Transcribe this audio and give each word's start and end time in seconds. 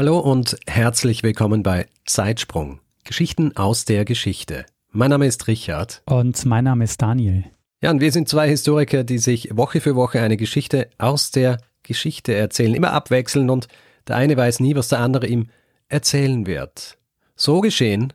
Hallo 0.00 0.18
und 0.18 0.56
herzlich 0.66 1.22
willkommen 1.22 1.62
bei 1.62 1.86
Zeitsprung. 2.06 2.80
Geschichten 3.04 3.54
aus 3.54 3.84
der 3.84 4.06
Geschichte. 4.06 4.64
Mein 4.92 5.10
Name 5.10 5.26
ist 5.26 5.46
Richard. 5.46 6.00
Und 6.06 6.42
mein 6.46 6.64
Name 6.64 6.84
ist 6.84 7.02
Daniel. 7.02 7.44
Ja, 7.82 7.90
und 7.90 8.00
wir 8.00 8.10
sind 8.10 8.26
zwei 8.26 8.48
Historiker, 8.48 9.04
die 9.04 9.18
sich 9.18 9.54
Woche 9.54 9.82
für 9.82 9.96
Woche 9.96 10.22
eine 10.22 10.38
Geschichte 10.38 10.88
aus 10.96 11.32
der 11.32 11.58
Geschichte 11.82 12.32
erzählen, 12.34 12.74
immer 12.74 12.94
abwechselnd 12.94 13.50
und 13.50 13.68
der 14.08 14.16
eine 14.16 14.38
weiß 14.38 14.60
nie, 14.60 14.74
was 14.74 14.88
der 14.88 15.00
andere 15.00 15.26
ihm 15.26 15.48
erzählen 15.88 16.46
wird. 16.46 16.96
So 17.36 17.60
geschehen 17.60 18.14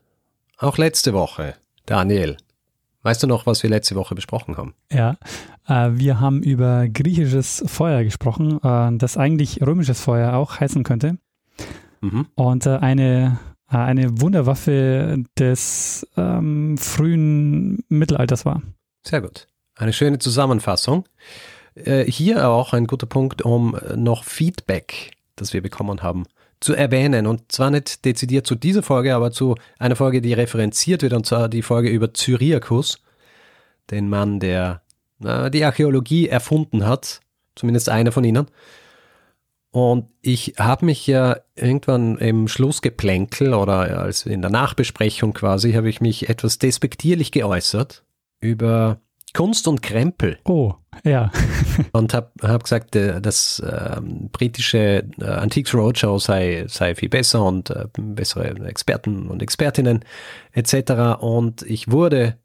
auch 0.57 0.79
letzte 0.79 1.13
Woche. 1.13 1.53
Daniel, 1.85 2.37
weißt 3.03 3.21
du 3.21 3.27
noch, 3.27 3.45
was 3.45 3.61
wir 3.61 3.69
letzte 3.69 3.93
Woche 3.93 4.15
besprochen 4.15 4.57
haben? 4.57 4.73
Ja, 4.91 5.17
äh, 5.67 5.91
wir 5.91 6.19
haben 6.19 6.41
über 6.41 6.89
griechisches 6.89 7.63
Feuer 7.67 8.03
gesprochen, 8.03 8.59
äh, 8.63 8.97
das 8.97 9.17
eigentlich 9.17 9.61
römisches 9.61 10.01
Feuer 10.01 10.33
auch 10.33 10.59
heißen 10.59 10.83
könnte. 10.83 11.19
Mhm. 12.05 12.27
Und 12.35 12.65
äh, 12.65 12.77
eine, 12.77 13.39
äh, 13.69 13.77
eine 13.77 14.21
Wunderwaffe 14.21 15.23
des 15.37 16.07
ähm, 16.17 16.77
frühen 16.77 17.83
Mittelalters 17.89 18.45
war. 18.45 18.61
Sehr 19.03 19.21
gut. 19.21 19.47
Eine 19.75 19.93
schöne 19.93 20.19
Zusammenfassung. 20.19 21.05
Äh, 21.75 22.05
hier 22.05 22.47
auch 22.49 22.73
ein 22.73 22.87
guter 22.87 23.07
Punkt, 23.07 23.41
um 23.41 23.77
noch 23.95 24.23
Feedback, 24.23 25.11
das 25.35 25.53
wir 25.53 25.61
bekommen 25.61 26.03
haben, 26.03 26.25
zu 26.59 26.73
erwähnen. 26.73 27.27
Und 27.27 27.51
zwar 27.51 27.71
nicht 27.71 28.05
dezidiert 28.05 28.47
zu 28.47 28.55
dieser 28.55 28.83
Folge, 28.83 29.15
aber 29.15 29.31
zu 29.31 29.55
einer 29.79 29.95
Folge, 29.95 30.21
die 30.21 30.33
referenziert 30.33 31.01
wird, 31.01 31.13
und 31.13 31.25
zwar 31.25 31.49
die 31.49 31.61
Folge 31.61 31.89
über 31.89 32.13
Cyriacus, 32.13 32.99
den 33.91 34.09
Mann, 34.09 34.39
der 34.39 34.81
äh, 35.23 35.49
die 35.49 35.65
Archäologie 35.65 36.27
erfunden 36.29 36.85
hat, 36.85 37.21
zumindest 37.55 37.89
einer 37.89 38.11
von 38.11 38.23
ihnen. 38.23 38.47
Und 39.75 40.07
ich 40.21 40.53
habe 40.57 40.85
mich 40.85 41.05
ja 41.05 41.35
irgendwann 41.53 42.17
im 42.17 42.47
Schlussgeplänkel 42.47 43.53
oder 43.53 43.99
als 43.99 44.25
in 44.25 44.41
der 44.41 44.49
Nachbesprechung 44.49 45.33
quasi, 45.33 45.73
habe 45.73 45.89
ich 45.89 45.99
mich 45.99 46.29
etwas 46.29 46.59
despektierlich 46.59 47.33
geäußert 47.33 48.05
über 48.39 49.01
Kunst 49.33 49.67
und 49.67 49.81
Krempel. 49.81 50.39
Oh, 50.45 50.75
ja. 51.03 51.29
und 51.91 52.13
habe 52.13 52.31
hab 52.41 52.63
gesagt, 52.63 52.95
äh, 52.95 53.19
das 53.19 53.59
äh, 53.59 53.99
britische 54.31 55.09
äh, 55.19 55.25
Antiques 55.25 55.73
Roadshow 55.73 56.19
sei, 56.19 56.63
sei 56.69 56.95
viel 56.95 57.09
besser 57.09 57.43
und 57.43 57.69
äh, 57.69 57.87
bessere 57.97 58.51
Experten 58.65 59.27
und 59.27 59.41
Expertinnen 59.41 60.05
etc. 60.53 61.19
Und 61.19 61.63
ich 61.63 61.91
wurde 61.91 62.37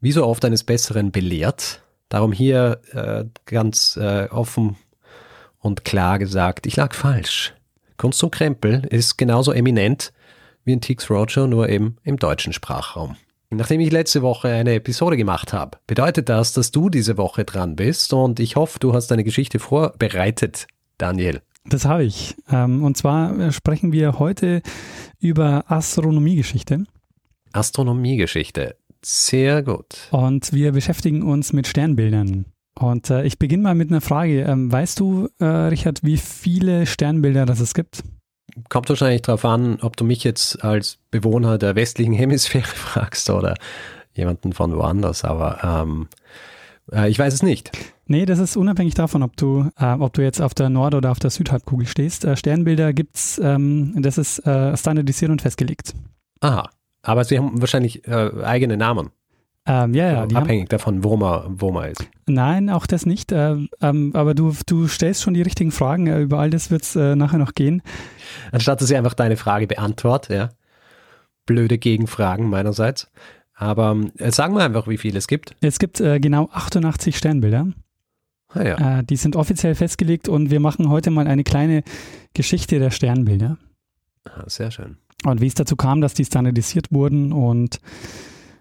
wie 0.00 0.12
so 0.12 0.24
oft 0.24 0.46
eines 0.46 0.64
Besseren 0.64 1.12
belehrt. 1.12 1.82
Darum 2.08 2.32
hier 2.32 2.80
äh, 2.92 3.26
ganz 3.44 3.98
äh, 3.98 4.28
offen 4.30 4.76
und 5.60 5.84
klar 5.84 6.18
gesagt, 6.18 6.66
ich 6.66 6.76
lag 6.76 6.94
falsch. 6.94 7.54
Kunst 7.96 8.22
und 8.24 8.32
Krempel 8.32 8.86
ist 8.90 9.18
genauso 9.18 9.52
eminent 9.52 10.12
wie 10.64 10.72
ein 10.72 10.80
Tix 10.80 11.10
Roger, 11.10 11.46
nur 11.46 11.68
eben 11.68 11.96
im 12.02 12.16
deutschen 12.16 12.52
Sprachraum. 12.52 13.16
Nachdem 13.50 13.80
ich 13.80 13.90
letzte 13.90 14.22
Woche 14.22 14.48
eine 14.48 14.74
Episode 14.74 15.16
gemacht 15.16 15.52
habe, 15.52 15.78
bedeutet 15.86 16.28
das, 16.28 16.52
dass 16.52 16.70
du 16.70 16.88
diese 16.88 17.16
Woche 17.16 17.44
dran 17.44 17.74
bist 17.74 18.12
und 18.12 18.38
ich 18.38 18.56
hoffe, 18.56 18.78
du 18.78 18.94
hast 18.94 19.08
deine 19.08 19.24
Geschichte 19.24 19.58
vorbereitet, 19.58 20.66
Daniel. 20.98 21.42
Das 21.64 21.84
habe 21.84 22.04
ich. 22.04 22.36
Ähm, 22.50 22.84
und 22.84 22.96
zwar 22.96 23.52
sprechen 23.52 23.92
wir 23.92 24.18
heute 24.18 24.62
über 25.18 25.64
Astronomiegeschichte. 25.70 26.84
Astronomiegeschichte. 27.52 28.76
Sehr 29.02 29.62
gut. 29.62 30.08
Und 30.10 30.52
wir 30.52 30.72
beschäftigen 30.72 31.22
uns 31.22 31.52
mit 31.52 31.66
Sternbildern. 31.66 32.46
Und 32.78 33.10
äh, 33.10 33.24
ich 33.24 33.38
beginne 33.38 33.62
mal 33.62 33.74
mit 33.74 33.90
einer 33.90 34.00
Frage. 34.00 34.42
Ähm, 34.42 34.70
weißt 34.70 35.00
du, 35.00 35.28
äh, 35.38 35.44
Richard, 35.44 36.02
wie 36.02 36.16
viele 36.16 36.86
Sternbilder 36.86 37.46
das 37.46 37.60
es 37.60 37.74
gibt? 37.74 38.02
Kommt 38.68 38.88
wahrscheinlich 38.88 39.22
darauf 39.22 39.44
an, 39.44 39.78
ob 39.80 39.96
du 39.96 40.04
mich 40.04 40.24
jetzt 40.24 40.64
als 40.64 40.98
Bewohner 41.10 41.58
der 41.58 41.74
westlichen 41.74 42.12
Hemisphäre 42.12 42.64
fragst 42.74 43.30
oder 43.30 43.54
jemanden 44.14 44.52
von 44.52 44.74
woanders, 44.74 45.24
aber 45.24 45.58
ähm, 45.62 46.08
äh, 46.92 47.08
ich 47.08 47.18
weiß 47.18 47.32
es 47.34 47.42
nicht. 47.42 47.70
Nee, 48.06 48.26
das 48.26 48.40
ist 48.40 48.56
unabhängig 48.56 48.94
davon, 48.94 49.22
ob 49.22 49.36
du, 49.36 49.70
äh, 49.78 49.94
ob 49.94 50.12
du 50.12 50.22
jetzt 50.22 50.40
auf 50.40 50.52
der 50.54 50.68
Nord- 50.68 50.94
oder 50.94 51.12
auf 51.12 51.20
der 51.20 51.30
Südhalbkugel 51.30 51.86
stehst. 51.86 52.24
Äh, 52.24 52.36
Sternbilder 52.36 52.92
gibt's, 52.92 53.40
ähm, 53.42 53.94
das 53.98 54.18
ist 54.18 54.40
äh, 54.46 54.76
standardisiert 54.76 55.30
und 55.30 55.42
festgelegt. 55.42 55.94
Aha, 56.40 56.70
aber 57.02 57.24
sie 57.24 57.38
haben 57.38 57.60
wahrscheinlich 57.60 58.06
äh, 58.08 58.30
eigene 58.42 58.76
Namen. 58.76 59.10
Ähm, 59.70 59.94
ja, 59.94 60.12
ja. 60.12 60.20
Also 60.22 60.36
abhängig 60.36 60.62
haben, 60.62 60.68
davon, 60.68 61.04
wo 61.04 61.16
man, 61.16 61.60
wo 61.60 61.70
man 61.70 61.90
ist. 61.90 62.04
Nein, 62.26 62.70
auch 62.70 62.88
das 62.88 63.06
nicht. 63.06 63.30
Äh, 63.30 63.56
ähm, 63.80 64.10
aber 64.14 64.34
du, 64.34 64.52
du 64.66 64.88
stellst 64.88 65.22
schon 65.22 65.34
die 65.34 65.42
richtigen 65.42 65.70
Fragen. 65.70 66.08
Äh, 66.08 66.22
über 66.22 66.40
all 66.40 66.50
das 66.50 66.72
wird 66.72 66.82
es 66.82 66.96
äh, 66.96 67.14
nachher 67.14 67.38
noch 67.38 67.54
gehen. 67.54 67.80
Anstatt 68.50 68.80
dass 68.80 68.90
ich 68.90 68.96
einfach 68.96 69.14
deine 69.14 69.36
Frage 69.36 69.68
beantworte, 69.68 70.34
ja. 70.34 70.48
Blöde 71.46 71.78
Gegenfragen 71.78 72.50
meinerseits. 72.50 73.12
Aber 73.54 73.96
äh, 74.18 74.32
sagen 74.32 74.56
wir 74.56 74.64
einfach, 74.64 74.88
wie 74.88 74.98
viele 74.98 75.18
es 75.18 75.28
gibt. 75.28 75.54
Es 75.60 75.78
gibt 75.78 76.00
äh, 76.00 76.18
genau 76.18 76.48
88 76.52 77.16
Sternbilder. 77.16 77.68
Ah, 78.48 78.62
ja. 78.62 78.98
Äh, 78.98 79.04
die 79.04 79.16
sind 79.16 79.36
offiziell 79.36 79.76
festgelegt 79.76 80.28
und 80.28 80.50
wir 80.50 80.58
machen 80.58 80.88
heute 80.88 81.12
mal 81.12 81.28
eine 81.28 81.44
kleine 81.44 81.84
Geschichte 82.34 82.80
der 82.80 82.90
Sternbilder. 82.90 83.56
Ah, 84.24 84.42
sehr 84.48 84.72
schön. 84.72 84.96
Und 85.24 85.40
wie 85.40 85.46
es 85.46 85.54
dazu 85.54 85.76
kam, 85.76 86.00
dass 86.00 86.14
die 86.14 86.24
standardisiert 86.24 86.90
wurden 86.90 87.32
und 87.32 87.78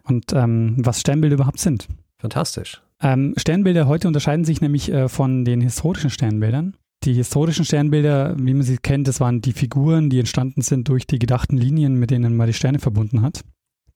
und 0.09 0.33
ähm, 0.33 0.75
was 0.77 0.99
Sternbilder 0.99 1.35
überhaupt 1.35 1.59
sind. 1.59 1.87
Fantastisch. 2.17 2.81
Ähm, 3.01 3.33
Sternbilder 3.37 3.87
heute 3.87 4.07
unterscheiden 4.07 4.43
sich 4.43 4.61
nämlich 4.61 4.91
äh, 4.91 5.07
von 5.07 5.45
den 5.45 5.61
historischen 5.61 6.09
Sternbildern. 6.09 6.75
Die 7.05 7.13
historischen 7.13 7.63
Sternbilder, 7.63 8.35
wie 8.37 8.53
man 8.53 8.63
sie 8.63 8.77
kennt, 8.77 9.07
das 9.07 9.21
waren 9.21 9.39
die 9.39 9.53
Figuren, 9.53 10.09
die 10.09 10.19
entstanden 10.19 10.61
sind 10.61 10.89
durch 10.89 11.07
die 11.07 11.17
gedachten 11.17 11.55
Linien, 11.55 11.95
mit 11.95 12.11
denen 12.11 12.35
man 12.35 12.47
die 12.47 12.53
Sterne 12.53 12.79
verbunden 12.79 13.21
hat. 13.21 13.41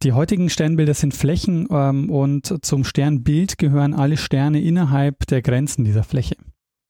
Die 0.04 0.14
heutigen 0.14 0.50
Sternbilder 0.50 0.94
sind 0.94 1.14
Flächen 1.14 1.68
ähm, 1.70 2.10
und 2.10 2.66
zum 2.66 2.84
Sternbild 2.86 3.58
gehören 3.58 3.94
alle 3.94 4.18
Sterne 4.18 4.62
innerhalb 4.62 5.28
der 5.28 5.42
Grenzen 5.42 5.84
dieser 5.84 6.04
Fläche. 6.04 6.36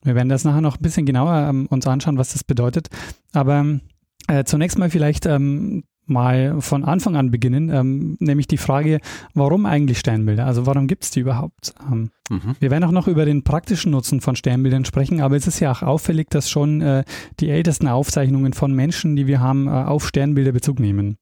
Wir 0.04 0.16
werden 0.16 0.30
das 0.30 0.44
nachher 0.44 0.62
noch 0.62 0.78
ein 0.78 0.82
bisschen 0.82 1.06
genauer 1.06 1.48
ähm, 1.50 1.68
uns 1.68 1.88
anschauen, 1.88 2.18
was 2.18 2.34
das 2.34 2.44
bedeutet. 2.44 2.90
Aber 3.32 3.80
äh, 4.28 4.44
zunächst 4.44 4.78
mal 4.78 4.90
vielleicht 4.90 5.26
ähm, 5.26 5.84
mal 6.06 6.62
von 6.62 6.84
Anfang 6.84 7.16
an 7.16 7.31
beginnen, 7.31 7.69
ähm, 7.69 8.18
nämlich 8.19 8.47
die 8.47 8.58
Frage, 8.58 9.00
warum 9.34 9.66
eigentlich 9.66 10.00
Sternbilder? 10.00 10.46
Also 10.46 10.66
warum 10.66 10.88
gibt 10.88 11.03
es 11.03 11.12
die 11.12 11.22
überhaupt? 11.22 11.74
Ähm, 11.91 12.12
mhm. 12.30 12.56
Wir 12.59 12.72
werden 12.72 12.84
auch 12.84 12.91
noch 12.91 13.08
über 13.08 13.25
den 13.25 13.44
praktischen 13.44 13.91
Nutzen 13.91 14.22
von 14.22 14.36
Sternbildern 14.36 14.86
sprechen, 14.86 15.22
aber 15.22 15.36
es 15.36 15.47
ist 15.47 15.59
ja 15.59 15.72
auch 15.72 15.81
auffällig, 15.81 16.30
dass 16.30 16.50
schon 16.50 16.81
äh, 16.81 17.03
die 17.40 17.50
ältesten 17.50 17.88
Aufzeichnungen 17.88 18.53
von 18.53 18.74
Menschen, 18.74 19.16
die 19.16 19.28
wir 19.28 19.40
haben, 19.40 19.68
äh, 19.68 19.72
auf 19.72 20.08
Sternbilder 20.08 20.52
Bezug 20.52 20.80
nehmen. 20.80 21.18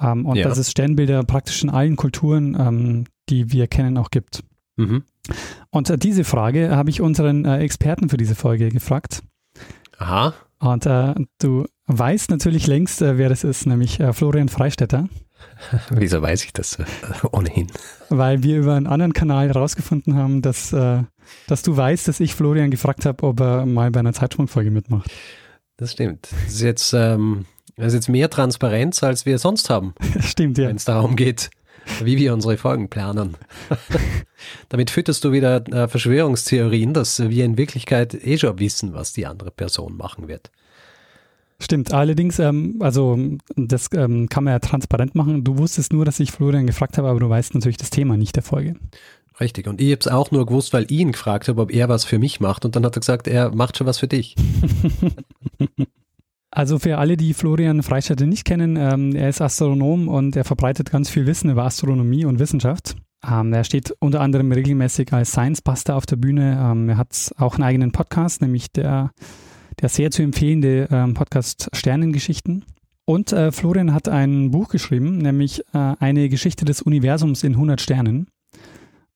Ähm, 0.00 0.26
und 0.26 0.36
ja. 0.36 0.48
dass 0.48 0.58
es 0.58 0.70
Sternbilder 0.70 1.24
praktisch 1.24 1.62
in 1.62 1.70
allen 1.70 1.96
Kulturen, 1.96 2.56
ähm, 2.58 3.04
die 3.28 3.52
wir 3.52 3.66
kennen, 3.66 3.98
auch 3.98 4.10
gibt. 4.10 4.42
Mhm. 4.76 5.04
Und 5.70 5.90
äh, 5.90 5.98
diese 5.98 6.24
Frage 6.24 6.74
habe 6.74 6.90
ich 6.90 7.00
unseren 7.00 7.44
äh, 7.44 7.58
Experten 7.58 8.08
für 8.08 8.16
diese 8.16 8.34
Folge 8.34 8.70
gefragt. 8.70 9.22
Aha. 9.98 10.34
Und 10.60 10.86
äh, 10.86 11.14
du 11.38 11.66
weißt 11.86 12.30
natürlich 12.30 12.66
längst, 12.66 13.00
äh, 13.02 13.18
wer 13.18 13.28
das 13.28 13.44
ist, 13.44 13.66
nämlich 13.66 14.00
äh, 14.00 14.12
Florian 14.12 14.48
Freistetter. 14.48 15.08
Wieso 15.90 16.20
weiß 16.20 16.44
ich 16.44 16.52
das 16.52 16.78
äh, 16.78 16.84
ohnehin? 17.32 17.68
Weil 18.08 18.42
wir 18.42 18.58
über 18.58 18.74
einen 18.74 18.86
anderen 18.86 19.12
Kanal 19.12 19.48
herausgefunden 19.48 20.16
haben, 20.16 20.42
dass, 20.42 20.72
äh, 20.72 21.02
dass 21.46 21.62
du 21.62 21.76
weißt, 21.76 22.08
dass 22.08 22.20
ich 22.20 22.34
Florian 22.34 22.70
gefragt 22.70 23.06
habe, 23.06 23.24
ob 23.24 23.40
er 23.40 23.66
mal 23.66 23.90
bei 23.90 24.00
einer 24.00 24.12
Zeitsprungfolge 24.12 24.70
mitmacht. 24.70 25.10
Das 25.76 25.92
stimmt. 25.92 26.28
Das 26.32 26.54
ist 26.54 26.60
jetzt, 26.62 26.92
ähm, 26.92 27.46
das 27.76 27.88
ist 27.88 27.94
jetzt 27.94 28.08
mehr 28.08 28.28
Transparenz, 28.28 29.02
als 29.04 29.26
wir 29.26 29.38
sonst 29.38 29.70
haben. 29.70 29.94
Stimmt, 30.20 30.58
ja. 30.58 30.68
Wenn 30.68 30.76
es 30.76 30.84
darum 30.84 31.14
geht, 31.14 31.50
wie 32.02 32.16
wir 32.16 32.32
unsere 32.34 32.56
Folgen 32.56 32.88
planen. 32.88 33.36
Damit 34.68 34.90
fütterst 34.90 35.24
du 35.24 35.32
wieder 35.32 35.66
äh, 35.68 35.88
Verschwörungstheorien, 35.88 36.94
dass 36.94 37.20
wir 37.20 37.44
in 37.44 37.58
Wirklichkeit 37.58 38.14
eh 38.14 38.38
schon 38.38 38.58
wissen, 38.58 38.94
was 38.94 39.12
die 39.12 39.26
andere 39.26 39.50
Person 39.50 39.96
machen 39.96 40.28
wird. 40.28 40.50
Stimmt, 41.60 41.92
allerdings, 41.92 42.38
ähm, 42.38 42.76
also 42.80 43.18
das 43.56 43.88
ähm, 43.92 44.28
kann 44.28 44.44
man 44.44 44.52
ja 44.52 44.58
transparent 44.60 45.16
machen. 45.16 45.42
Du 45.42 45.58
wusstest 45.58 45.92
nur, 45.92 46.04
dass 46.04 46.20
ich 46.20 46.30
Florian 46.30 46.68
gefragt 46.68 46.98
habe, 46.98 47.08
aber 47.08 47.18
du 47.18 47.28
weißt 47.28 47.54
natürlich 47.54 47.78
das 47.78 47.90
Thema 47.90 48.16
nicht 48.16 48.36
der 48.36 48.44
Folge. 48.44 48.76
Richtig, 49.40 49.66
und 49.66 49.80
ich 49.80 49.90
habe 49.90 50.00
es 50.00 50.08
auch 50.08 50.30
nur 50.30 50.46
gewusst, 50.46 50.72
weil 50.72 50.84
ich 50.84 50.92
ihn 50.92 51.12
gefragt 51.12 51.48
habe, 51.48 51.60
ob 51.60 51.72
er 51.72 51.88
was 51.88 52.04
für 52.04 52.18
mich 52.18 52.40
macht 52.40 52.64
und 52.64 52.74
dann 52.76 52.84
hat 52.84 52.96
er 52.96 53.00
gesagt, 53.00 53.28
er 53.28 53.54
macht 53.54 53.76
schon 53.76 53.86
was 53.86 53.98
für 53.98 54.08
dich. 54.08 54.36
Also 56.50 56.78
für 56.78 56.98
alle, 56.98 57.16
die 57.16 57.34
Florian 57.34 57.82
Freistadt 57.82 58.20
nicht 58.20 58.44
kennen, 58.44 58.76
ähm, 58.76 59.14
er 59.14 59.28
ist 59.28 59.42
Astronom 59.42 60.08
und 60.08 60.34
er 60.34 60.44
verbreitet 60.44 60.90
ganz 60.90 61.10
viel 61.10 61.26
Wissen 61.26 61.50
über 61.50 61.64
Astronomie 61.64 62.24
und 62.24 62.38
Wissenschaft. 62.38 62.96
Ähm, 63.28 63.52
er 63.52 63.64
steht 63.64 63.94
unter 64.00 64.20
anderem 64.20 64.50
regelmäßig 64.52 65.12
als 65.12 65.32
Science 65.32 65.60
Buster 65.60 65.96
auf 65.96 66.06
der 66.06 66.16
Bühne. 66.16 66.58
Ähm, 66.60 66.88
er 66.88 66.96
hat 66.96 67.32
auch 67.36 67.54
einen 67.54 67.64
eigenen 67.64 67.92
Podcast, 67.92 68.40
nämlich 68.40 68.72
der, 68.72 69.10
der 69.80 69.88
sehr 69.88 70.10
zu 70.10 70.22
empfehlende 70.22 70.88
ähm, 70.90 71.14
Podcast 71.14 71.68
Sternengeschichten. 71.74 72.64
Und 73.04 73.32
äh, 73.32 73.52
Florian 73.52 73.92
hat 73.92 74.08
ein 74.08 74.50
Buch 74.50 74.68
geschrieben, 74.68 75.18
nämlich 75.18 75.60
äh, 75.72 75.94
eine 75.98 76.28
Geschichte 76.28 76.64
des 76.64 76.82
Universums 76.82 77.42
in 77.42 77.54
100 77.54 77.80
Sternen, 77.80 78.28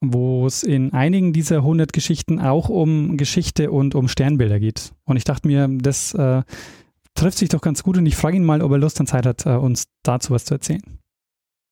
wo 0.00 0.46
es 0.46 0.62
in 0.62 0.92
einigen 0.92 1.32
dieser 1.32 1.58
100 1.58 1.92
Geschichten 1.92 2.40
auch 2.40 2.68
um 2.68 3.16
Geschichte 3.16 3.70
und 3.70 3.94
um 3.94 4.08
Sternbilder 4.08 4.58
geht. 4.58 4.92
Und 5.04 5.16
ich 5.16 5.24
dachte 5.24 5.46
mir, 5.46 5.68
das 5.68 6.14
äh, 6.14 6.42
trifft 7.14 7.38
sich 7.38 7.48
doch 7.48 7.60
ganz 7.60 7.82
gut 7.82 7.96
und 7.98 8.06
ich 8.06 8.16
frage 8.16 8.36
ihn 8.36 8.44
mal, 8.44 8.62
ob 8.62 8.72
er 8.72 8.78
Lust 8.78 9.00
und 9.00 9.06
Zeit 9.06 9.26
hat, 9.26 9.46
äh, 9.46 9.50
uns 9.50 9.84
dazu 10.02 10.32
was 10.32 10.44
zu 10.44 10.54
erzählen. 10.54 10.82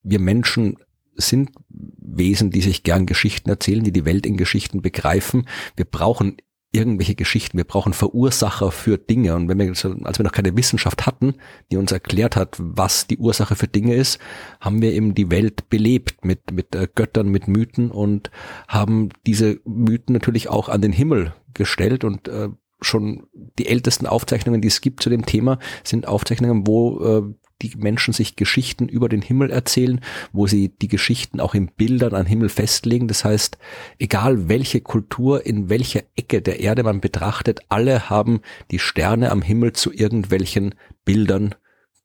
Wir 0.03 0.21
Menschen 0.21 0.77
sind 1.17 1.51
Wesen, 1.69 2.51
die 2.51 2.63
sich 2.63 2.83
gern 2.83 3.07
Geschichten 3.07 3.51
erzählen, 3.51 3.85
die 3.85 3.93
die 3.93 4.05
Welt 4.05 4.27
in 4.27 4.37
Geschichten 4.37 4.83
begreifen. 4.83 5.47
Wir 5.77 5.85
brauchen 5.85 6.37
irgendwelche 6.73 7.17
Geschichten, 7.17 7.57
wir 7.57 7.65
brauchen 7.65 7.93
Verursacher 7.93 8.71
für 8.71 8.97
Dinge. 8.97 9.35
Und 9.35 9.49
wenn 9.49 9.59
wir, 9.59 9.69
als 9.69 10.19
wir 10.19 10.25
noch 10.25 10.33
keine 10.33 10.57
Wissenschaft 10.57 11.07
hatten, 11.07 11.35
die 11.71 11.77
uns 11.77 11.91
erklärt 11.91 12.37
hat, 12.37 12.57
was 12.59 13.07
die 13.07 13.19
Ursache 13.19 13.57
für 13.57 13.67
Dinge 13.67 13.95
ist, 13.95 14.21
haben 14.61 14.81
wir 14.81 14.93
eben 14.93 15.15
die 15.15 15.31
Welt 15.31 15.69
belebt 15.69 16.25
mit, 16.25 16.53
mit 16.53 16.75
äh, 16.75 16.87
Göttern, 16.95 17.29
mit 17.29 17.49
Mythen 17.49 17.91
und 17.91 18.31
haben 18.69 19.11
diese 19.27 19.61
Mythen 19.65 20.13
natürlich 20.13 20.49
auch 20.49 20.69
an 20.69 20.81
den 20.81 20.93
Himmel 20.93 21.35
gestellt 21.55 22.05
und 22.05 22.29
äh, 22.29 22.51
schon 22.81 23.27
die 23.59 23.67
ältesten 23.67 24.06
Aufzeichnungen, 24.06 24.61
die 24.61 24.69
es 24.69 24.81
gibt 24.81 25.03
zu 25.03 25.11
dem 25.11 25.27
Thema, 25.27 25.59
sind 25.85 26.06
Aufzeichnungen, 26.06 26.67
wo 26.67 27.00
äh, 27.00 27.35
die 27.62 27.77
Menschen 27.77 28.12
sich 28.15 28.37
Geschichten 28.37 28.88
über 28.88 29.09
den 29.09 29.23
Himmel 29.23 29.50
erzählen, 29.50 30.00
wo 30.32 30.47
sie 30.47 30.69
die 30.69 30.88
Geschichten 30.88 31.41
auch 31.41 31.55
in 31.55 31.67
Bildern 31.69 32.15
an 32.15 32.27
Himmel 32.27 32.49
festlegen. 32.49 33.09
Das 33.09 33.25
heißt, 33.25 33.59
egal 33.99 34.49
welche 34.49 34.81
Kultur 34.81 35.44
in 35.44 35.69
welcher 35.69 36.03
Ecke 36.17 36.43
der 36.43 36.61
Erde 36.61 36.82
man 36.82 37.00
betrachtet, 37.00 37.61
alle 37.69 38.09
haben 38.09 38.41
die 38.71 38.79
Sterne 38.79 39.31
am 39.31 39.43
Himmel 39.43 39.73
zu 39.73 39.93
irgendwelchen 39.93 40.75
Bildern 41.05 41.55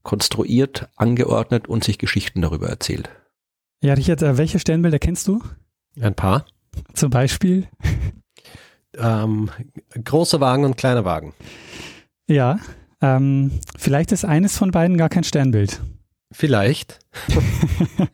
konstruiert, 0.03 0.89
angeordnet 0.95 1.67
und 1.67 1.83
sich 1.83 1.97
Geschichten 1.97 2.41
darüber 2.41 2.67
erzählt. 2.67 3.09
Ja, 3.81 3.93
Richard, 3.93 4.21
äh, 4.21 4.37
welche 4.37 4.59
Sternbilder 4.59 4.99
kennst 4.99 5.27
du? 5.27 5.41
Ein 5.99 6.15
paar. 6.15 6.45
Zum 6.93 7.09
Beispiel? 7.09 7.67
Ähm, 8.97 9.49
großer 10.03 10.39
Wagen 10.39 10.65
und 10.65 10.77
kleiner 10.77 11.05
Wagen. 11.05 11.33
Ja, 12.27 12.59
ähm, 13.01 13.51
vielleicht 13.77 14.11
ist 14.11 14.25
eines 14.25 14.57
von 14.57 14.71
beiden 14.71 14.97
gar 14.97 15.09
kein 15.09 15.23
Sternbild. 15.23 15.81
Vielleicht. 16.31 16.99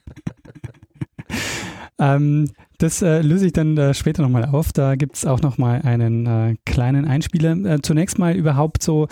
ähm, 1.99 2.49
das 2.77 3.01
äh, 3.03 3.21
löse 3.21 3.45
ich 3.45 3.53
dann 3.53 3.77
äh, 3.77 3.93
später 3.93 4.23
nochmal 4.23 4.45
auf. 4.45 4.73
Da 4.73 4.95
gibt 4.95 5.15
es 5.15 5.25
auch 5.25 5.41
nochmal 5.41 5.83
einen 5.83 6.25
äh, 6.25 6.55
kleinen 6.65 7.05
Einspieler. 7.07 7.51
Äh, 7.63 7.81
zunächst 7.81 8.17
mal 8.17 8.35
überhaupt 8.35 8.81
so, 8.81 9.07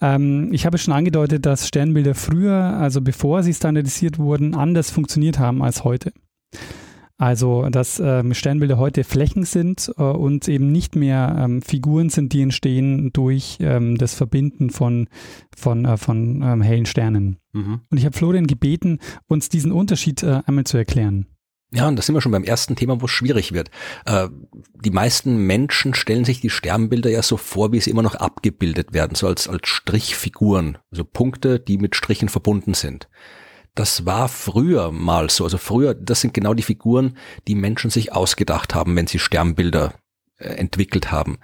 ähm, 0.00 0.48
ich 0.52 0.64
habe 0.64 0.78
schon 0.78 0.94
angedeutet, 0.94 1.44
dass 1.44 1.68
Sternbilder 1.68 2.14
früher, 2.14 2.54
also 2.54 3.02
bevor 3.02 3.42
sie 3.42 3.52
standardisiert 3.52 4.18
wurden, 4.18 4.54
anders 4.54 4.90
funktioniert 4.90 5.38
haben 5.38 5.62
als 5.62 5.84
heute. 5.84 6.12
Also, 7.20 7.68
dass 7.68 8.00
ähm, 8.02 8.32
Sternbilder 8.32 8.78
heute 8.78 9.04
Flächen 9.04 9.44
sind 9.44 9.92
äh, 9.98 10.02
und 10.02 10.48
eben 10.48 10.72
nicht 10.72 10.96
mehr 10.96 11.36
ähm, 11.38 11.60
Figuren 11.60 12.08
sind, 12.08 12.32
die 12.32 12.40
entstehen 12.40 13.12
durch 13.12 13.58
ähm, 13.60 13.98
das 13.98 14.14
Verbinden 14.14 14.70
von, 14.70 15.06
von, 15.54 15.84
äh, 15.84 15.98
von 15.98 16.40
ähm, 16.42 16.62
hellen 16.62 16.86
Sternen. 16.86 17.36
Mhm. 17.52 17.82
Und 17.90 17.98
ich 17.98 18.06
habe 18.06 18.16
Florian 18.16 18.46
gebeten, 18.46 19.00
uns 19.26 19.50
diesen 19.50 19.70
Unterschied 19.70 20.22
äh, 20.22 20.40
einmal 20.46 20.64
zu 20.64 20.78
erklären. 20.78 21.26
Ja, 21.70 21.88
und 21.88 21.96
da 21.96 22.02
sind 22.02 22.14
wir 22.14 22.22
schon 22.22 22.32
beim 22.32 22.44
ersten 22.44 22.74
Thema, 22.74 23.02
wo 23.02 23.04
es 23.04 23.10
schwierig 23.10 23.52
wird. 23.52 23.70
Äh, 24.06 24.28
die 24.82 24.90
meisten 24.90 25.46
Menschen 25.46 25.92
stellen 25.92 26.24
sich 26.24 26.40
die 26.40 26.48
Sternbilder 26.48 27.10
ja 27.10 27.22
so 27.22 27.36
vor, 27.36 27.70
wie 27.70 27.80
sie 27.80 27.90
immer 27.90 28.02
noch 28.02 28.14
abgebildet 28.14 28.94
werden, 28.94 29.14
so 29.14 29.26
als, 29.26 29.46
als 29.46 29.68
Strichfiguren, 29.68 30.78
also 30.90 31.04
Punkte, 31.04 31.60
die 31.60 31.76
mit 31.76 31.96
Strichen 31.96 32.30
verbunden 32.30 32.72
sind. 32.72 33.10
Das 33.74 34.04
war 34.04 34.28
früher 34.28 34.90
mal 34.90 35.30
so. 35.30 35.44
Also 35.44 35.58
früher, 35.58 35.94
das 35.94 36.20
sind 36.20 36.34
genau 36.34 36.54
die 36.54 36.62
Figuren, 36.62 37.16
die 37.46 37.54
Menschen 37.54 37.90
sich 37.90 38.12
ausgedacht 38.12 38.74
haben, 38.74 38.96
wenn 38.96 39.06
sie 39.06 39.18
Sternbilder 39.18 39.94
äh, 40.38 40.54
entwickelt 40.54 41.12
haben. 41.12 41.38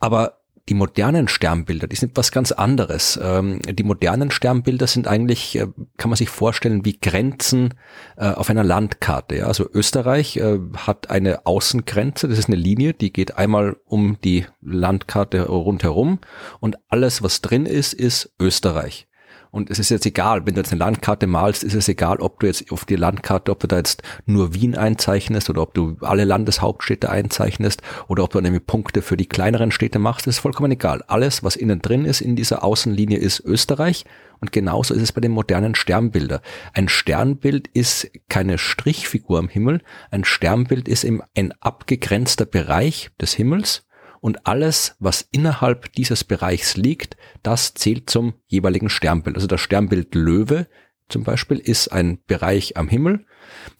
Aber 0.00 0.40
die 0.70 0.74
modernen 0.74 1.28
Sternbilder, 1.28 1.86
die 1.86 1.96
sind 1.96 2.16
was 2.16 2.32
ganz 2.32 2.50
anderes. 2.50 3.20
Ähm, 3.22 3.60
die 3.62 3.82
modernen 3.82 4.30
Sternbilder 4.30 4.86
sind 4.86 5.06
eigentlich, 5.06 5.56
äh, 5.56 5.66
kann 5.98 6.08
man 6.10 6.16
sich 6.16 6.30
vorstellen, 6.30 6.84
wie 6.86 6.98
Grenzen 6.98 7.74
äh, 8.16 8.30
auf 8.30 8.48
einer 8.48 8.64
Landkarte. 8.64 9.46
Also 9.46 9.68
Österreich 9.72 10.40
hat 10.76 11.10
eine 11.10 11.46
Außengrenze, 11.46 12.28
das 12.28 12.38
ist 12.38 12.48
eine 12.48 12.56
Linie, 12.56 12.94
die 12.94 13.12
geht 13.12 13.36
einmal 13.36 13.76
um 13.84 14.16
die 14.24 14.46
Landkarte 14.62 15.46
rundherum 15.46 16.18
und 16.60 16.76
alles, 16.88 17.22
was 17.22 17.42
drin 17.42 17.66
ist, 17.66 17.92
ist 17.92 18.32
Österreich. 18.40 19.06
Und 19.54 19.70
es 19.70 19.78
ist 19.78 19.90
jetzt 19.90 20.04
egal, 20.04 20.44
wenn 20.46 20.54
du 20.54 20.60
jetzt 20.62 20.72
eine 20.72 20.80
Landkarte 20.80 21.28
malst, 21.28 21.62
ist 21.62 21.74
es 21.74 21.88
egal, 21.88 22.16
ob 22.16 22.40
du 22.40 22.48
jetzt 22.48 22.72
auf 22.72 22.84
die 22.84 22.96
Landkarte, 22.96 23.52
ob 23.52 23.60
du 23.60 23.68
da 23.68 23.76
jetzt 23.76 24.02
nur 24.26 24.52
Wien 24.52 24.76
einzeichnest 24.76 25.48
oder 25.48 25.62
ob 25.62 25.74
du 25.74 25.96
alle 26.00 26.24
Landeshauptstädte 26.24 27.08
einzeichnest 27.08 27.80
oder 28.08 28.24
ob 28.24 28.32
du 28.32 28.40
nämlich 28.40 28.66
Punkte 28.66 29.00
für 29.00 29.16
die 29.16 29.28
kleineren 29.28 29.70
Städte 29.70 30.00
machst, 30.00 30.26
ist 30.26 30.40
vollkommen 30.40 30.72
egal. 30.72 31.04
Alles, 31.06 31.44
was 31.44 31.54
innen 31.54 31.80
drin 31.80 32.04
ist 32.04 32.20
in 32.20 32.34
dieser 32.34 32.64
Außenlinie, 32.64 33.16
ist 33.18 33.38
Österreich. 33.44 34.04
Und 34.40 34.50
genauso 34.50 34.92
ist 34.92 35.02
es 35.02 35.12
bei 35.12 35.20
den 35.20 35.30
modernen 35.30 35.76
Sternbilder. 35.76 36.42
Ein 36.72 36.88
Sternbild 36.88 37.68
ist 37.68 38.10
keine 38.28 38.58
Strichfigur 38.58 39.38
am 39.38 39.48
Himmel. 39.48 39.82
Ein 40.10 40.24
Sternbild 40.24 40.88
ist 40.88 41.04
eben 41.04 41.22
ein 41.36 41.54
abgegrenzter 41.60 42.44
Bereich 42.44 43.10
des 43.20 43.34
Himmels 43.34 43.83
und 44.24 44.46
alles, 44.46 44.96
was 45.00 45.28
innerhalb 45.32 45.92
dieses 45.92 46.24
Bereichs 46.24 46.78
liegt, 46.78 47.18
das 47.42 47.74
zählt 47.74 48.08
zum 48.08 48.32
jeweiligen 48.46 48.88
Sternbild. 48.88 49.36
Also 49.36 49.46
das 49.46 49.60
Sternbild 49.60 50.14
Löwe 50.14 50.66
zum 51.10 51.24
Beispiel 51.24 51.58
ist 51.58 51.88
ein 51.88 52.20
Bereich 52.26 52.78
am 52.78 52.88
Himmel, 52.88 53.26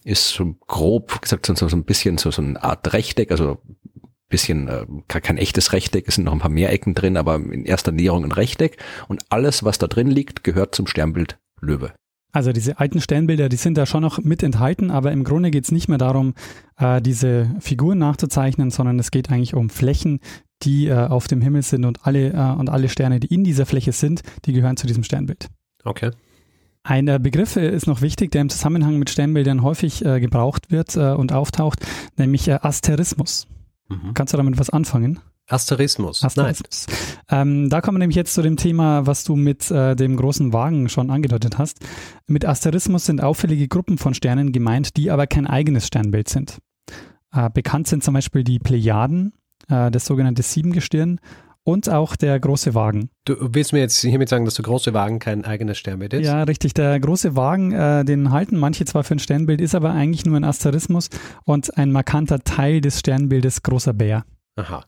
ist 0.05 0.29
so 0.29 0.55
grob 0.67 1.23
gesagt 1.23 1.47
so, 1.47 1.55
so 1.55 1.75
ein 1.75 1.85
bisschen 1.85 2.19
so, 2.19 2.31
so 2.31 2.43
eine 2.43 2.63
Art 2.63 2.93
Rechteck, 2.93 3.31
also 3.31 3.63
bisschen 4.29 4.69
äh, 4.69 4.85
kein 5.09 5.39
echtes 5.39 5.73
Rechteck, 5.73 6.09
es 6.09 6.17
sind 6.17 6.25
noch 6.25 6.35
ein 6.35 6.41
paar 6.41 6.51
mehr 6.51 6.71
Ecken 6.75 6.93
drin, 6.93 7.17
aber 7.17 7.37
in 7.37 7.65
erster 7.65 7.93
Näherung 7.93 8.25
ein 8.25 8.33
Rechteck 8.33 8.77
und 9.09 9.25
alles, 9.31 9.65
was 9.65 9.79
da 9.79 9.87
drin 9.87 10.11
liegt, 10.11 10.45
gehört 10.45 10.75
zum 10.75 10.87
Sternbild 10.87 11.39
Löwe. 11.63 11.95
Also 12.35 12.53
diese 12.53 12.81
alten 12.81 13.01
Sternbilder, 13.01 13.49
die 13.49 13.57
sind 13.57 13.79
da 13.79 13.87
schon 13.87 14.03
noch 14.03 14.19
mit 14.19 14.43
enthalten, 14.43 14.91
aber 14.91 15.13
im 15.13 15.23
Grunde 15.23 15.53
geht 15.53 15.65
es 15.65 15.71
nicht 15.71 15.89
mehr 15.89 15.99
darum, 15.99 16.35
äh, 16.77 17.01
diese 17.01 17.55
Figuren 17.61 17.99
nachzuzeichnen, 17.99 18.73
sondern 18.73 18.99
es 18.99 19.13
geht 19.13 19.31
eigentlich 19.31 19.55
um 19.55 19.71
Flächen, 19.71 20.19
die 20.63 20.89
äh, 20.89 20.95
auf 20.95 21.29
dem 21.29 21.41
Himmel 21.41 21.63
sind 21.63 21.85
und 21.85 22.05
alle, 22.05 22.33
äh, 22.33 22.59
und 22.59 22.71
alle 22.71 22.89
Sterne, 22.89 23.21
die 23.21 23.33
in 23.33 23.45
dieser 23.45 23.67
Fläche 23.67 23.93
sind, 23.93 24.23
die 24.47 24.53
gehören 24.53 24.77
zu 24.77 24.89
diesem 24.89 25.05
Sternbild. 25.05 25.47
Okay. 25.85 26.11
Ein 26.83 27.07
äh, 27.07 27.21
Begriff 27.23 27.55
ist 27.55 27.87
noch 27.87 28.01
wichtig, 28.01 28.33
der 28.33 28.41
im 28.41 28.49
Zusammenhang 28.49 28.99
mit 28.99 29.11
Sternbildern 29.11 29.63
häufig 29.63 30.05
äh, 30.05 30.19
gebraucht 30.19 30.73
wird 30.73 30.97
äh, 30.97 31.13
und 31.13 31.33
auftaucht, 31.33 31.87
nämlich 32.17 32.53
Asterismus. 32.53 33.47
Mhm. 33.89 34.13
Kannst 34.15 34.33
du 34.33 34.39
damit 34.39 34.59
was 34.59 34.71
anfangen? 34.71 35.21
Asterismus. 35.49 36.25
Asterismus. 36.25 36.87
Ähm, 37.31 37.69
da 37.69 37.81
kommen 37.81 37.97
wir 37.97 38.01
nämlich 38.01 38.17
jetzt 38.17 38.35
zu 38.35 38.43
dem 38.43 38.57
Thema, 38.57 39.07
was 39.07 39.25
du 39.25 39.37
mit 39.37 39.71
äh, 39.71 39.95
dem 39.95 40.17
großen 40.17 40.53
Wagen 40.53 40.89
schon 40.89 41.11
angedeutet 41.11 41.59
hast. 41.59 41.81
Mit 42.27 42.45
Asterismus 42.45 43.05
sind 43.05 43.23
auffällige 43.23 43.69
Gruppen 43.69 43.99
von 43.99 44.15
Sternen 44.15 44.53
gemeint, 44.53 44.97
die 44.97 45.11
aber 45.11 45.27
kein 45.27 45.47
eigenes 45.47 45.87
Sternbild 45.87 46.29
sind. 46.29 46.59
Äh, 47.33 47.51
bekannt 47.51 47.89
sind 47.89 48.03
zum 48.03 48.15
Beispiel 48.15 48.45
die 48.45 48.59
Plejaden, 48.59 49.35
äh, 49.69 49.91
das 49.91 50.07
sogenannte 50.07 50.43
Siebengestirn 50.43 51.21
und 51.65 51.89
auch 51.89 52.15
der 52.17 52.39
große 52.39 52.75
Wagen. 52.75 53.11
Du 53.25 53.37
willst 53.39 53.73
mir 53.73 53.81
jetzt 53.81 54.01
hiermit 54.01 54.29
sagen, 54.29 54.45
dass 54.45 54.55
der 54.55 54.65
große 54.65 54.95
Wagen 54.95 55.19
kein 55.19 55.45
eigenes 55.45 55.79
Sternbild 55.79 56.13
ist? 56.15 56.27
Ja, 56.27 56.43
richtig. 56.45 56.75
Der 56.75 57.01
große 57.01 57.37
Wagen, 57.37 57.73
äh, 57.73 58.05
den 58.05 58.31
halten 58.31 58.59
manche 58.59 58.85
zwar 58.85 59.03
für 59.05 59.17
ein 59.17 59.19
Sternbild, 59.19 59.61
ist 59.61 59.75
aber 59.75 59.93
eigentlich 59.93 60.25
nur 60.25 60.37
ein 60.37 60.45
Asterismus 60.45 61.09
und 61.45 61.77
ein 61.77 61.91
markanter 61.91 62.41
Teil 62.41 62.81
des 62.81 63.01
Sternbildes 63.01 63.63
großer 63.63 63.93
Bär. 63.93 64.25
Aha. 64.57 64.85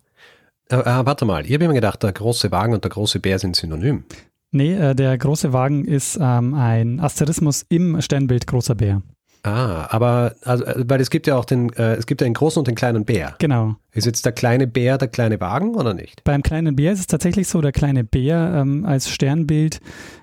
Äh, 0.70 0.76
äh, 0.76 1.06
warte 1.06 1.24
mal, 1.24 1.46
ich 1.46 1.52
habe 1.52 1.64
immer 1.64 1.74
gedacht, 1.74 2.02
der 2.02 2.12
große 2.12 2.50
Wagen 2.50 2.74
und 2.74 2.84
der 2.84 2.90
große 2.90 3.20
Bär 3.20 3.38
sind 3.38 3.56
synonym. 3.56 4.04
Nee, 4.50 4.74
äh, 4.74 4.94
der 4.94 5.16
große 5.18 5.52
Wagen 5.52 5.84
ist 5.84 6.18
ähm, 6.20 6.54
ein 6.54 7.00
Asterismus 7.00 7.64
im 7.68 8.00
Sternbild 8.00 8.46
großer 8.46 8.74
Bär. 8.74 9.02
Ah, 9.42 9.86
aber 9.90 10.34
also, 10.44 10.64
äh, 10.64 10.84
weil 10.88 11.00
es 11.00 11.10
gibt 11.10 11.28
ja 11.28 11.36
auch 11.36 11.44
den, 11.44 11.72
äh, 11.74 11.94
es 11.94 12.06
gibt 12.06 12.20
ja 12.20 12.26
den 12.26 12.34
großen 12.34 12.58
und 12.58 12.66
den 12.66 12.74
kleinen 12.74 13.04
Bär. 13.04 13.36
Genau. 13.38 13.76
Ist 13.92 14.06
jetzt 14.06 14.24
der 14.24 14.32
kleine 14.32 14.66
Bär 14.66 14.98
der 14.98 15.08
kleine 15.08 15.40
Wagen 15.40 15.76
oder 15.76 15.94
nicht? 15.94 16.24
Beim 16.24 16.42
kleinen 16.42 16.74
Bär 16.74 16.92
ist 16.92 17.00
es 17.00 17.06
tatsächlich 17.06 17.46
so, 17.46 17.60
der 17.60 17.72
kleine 17.72 18.02
Bär 18.02 18.54
ähm, 18.56 18.84
als 18.84 19.08
Sternbild, 19.08 19.80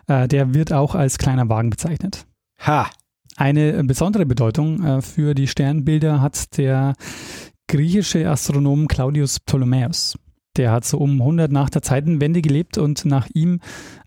äh, 0.08 0.28
der 0.28 0.54
wird 0.54 0.74
auch 0.74 0.94
als 0.94 1.18
kleiner 1.18 1.48
Wagen 1.48 1.70
bezeichnet. 1.70 2.26
Ha! 2.60 2.90
Eine 3.38 3.84
besondere 3.84 4.26
Bedeutung 4.26 4.84
äh, 4.84 5.02
für 5.02 5.34
die 5.34 5.48
Sternbilder 5.48 6.22
hat 6.22 6.58
der 6.58 6.94
griechische 7.68 8.30
Astronom 8.30 8.88
Claudius 8.88 9.40
Ptolemäus. 9.40 10.16
Der 10.57 10.72
hat 10.72 10.86
so 10.86 10.98
um 11.00 11.22
100 11.22 11.51
nach 11.51 11.69
der 11.69 11.81
Zeitenwende 11.81 12.41
gelebt 12.41 12.77
und 12.77 13.05
nach 13.05 13.27
ihm 13.33 13.60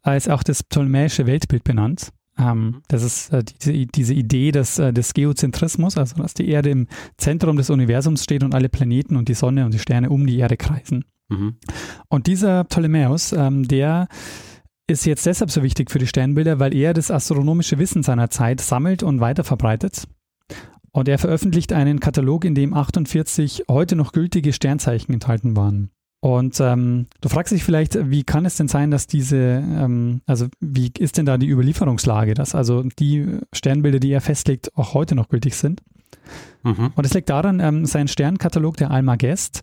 ist 0.04 0.30
auch 0.30 0.44
das 0.44 0.62
ptolemäische 0.62 1.26
Weltbild 1.26 1.64
benannt. 1.64 2.12
Ähm, 2.38 2.58
mhm. 2.58 2.82
das 2.88 3.02
ist 3.02 3.32
äh, 3.32 3.42
diese, 3.42 3.86
diese 3.86 4.14
Idee 4.14 4.52
des, 4.52 4.78
äh, 4.78 4.92
des 4.92 5.14
Geozentrismus, 5.14 5.96
also 5.96 6.16
dass 6.16 6.34
die 6.34 6.48
Erde 6.48 6.70
im 6.70 6.86
Zentrum 7.16 7.56
des 7.56 7.70
Universums 7.70 8.24
steht 8.24 8.44
und 8.44 8.54
alle 8.54 8.68
Planeten 8.68 9.16
und 9.16 9.28
die 9.28 9.34
Sonne 9.34 9.64
und 9.64 9.72
die 9.72 9.78
Sterne 9.78 10.10
um 10.10 10.26
die 10.26 10.36
Erde 10.38 10.56
kreisen. 10.56 11.04
Mhm. 11.28 11.56
Und 12.08 12.26
dieser 12.26 12.64
Ptolemäus, 12.64 13.32
ähm, 13.32 13.66
der 13.66 14.08
ist 14.86 15.06
jetzt 15.06 15.26
deshalb 15.26 15.50
so 15.50 15.62
wichtig 15.62 15.90
für 15.90 15.98
die 15.98 16.06
Sternbilder, 16.06 16.60
weil 16.60 16.74
er 16.74 16.92
das 16.92 17.10
astronomische 17.10 17.78
Wissen 17.78 18.02
seiner 18.02 18.30
Zeit 18.30 18.60
sammelt 18.60 19.02
und 19.02 19.20
weiterverbreitet. 19.20 20.06
Und 20.92 21.08
er 21.08 21.18
veröffentlicht 21.18 21.72
einen 21.72 22.00
Katalog, 22.00 22.44
in 22.44 22.54
dem 22.54 22.72
48 22.72 23.64
heute 23.70 23.96
noch 23.96 24.12
gültige 24.12 24.52
Sternzeichen 24.52 25.12
enthalten 25.12 25.56
waren. 25.56 25.90
Und 26.20 26.58
ähm, 26.60 27.06
du 27.20 27.28
fragst 27.28 27.52
dich 27.52 27.62
vielleicht, 27.62 28.10
wie 28.10 28.24
kann 28.24 28.46
es 28.46 28.56
denn 28.56 28.68
sein, 28.68 28.90
dass 28.90 29.06
diese, 29.06 29.36
ähm, 29.36 30.22
also 30.26 30.46
wie 30.60 30.90
ist 30.98 31.18
denn 31.18 31.26
da 31.26 31.36
die 31.36 31.48
Überlieferungslage, 31.48 32.34
dass 32.34 32.54
also 32.54 32.82
die 32.98 33.38
Sternbilder, 33.52 34.00
die 34.00 34.10
er 34.10 34.20
festlegt, 34.20 34.76
auch 34.76 34.94
heute 34.94 35.14
noch 35.14 35.28
gültig 35.28 35.54
sind? 35.56 35.82
Mhm. 36.64 36.92
Und 36.94 37.04
es 37.04 37.14
liegt 37.14 37.28
daran, 37.28 37.60
ähm, 37.60 37.86
sein 37.86 38.08
Sternkatalog, 38.08 38.76
der 38.76 38.90
Almagest, 38.90 39.62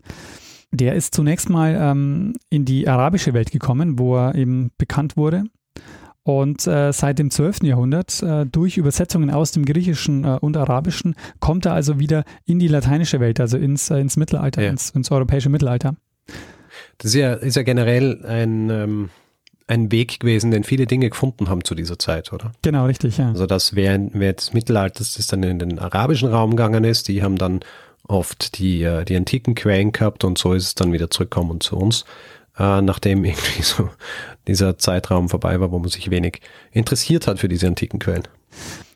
der 0.70 0.94
ist 0.94 1.14
zunächst 1.14 1.50
mal 1.50 1.76
ähm, 1.78 2.34
in 2.50 2.64
die 2.64 2.88
arabische 2.88 3.34
Welt 3.34 3.50
gekommen, 3.50 3.98
wo 3.98 4.16
er 4.16 4.34
eben 4.34 4.70
bekannt 4.78 5.16
wurde. 5.16 5.44
Und 6.24 6.66
äh, 6.66 6.90
seit 6.92 7.18
dem 7.18 7.30
12. 7.30 7.64
Jahrhundert, 7.64 8.22
äh, 8.22 8.46
durch 8.46 8.78
Übersetzungen 8.78 9.30
aus 9.30 9.52
dem 9.52 9.66
Griechischen 9.66 10.24
äh, 10.24 10.38
und 10.40 10.56
Arabischen, 10.56 11.16
kommt 11.38 11.66
er 11.66 11.74
also 11.74 11.98
wieder 11.98 12.24
in 12.46 12.58
die 12.58 12.68
lateinische 12.68 13.20
Welt, 13.20 13.40
also 13.40 13.58
ins, 13.58 13.90
äh, 13.90 13.98
ins 13.98 14.16
Mittelalter, 14.16 14.62
ja. 14.62 14.70
ins, 14.70 14.88
ins, 14.90 15.10
europäische 15.10 15.50
Mittelalter. 15.50 15.96
Das 16.98 17.10
ist 17.10 17.14
ja, 17.14 17.34
ist 17.34 17.56
ja 17.56 17.62
generell 17.62 18.24
ein, 18.24 18.70
ähm, 18.70 19.10
ein 19.66 19.90
Weg 19.90 20.20
gewesen, 20.20 20.50
den 20.50 20.64
viele 20.64 20.86
Dinge 20.86 21.10
gefunden 21.10 21.48
haben 21.48 21.64
zu 21.64 21.74
dieser 21.74 21.98
Zeit, 21.98 22.32
oder? 22.32 22.52
Genau, 22.62 22.86
richtig, 22.86 23.18
ja. 23.18 23.28
Also 23.28 23.46
dass 23.46 23.74
während, 23.74 24.14
während 24.14 24.40
des 24.40 24.52
Mittelalters 24.52 25.14
das 25.14 25.26
dann 25.26 25.42
in 25.42 25.58
den 25.58 25.78
arabischen 25.78 26.28
Raum 26.28 26.50
gegangen 26.50 26.84
ist, 26.84 27.08
die 27.08 27.22
haben 27.22 27.36
dann 27.36 27.60
oft 28.06 28.58
die, 28.58 28.82
äh, 28.82 29.04
die 29.04 29.16
antiken 29.16 29.54
Quellen 29.54 29.92
gehabt 29.92 30.24
und 30.24 30.38
so 30.38 30.52
ist 30.52 30.64
es 30.64 30.74
dann 30.74 30.92
wieder 30.92 31.10
zurückgekommen 31.10 31.60
zu 31.60 31.76
uns, 31.76 32.04
äh, 32.58 32.82
nachdem 32.82 33.24
irgendwie 33.24 33.62
so 33.62 33.88
dieser 34.46 34.78
Zeitraum 34.78 35.28
vorbei 35.28 35.58
war, 35.60 35.70
wo 35.72 35.78
man 35.78 35.88
sich 35.88 36.10
wenig 36.10 36.40
interessiert 36.72 37.26
hat 37.26 37.38
für 37.38 37.48
diese 37.48 37.66
antiken 37.66 37.98
Quellen. 37.98 38.28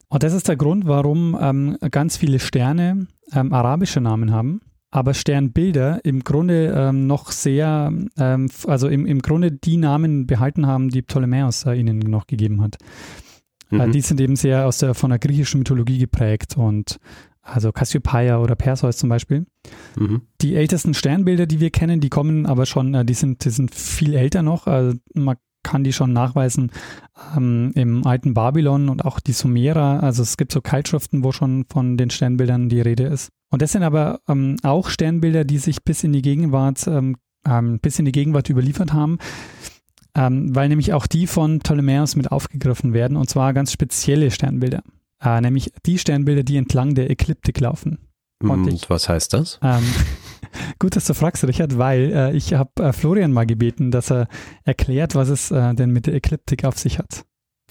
Und 0.09 0.23
das 0.23 0.33
ist 0.33 0.49
der 0.49 0.57
Grund, 0.57 0.87
warum 0.87 1.37
ähm, 1.41 1.77
ganz 1.91 2.17
viele 2.17 2.39
Sterne 2.39 3.07
ähm, 3.33 3.53
arabische 3.53 4.01
Namen 4.01 4.33
haben, 4.33 4.61
aber 4.91 5.15
Sternbilder 5.15 6.01
im 6.05 6.25
Grunde 6.25 6.73
ähm, 6.75 7.07
noch 7.07 7.31
sehr, 7.31 7.93
ähm, 8.19 8.49
also 8.67 8.89
im, 8.89 9.07
im 9.07 9.21
Grunde 9.21 9.53
die 9.53 9.77
Namen 9.77 10.27
behalten 10.27 10.67
haben, 10.67 10.89
die 10.89 11.03
Ptolemäus 11.03 11.65
äh, 11.67 11.75
ihnen 11.75 11.99
noch 11.99 12.27
gegeben 12.27 12.63
hat. 12.63 12.77
Äh, 13.71 13.75
mhm. 13.75 13.81
Äh, 13.81 13.91
die 13.91 14.01
sind 14.01 14.21
eben 14.21 14.37
sehr 14.37 14.67
aus 14.67 14.79
der, 14.79 14.95
von 14.95 15.11
der 15.11 15.19
griechischen 15.19 15.59
Mythologie 15.59 15.99
geprägt 15.99 16.57
und 16.57 16.99
also 17.43 17.73
Cassiopeia 17.73 18.39
oder 18.39 18.55
Perseus 18.55 18.97
zum 18.97 19.09
Beispiel. 19.09 19.47
Mhm. 19.97 20.23
Die 20.41 20.55
ältesten 20.55 20.95
Sternbilder, 20.95 21.47
die 21.47 21.61
wir 21.61 21.71
kennen, 21.71 22.01
die 22.01 22.11
kommen 22.11 22.47
aber 22.47 22.67
schon, 22.67 22.95
äh, 22.95 23.05
die 23.05 23.15
sind, 23.15 23.45
die 23.45 23.51
sind 23.51 23.75
viel 23.75 24.15
älter 24.15 24.43
noch. 24.43 24.67
Also 24.67 24.97
man 25.15 25.37
kann 25.69 25.85
die 25.85 25.93
schon 25.93 26.13
nachweisen 26.13 26.71
ähm, 27.37 27.73
im 27.75 28.07
alten 28.07 28.35
Babylon 28.35 28.89
und 28.89 29.05
auch 29.05 29.21
die 29.21 29.33
Sumerer. 29.33 30.03
Also 30.03 30.23
es 30.23 30.37
gibt 30.37 30.53
so 30.53 30.61
Keilschriften, 30.61 31.25
wo 31.25 31.33
schon 31.33 31.65
von 31.71 31.97
den 31.97 32.11
Sternbildern 32.11 32.69
die 32.69 32.81
Rede 32.81 33.05
ist. 33.05 33.31
Und 33.51 33.63
das 33.63 33.73
sind 33.73 33.83
aber 33.83 34.21
ähm, 34.29 34.57
auch 34.63 34.89
Sternbilder, 34.89 35.45
die 35.45 35.59
sich 35.59 35.85
bis 35.85 36.05
in 36.05 36.13
die 36.13 36.23
Gegenwart, 36.23 36.87
ähm, 36.87 37.17
ähm 37.47 37.79
bis 37.81 37.99
in 37.99 38.05
die 38.05 38.13
Gegenwart 38.13 38.49
überliefert 38.51 38.93
haben 38.93 39.19
ähm, 40.15 40.55
weil 40.55 40.69
nämlich 40.69 40.95
auch 40.95 41.07
die 41.07 41.27
von 41.27 41.61
Ptolemäus 41.61 42.17
mit 42.17 42.33
aufgegriffen 42.33 42.93
werden 42.93 43.17
und 43.17 43.29
zwar 43.29 43.53
ganz 43.53 43.71
spezielle 43.71 44.31
Sternbilder 44.31 44.83
äh, 45.23 45.41
nämlich 45.41 45.73
die 45.85 45.99
Sternbilder, 45.99 46.43
die 46.43 46.57
entlang 46.57 46.95
der 46.95 47.11
Ekliptik 47.11 47.61
laufen. 47.61 47.99
Und, 48.41 48.51
und 48.51 48.69
ich, 48.69 48.89
was 48.89 49.09
heißt 49.09 49.35
das? 49.35 49.59
Ähm, 49.63 49.83
gut, 50.79 50.97
dass 50.97 51.07
du 51.07 51.15
fragst, 51.15 51.45
Richard, 51.45 51.79
weil 51.79 52.13
äh, 52.13 52.37
ich 52.37 52.55
habe 52.55 52.83
äh, 52.83 52.93
Florian 52.93 53.33
mal 53.33 53.47
gebeten, 53.47 53.91
dass 53.91 54.11
er 54.11 54.29
erklärt, 54.65 55.15
was 55.15 55.29
es 55.29 55.51
äh, 55.51 55.75
denn 55.75 55.91
mit 55.91 56.07
der 56.07 56.15
Ekliptik 56.15 56.65
auf 56.65 56.79
sich 56.79 56.99
hat. 56.99 57.25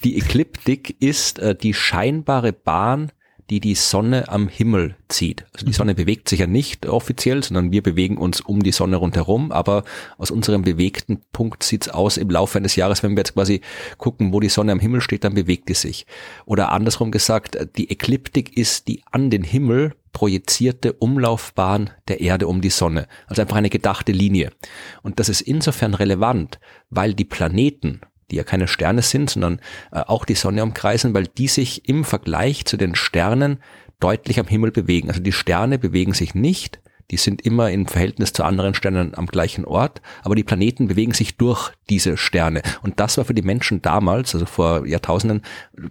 Die 0.04 0.16
Ekliptik 0.16 1.00
ist 1.02 1.38
äh, 1.38 1.54
die 1.54 1.74
scheinbare 1.74 2.52
Bahn 2.52 3.12
die 3.50 3.60
die 3.60 3.74
Sonne 3.74 4.28
am 4.28 4.48
Himmel 4.48 4.96
zieht. 5.08 5.46
Also 5.52 5.64
die 5.64 5.70
mhm. 5.70 5.76
Sonne 5.76 5.94
bewegt 5.94 6.28
sich 6.28 6.40
ja 6.40 6.46
nicht 6.46 6.86
offiziell, 6.86 7.42
sondern 7.42 7.72
wir 7.72 7.82
bewegen 7.82 8.18
uns 8.18 8.40
um 8.40 8.62
die 8.62 8.72
Sonne 8.72 8.96
rundherum. 8.96 9.52
Aber 9.52 9.84
aus 10.18 10.30
unserem 10.30 10.62
bewegten 10.62 11.20
Punkt 11.32 11.62
sieht's 11.62 11.88
aus 11.88 12.18
im 12.18 12.28
Laufe 12.28 12.58
eines 12.58 12.76
Jahres, 12.76 13.02
wenn 13.02 13.12
wir 13.12 13.18
jetzt 13.18 13.34
quasi 13.34 13.62
gucken, 13.96 14.32
wo 14.32 14.40
die 14.40 14.50
Sonne 14.50 14.72
am 14.72 14.80
Himmel 14.80 15.00
steht, 15.00 15.24
dann 15.24 15.34
bewegt 15.34 15.68
die 15.70 15.74
sich. 15.74 16.06
Oder 16.44 16.72
andersrum 16.72 17.10
gesagt, 17.10 17.56
die 17.76 17.90
Ekliptik 17.90 18.56
ist 18.56 18.86
die 18.86 19.02
an 19.10 19.30
den 19.30 19.42
Himmel 19.42 19.94
projizierte 20.18 20.94
Umlaufbahn 20.94 21.90
der 22.08 22.20
Erde 22.20 22.48
um 22.48 22.60
die 22.60 22.70
Sonne. 22.70 23.06
Also 23.28 23.40
einfach 23.40 23.54
eine 23.54 23.70
gedachte 23.70 24.10
Linie. 24.10 24.50
Und 25.02 25.20
das 25.20 25.28
ist 25.28 25.42
insofern 25.42 25.94
relevant, 25.94 26.58
weil 26.90 27.14
die 27.14 27.24
Planeten 27.24 28.00
die 28.30 28.36
ja 28.36 28.44
keine 28.44 28.68
Sterne 28.68 29.00
sind, 29.00 29.30
sondern 29.30 29.58
äh, 29.90 30.00
auch 30.00 30.26
die 30.26 30.34
Sonne 30.34 30.62
umkreisen, 30.62 31.14
weil 31.14 31.28
die 31.28 31.48
sich 31.48 31.88
im 31.88 32.04
Vergleich 32.04 32.66
zu 32.66 32.76
den 32.76 32.94
Sternen 32.94 33.58
deutlich 34.00 34.38
am 34.38 34.46
Himmel 34.46 34.70
bewegen. 34.70 35.08
Also 35.08 35.22
die 35.22 35.32
Sterne 35.32 35.78
bewegen 35.78 36.12
sich 36.12 36.34
nicht, 36.34 36.78
die 37.10 37.16
sind 37.16 37.42
immer 37.42 37.70
im 37.70 37.86
Verhältnis 37.86 38.32
zu 38.32 38.44
anderen 38.44 38.74
Sternen 38.74 39.16
am 39.16 39.26
gleichen 39.26 39.64
Ort, 39.64 40.02
aber 40.22 40.34
die 40.34 40.44
Planeten 40.44 40.88
bewegen 40.88 41.14
sich 41.14 41.36
durch 41.36 41.70
diese 41.88 42.16
Sterne. 42.16 42.62
Und 42.82 43.00
das 43.00 43.16
war 43.16 43.24
für 43.24 43.34
die 43.34 43.42
Menschen 43.42 43.80
damals, 43.82 44.34
also 44.34 44.46
vor 44.46 44.86
Jahrtausenden, 44.86 45.42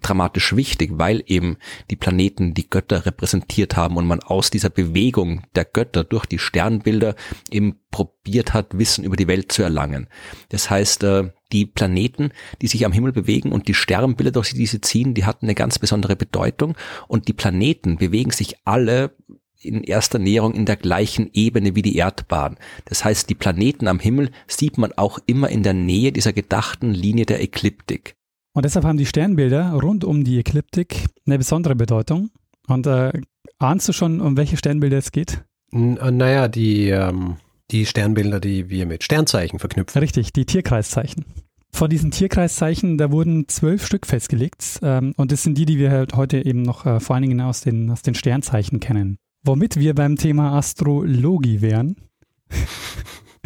dramatisch 0.01 0.55
wichtig, 0.55 0.91
weil 0.93 1.23
eben 1.25 1.57
die 1.89 1.95
Planeten 1.95 2.53
die 2.53 2.69
Götter 2.69 3.05
repräsentiert 3.05 3.75
haben 3.75 3.97
und 3.97 4.05
man 4.05 4.19
aus 4.19 4.49
dieser 4.49 4.69
Bewegung 4.69 5.43
der 5.55 5.65
Götter 5.65 6.03
durch 6.03 6.25
die 6.25 6.39
Sternbilder 6.39 7.15
eben 7.49 7.79
probiert 7.91 8.53
hat, 8.53 8.77
Wissen 8.77 9.03
über 9.03 9.15
die 9.15 9.27
Welt 9.27 9.51
zu 9.51 9.63
erlangen. 9.63 10.07
Das 10.49 10.69
heißt, 10.69 11.03
äh, 11.03 11.31
die 11.51 11.65
Planeten, 11.65 12.31
die 12.61 12.67
sich 12.67 12.85
am 12.85 12.91
Himmel 12.91 13.13
bewegen 13.13 13.51
und 13.51 13.67
die 13.67 13.73
Sternbilder, 13.73 14.31
durch 14.31 14.53
die 14.53 14.65
sie 14.65 14.81
ziehen, 14.81 15.13
die 15.13 15.25
hatten 15.25 15.45
eine 15.45 15.55
ganz 15.55 15.79
besondere 15.79 16.15
Bedeutung 16.15 16.75
und 17.07 17.27
die 17.27 17.33
Planeten 17.33 17.97
bewegen 17.97 18.31
sich 18.31 18.57
alle 18.65 19.15
in 19.61 19.83
erster 19.83 20.19
Näherung 20.19 20.53
in 20.53 20.65
der 20.65 20.75
gleichen 20.75 21.29
Ebene 21.33 21.75
wie 21.75 21.81
die 21.81 21.95
Erdbahn. 21.95 22.57
Das 22.85 23.03
heißt, 23.03 23.29
die 23.29 23.35
Planeten 23.35 23.87
am 23.87 23.99
Himmel 23.99 24.31
sieht 24.47 24.77
man 24.77 24.91
auch 24.93 25.19
immer 25.25 25.49
in 25.49 25.63
der 25.63 25.73
Nähe 25.73 26.11
dieser 26.11 26.33
gedachten 26.33 26.93
Linie 26.93 27.25
der 27.25 27.41
Ekliptik. 27.41 28.15
Und 28.53 28.65
deshalb 28.65 28.85
haben 28.85 28.97
die 28.97 29.05
Sternbilder 29.05 29.71
rund 29.73 30.03
um 30.03 30.23
die 30.23 30.39
Ekliptik 30.39 31.05
eine 31.25 31.37
besondere 31.37 31.75
Bedeutung. 31.75 32.31
Und 32.67 32.87
äh, 32.87 33.11
ahnst 33.59 33.87
du 33.87 33.93
schon, 33.93 34.19
um 34.19 34.35
welche 34.35 34.57
Sternbilder 34.57 34.97
es 34.97 35.11
geht? 35.11 35.43
N 35.71 35.97
äh, 35.97 36.11
naja, 36.11 36.47
die, 36.47 36.89
ähm, 36.89 37.37
die 37.71 37.85
Sternbilder, 37.85 38.39
die 38.39 38.69
wir 38.69 38.85
mit 38.85 39.03
Sternzeichen 39.03 39.59
verknüpfen. 39.59 39.99
Richtig, 39.99 40.33
die 40.33 40.45
Tierkreiszeichen. 40.45 41.25
Von 41.71 41.89
diesen 41.89 42.11
Tierkreiszeichen, 42.11 42.97
da 42.97 43.11
wurden 43.11 43.47
zwölf 43.47 43.85
Stück 43.85 44.07
festgelegt. 44.07 44.79
Ähm, 44.81 45.13
und 45.17 45.31
das 45.31 45.43
sind 45.43 45.57
die, 45.57 45.65
die 45.65 45.77
wir 45.77 45.91
halt 45.91 46.15
heute 46.15 46.43
eben 46.43 46.61
noch 46.61 46.85
äh, 46.85 46.99
vor 46.99 47.15
allen 47.15 47.23
Dingen 47.23 47.41
aus 47.41 47.61
den, 47.61 47.91
aus 47.91 48.01
den 48.01 48.15
Sternzeichen 48.15 48.79
kennen. 48.79 49.17
Womit 49.47 49.77
wir 49.77 49.95
beim 49.95 50.17
Thema 50.17 50.57
Astrologie 50.57 51.61
wären. 51.61 51.95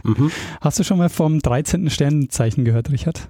mhm. 0.04 0.32
Hast 0.60 0.80
du 0.80 0.84
schon 0.84 0.98
mal 0.98 1.10
vom 1.10 1.42
13. 1.42 1.92
Sternzeichen 1.92 2.66
gehört, 2.66 2.92
Richard? 2.92 3.30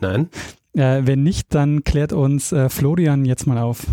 Nein. 0.00 0.30
Äh, 0.72 1.02
wenn 1.04 1.22
nicht, 1.22 1.54
dann 1.54 1.84
klärt 1.84 2.14
uns 2.14 2.52
äh, 2.52 2.70
Florian 2.70 3.26
jetzt 3.26 3.46
mal 3.46 3.58
auf. 3.58 3.86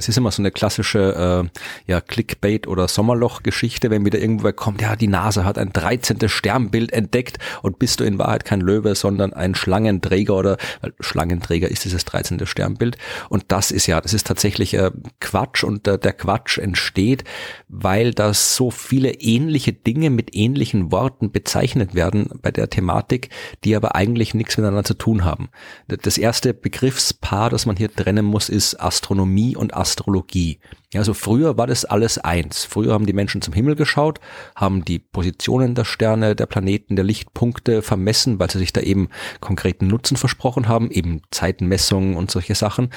Es 0.00 0.08
ist 0.08 0.16
immer 0.16 0.30
so 0.30 0.40
eine 0.40 0.50
klassische 0.50 1.44
äh, 1.44 1.60
ja, 1.90 2.00
Clickbait- 2.00 2.66
oder 2.66 2.88
Sommerloch-Geschichte, 2.88 3.90
wenn 3.90 4.06
wieder 4.06 4.18
irgendwo 4.18 4.50
kommt, 4.50 4.80
ja, 4.80 4.96
die 4.96 5.08
NASA 5.08 5.44
hat 5.44 5.58
ein 5.58 5.74
13. 5.74 6.26
Sternbild 6.26 6.90
entdeckt 6.90 7.38
und 7.60 7.78
bist 7.78 8.00
du 8.00 8.04
in 8.04 8.18
Wahrheit 8.18 8.46
kein 8.46 8.62
Löwe, 8.62 8.94
sondern 8.94 9.34
ein 9.34 9.54
Schlangenträger 9.54 10.34
oder 10.34 10.56
weil 10.80 10.94
Schlangenträger 11.00 11.70
ist 11.70 11.84
dieses 11.84 12.06
13. 12.06 12.46
Sternbild. 12.46 12.96
Und 13.28 13.44
das 13.48 13.70
ist 13.70 13.86
ja, 13.86 14.00
das 14.00 14.14
ist 14.14 14.26
tatsächlich 14.26 14.72
äh, 14.72 14.90
Quatsch 15.20 15.64
und 15.64 15.86
äh, 15.86 15.98
der 15.98 16.14
Quatsch 16.14 16.56
entsteht, 16.56 17.24
weil 17.68 18.14
da 18.14 18.32
so 18.32 18.70
viele 18.70 19.12
ähnliche 19.12 19.74
Dinge 19.74 20.08
mit 20.08 20.34
ähnlichen 20.34 20.90
Worten 20.92 21.30
bezeichnet 21.30 21.94
werden 21.94 22.30
bei 22.40 22.50
der 22.50 22.70
Thematik, 22.70 23.28
die 23.64 23.76
aber 23.76 23.96
eigentlich 23.96 24.32
nichts 24.32 24.56
miteinander 24.56 24.84
zu 24.84 24.94
tun 24.94 25.26
haben. 25.26 25.50
Das 25.88 26.16
erste 26.16 26.54
Begriffspaar, 26.54 27.50
das 27.50 27.66
man 27.66 27.76
hier 27.76 27.94
trennen 27.94 28.24
muss, 28.24 28.48
ist 28.48 28.80
Astronomie 28.80 29.56
und 29.56 29.74
Astronomie. 29.74 29.89
Astrologie. 29.90 30.60
Ja, 30.92 31.00
also 31.00 31.14
früher 31.14 31.58
war 31.58 31.66
das 31.66 31.84
alles 31.84 32.18
eins. 32.18 32.64
Früher 32.64 32.92
haben 32.92 33.06
die 33.06 33.12
Menschen 33.12 33.42
zum 33.42 33.54
Himmel 33.54 33.74
geschaut, 33.74 34.20
haben 34.54 34.84
die 34.84 34.98
Positionen 34.98 35.74
der 35.74 35.84
Sterne, 35.84 36.36
der 36.36 36.46
Planeten, 36.46 36.96
der 36.96 37.04
Lichtpunkte 37.04 37.82
vermessen, 37.82 38.38
weil 38.38 38.50
sie 38.50 38.58
sich 38.58 38.72
da 38.72 38.80
eben 38.80 39.08
konkreten 39.40 39.88
Nutzen 39.88 40.16
versprochen 40.16 40.68
haben, 40.68 40.90
eben 40.90 41.22
Zeitenmessungen 41.30 42.16
und 42.16 42.30
solche 42.30 42.54
Sachen. 42.54 42.90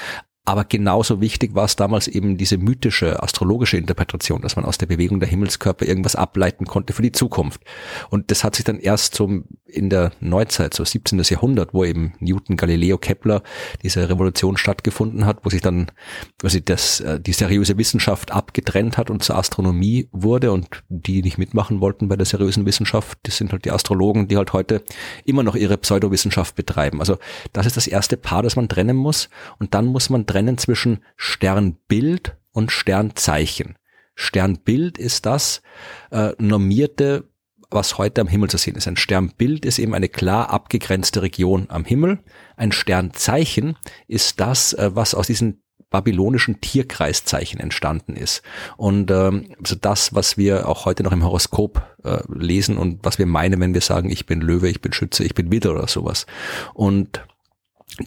Aber 0.45 0.65
genauso 0.65 1.21
wichtig 1.21 1.55
war 1.55 1.63
es 1.63 1.77
damals 1.77 2.09
eben 2.09 2.35
diese 2.35 2.57
mythische, 2.57 3.23
astrologische 3.23 3.77
Interpretation, 3.77 4.41
dass 4.41 4.57
man 4.57 4.65
aus 4.65 4.77
der 4.77 4.87
Bewegung 4.87 5.21
der 5.21 5.29
Himmelskörper 5.29 5.85
irgendwas 5.85 6.17
ableiten 6.17 6.65
konnte 6.65 6.91
für 6.91 7.01
die 7.01 7.13
Zukunft. 7.13 7.61
Und 8.09 8.29
das 8.29 8.43
hat 8.43 8.55
sich 8.55 8.65
dann 8.65 8.79
erst 8.79 9.15
so 9.15 9.43
in 9.65 9.89
der 9.89 10.11
Neuzeit, 10.19 10.73
so 10.73 10.83
17. 10.83 11.21
Jahrhundert, 11.23 11.73
wo 11.73 11.85
eben 11.85 12.13
Newton, 12.19 12.57
Galileo, 12.57 12.97
Kepler 12.97 13.41
diese 13.83 14.09
Revolution 14.09 14.57
stattgefunden 14.57 15.25
hat, 15.25 15.45
wo 15.45 15.49
sich 15.49 15.61
dann 15.61 15.91
quasi 16.39 16.63
das, 16.63 16.99
äh, 16.99 17.21
die 17.21 17.33
seriöse 17.33 17.77
Wissenschaft 17.77 18.31
abgetrennt 18.31 18.97
hat 18.97 19.09
und 19.09 19.23
zur 19.23 19.37
Astronomie 19.37 20.09
wurde 20.11 20.51
und 20.51 20.83
die 20.89 21.21
nicht 21.21 21.37
mitmachen 21.37 21.79
wollten 21.79 22.09
bei 22.09 22.17
der 22.17 22.25
seriösen 22.25 22.65
Wissenschaft, 22.65 23.17
das 23.23 23.37
sind 23.37 23.53
halt 23.53 23.63
die 23.63 23.71
Astrologen, 23.71 24.27
die 24.27 24.35
halt 24.35 24.51
heute 24.51 24.83
immer 25.23 25.43
noch 25.43 25.55
ihre 25.55 25.77
Pseudowissenschaft 25.77 26.55
betreiben. 26.55 26.99
Also 26.99 27.17
das 27.53 27.65
ist 27.65 27.77
das 27.77 27.87
erste 27.87 28.17
Paar, 28.17 28.43
das 28.43 28.57
man 28.57 28.67
trennen 28.67 28.97
muss. 28.97 29.29
Und 29.57 29.73
dann 29.73 29.85
muss 29.85 30.09
man 30.09 30.25
trennen 30.33 30.57
zwischen 30.57 31.03
Sternbild 31.15 32.35
und 32.51 32.71
Sternzeichen. 32.71 33.75
Sternbild 34.15 34.97
ist 34.97 35.27
das 35.27 35.61
äh, 36.09 36.31
normierte, 36.39 37.29
was 37.69 37.99
heute 37.99 38.21
am 38.21 38.27
Himmel 38.27 38.49
zu 38.49 38.57
sehen 38.57 38.75
ist. 38.75 38.87
Ein 38.87 38.97
Sternbild 38.97 39.63
ist 39.63 39.77
eben 39.77 39.93
eine 39.93 40.09
klar 40.09 40.49
abgegrenzte 40.49 41.21
Region 41.21 41.67
am 41.69 41.85
Himmel. 41.85 42.19
Ein 42.57 42.71
Sternzeichen 42.71 43.77
ist 44.07 44.39
das, 44.39 44.73
äh, 44.73 44.89
was 44.95 45.13
aus 45.13 45.27
diesen 45.27 45.61
babylonischen 45.91 46.61
Tierkreiszeichen 46.61 47.59
entstanden 47.59 48.15
ist. 48.15 48.41
Und 48.75 49.11
ähm, 49.11 49.53
also 49.59 49.75
das, 49.75 50.15
was 50.15 50.35
wir 50.35 50.67
auch 50.67 50.85
heute 50.85 51.03
noch 51.03 51.11
im 51.11 51.23
Horoskop 51.23 51.83
äh, 52.03 52.21
lesen 52.27 52.77
und 52.77 53.05
was 53.05 53.19
wir 53.19 53.27
meinen, 53.27 53.59
wenn 53.59 53.75
wir 53.75 53.81
sagen, 53.81 54.09
ich 54.09 54.25
bin 54.25 54.41
Löwe, 54.41 54.67
ich 54.69 54.81
bin 54.81 54.93
Schütze, 54.93 55.23
ich 55.23 55.35
bin 55.35 55.51
Widder 55.51 55.73
oder 55.73 55.87
sowas. 55.87 56.25
Und 56.73 57.21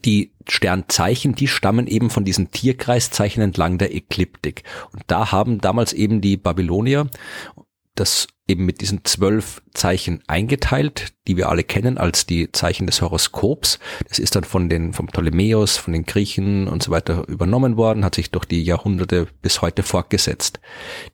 die 0.04 0.32
Sternzeichen, 0.48 1.34
die 1.34 1.48
stammen 1.48 1.86
eben 1.86 2.10
von 2.10 2.24
diesen 2.24 2.50
Tierkreiszeichen 2.50 3.42
entlang 3.42 3.78
der 3.78 3.94
Ekliptik. 3.94 4.64
Und 4.92 5.02
da 5.06 5.32
haben 5.32 5.60
damals 5.60 5.92
eben 5.92 6.20
die 6.20 6.36
Babylonier 6.36 7.08
das 7.96 8.28
eben 8.46 8.64
mit 8.64 8.80
diesen 8.80 9.04
zwölf 9.04 9.62
Zeichen 9.74 10.22
eingeteilt, 10.28 11.14
die 11.26 11.36
wir 11.36 11.48
alle 11.48 11.64
kennen 11.64 11.98
als 11.98 12.26
die 12.26 12.52
Zeichen 12.52 12.86
des 12.86 13.02
Horoskops. 13.02 13.80
Das 14.08 14.18
ist 14.18 14.36
dann 14.36 14.44
von 14.44 14.68
den, 14.68 14.92
vom 14.92 15.08
Ptolemäus, 15.08 15.78
von 15.78 15.92
den 15.92 16.04
Griechen 16.04 16.68
und 16.68 16.82
so 16.82 16.92
weiter 16.92 17.26
übernommen 17.26 17.76
worden, 17.76 18.04
hat 18.04 18.14
sich 18.14 18.30
durch 18.30 18.44
die 18.44 18.62
Jahrhunderte 18.62 19.26
bis 19.42 19.62
heute 19.62 19.82
fortgesetzt. 19.82 20.60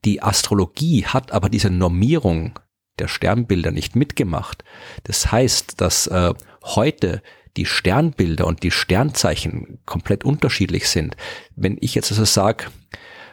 Die 0.05 0.23
Astrologie 0.23 1.07
hat 1.07 1.33
aber 1.33 1.49
diese 1.49 1.71
Normierung 1.71 2.59
der 2.99 3.09
Sternbilder 3.09 3.71
nicht 3.71 3.97
mitgemacht. 3.97 4.65
Das 5.05 5.33
heißt, 5.33 5.81
dass 5.81 6.09
äh, 6.09 6.35
heute 6.65 7.23
die 7.57 7.67
Sternbilder 7.67 8.47
und 8.47 8.63
die 8.63 8.71
Sternzeichen 8.71 9.79
komplett 9.85 10.25
unterschiedlich 10.25 10.89
sind. 10.89 11.17
Wenn 11.55 11.77
ich 11.81 11.95
jetzt 11.95 12.11
also 12.11 12.25
sage, 12.25 12.67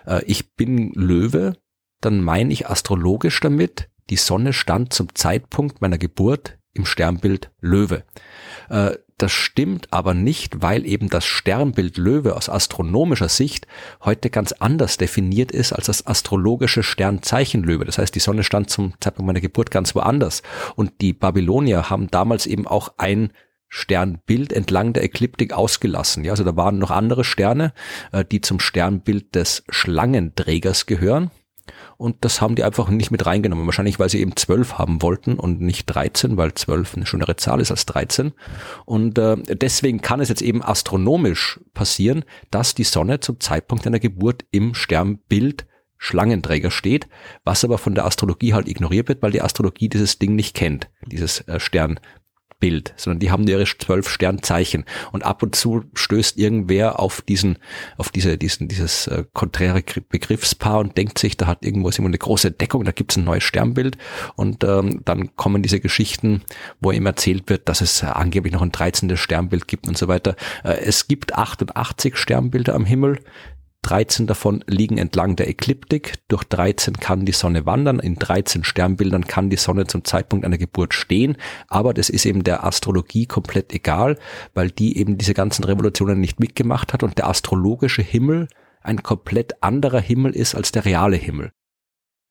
äh, 0.05 0.23
ich 0.25 0.55
bin 0.55 0.91
Löwe, 0.93 1.57
dann 2.01 2.21
meine 2.21 2.53
ich 2.53 2.69
astrologisch 2.69 3.39
damit, 3.39 3.89
die 4.09 4.17
Sonne 4.17 4.53
stand 4.53 4.93
zum 4.93 5.13
Zeitpunkt 5.15 5.81
meiner 5.81 5.97
Geburt 5.97 6.57
im 6.73 6.85
Sternbild 6.85 7.51
Löwe. 7.61 8.03
Äh, 8.69 8.97
das 9.17 9.33
stimmt 9.33 9.91
aber 9.91 10.13
nicht, 10.13 10.61
weil 10.61 10.85
eben 10.85 11.09
das 11.09 11.25
Sternbild 11.25 11.97
Löwe 11.97 12.38
aus 12.38 12.47
astronomischer 12.47 13.27
Sicht 13.27 13.67
heute 14.01 14.29
ganz 14.29 14.53
anders 14.53 14.97
definiert 14.97 15.51
ist 15.51 15.73
als 15.73 15.88
das 15.88 16.07
astrologische 16.07 16.83
Sternzeichen 16.83 17.63
Löwe. 17.63 17.83
Das 17.83 17.97
heißt, 17.97 18.15
die 18.15 18.21
Sonne 18.21 18.45
stand 18.45 18.69
zum 18.69 18.93
Zeitpunkt 19.01 19.27
meiner 19.27 19.41
Geburt 19.41 19.71
ganz 19.71 19.93
woanders. 19.93 20.41
Und 20.75 21.01
die 21.01 21.11
Babylonier 21.11 21.89
haben 21.89 22.09
damals 22.09 22.45
eben 22.45 22.65
auch 22.65 22.93
ein 22.97 23.33
Sternbild 23.69 24.51
entlang 24.51 24.93
der 24.93 25.03
Ekliptik 25.03 25.53
ausgelassen. 25.53 26.23
Ja, 26.25 26.31
also 26.31 26.43
da 26.43 26.55
waren 26.55 26.79
noch 26.79 26.91
andere 26.91 27.23
Sterne, 27.23 27.73
äh, 28.11 28.25
die 28.25 28.41
zum 28.41 28.59
Sternbild 28.59 29.35
des 29.35 29.63
Schlangenträgers 29.69 30.85
gehören. 30.85 31.31
Und 31.97 32.17
das 32.21 32.41
haben 32.41 32.55
die 32.55 32.63
einfach 32.63 32.89
nicht 32.89 33.11
mit 33.11 33.25
reingenommen. 33.25 33.65
Wahrscheinlich, 33.65 33.99
weil 33.99 34.09
sie 34.09 34.21
eben 34.21 34.35
zwölf 34.35 34.77
haben 34.77 35.01
wollten 35.01 35.35
und 35.35 35.61
nicht 35.61 35.85
13, 35.85 36.38
weil 36.38 36.53
zwölf 36.55 36.95
eine 36.95 37.05
schönere 37.05 37.35
Zahl 37.35 37.61
ist 37.61 37.71
als 37.71 37.85
13. 37.85 38.33
Und 38.85 39.17
äh, 39.17 39.38
deswegen 39.38 40.01
kann 40.01 40.19
es 40.19 40.29
jetzt 40.29 40.41
eben 40.41 40.63
astronomisch 40.63 41.59
passieren, 41.73 42.25
dass 42.51 42.73
die 42.73 42.83
Sonne 42.83 43.19
zum 43.19 43.39
Zeitpunkt 43.39 43.85
einer 43.85 43.99
Geburt 43.99 44.45
im 44.51 44.73
Sternbild 44.73 45.67
Schlangenträger 46.01 46.71
steht, 46.71 47.10
was 47.43 47.65
aber 47.65 47.77
von 47.77 47.93
der 47.93 48.05
Astrologie 48.05 48.53
halt 48.53 48.69
ignoriert 48.69 49.10
wird, 49.10 49.21
weil 49.21 49.32
die 49.32 49.41
Astrologie 49.41 49.89
dieses 49.89 50.17
Ding 50.17 50.34
nicht 50.34 50.55
kennt, 50.55 50.89
dieses 51.05 51.41
äh, 51.41 51.60
Stern, 51.60 51.99
Bild, 52.60 52.93
sondern 52.98 53.19
die 53.19 53.32
haben 53.32 53.48
ihre 53.48 53.63
zwölf 53.65 54.10
Sternzeichen. 54.10 54.86
Und 55.12 55.24
ab 55.24 55.43
und 55.43 55.56
zu 55.56 55.86
stößt 55.93 56.38
irgendwer 56.38 57.00
auf 57.00 57.22
diesen, 57.22 57.58
auf 57.98 58.10
diese, 58.10 58.38
diesen, 58.38 58.67
dieses 58.67 59.08
äh, 59.08 59.24
konträre 59.34 59.82
Begriffspaar 60.10 60.80
und 60.80 60.98
denkt 60.98 61.17
sich, 61.17 61.38
da 61.38 61.48
hat 61.48 61.63
irgendwo 61.63 61.89
ist 61.89 62.00
immer 62.00 62.08
eine 62.08 62.17
große 62.17 62.52
Deckung, 62.52 62.84
da 62.84 62.91
gibt's 62.91 63.17
ein 63.17 63.24
neues 63.24 63.43
Sternbild. 63.43 63.98
Und 64.36 64.63
ähm, 64.63 65.02
dann 65.06 65.36
kommen 65.36 65.63
diese 65.63 65.80
Geschichten, 65.80 66.41
wo 66.80 66.91
ihm 66.91 67.06
erzählt 67.06 67.50
wird, 67.50 67.69
dass 67.69 67.82
es 67.82 68.04
äh, 68.04 68.08
angeblich 68.08 68.54
noch 68.54 68.62
ein 68.62 68.72
13. 68.72 69.15
Sternbild 69.15 69.67
gibt 69.67 69.88
und 69.88 69.98
so 69.98 70.08
weiter. 70.08 70.36
Äh, 70.63 70.80
es 70.80 71.08
gibt 71.08 71.36
88 71.36 72.17
Sternbilder 72.17 72.76
am 72.76 72.86
Himmel. 72.86 73.19
13 73.81 74.27
davon 74.27 74.63
liegen 74.67 74.97
entlang 74.97 75.35
der 75.35 75.47
Ekliptik. 75.47 76.15
Durch 76.27 76.43
13 76.43 76.97
kann 76.97 77.25
die 77.25 77.31
Sonne 77.31 77.65
wandern. 77.65 77.99
In 77.99 78.15
13 78.15 78.63
Sternbildern 78.63 79.25
kann 79.25 79.49
die 79.49 79.55
Sonne 79.57 79.87
zum 79.87 80.03
Zeitpunkt 80.03 80.45
einer 80.45 80.57
Geburt 80.57 80.93
stehen. 80.93 81.37
Aber 81.67 81.93
das 81.93 82.09
ist 82.09 82.25
eben 82.25 82.43
der 82.43 82.65
Astrologie 82.65 83.25
komplett 83.25 83.73
egal, 83.73 84.17
weil 84.53 84.69
die 84.69 84.97
eben 84.97 85.17
diese 85.17 85.33
ganzen 85.33 85.63
Revolutionen 85.63 86.19
nicht 86.19 86.39
mitgemacht 86.39 86.93
hat 86.93 87.03
und 87.03 87.17
der 87.17 87.27
astrologische 87.27 88.01
Himmel 88.01 88.47
ein 88.81 89.03
komplett 89.03 89.61
anderer 89.63 90.01
Himmel 90.01 90.35
ist 90.35 90.55
als 90.55 90.71
der 90.71 90.85
reale 90.85 91.17
Himmel. 91.17 91.51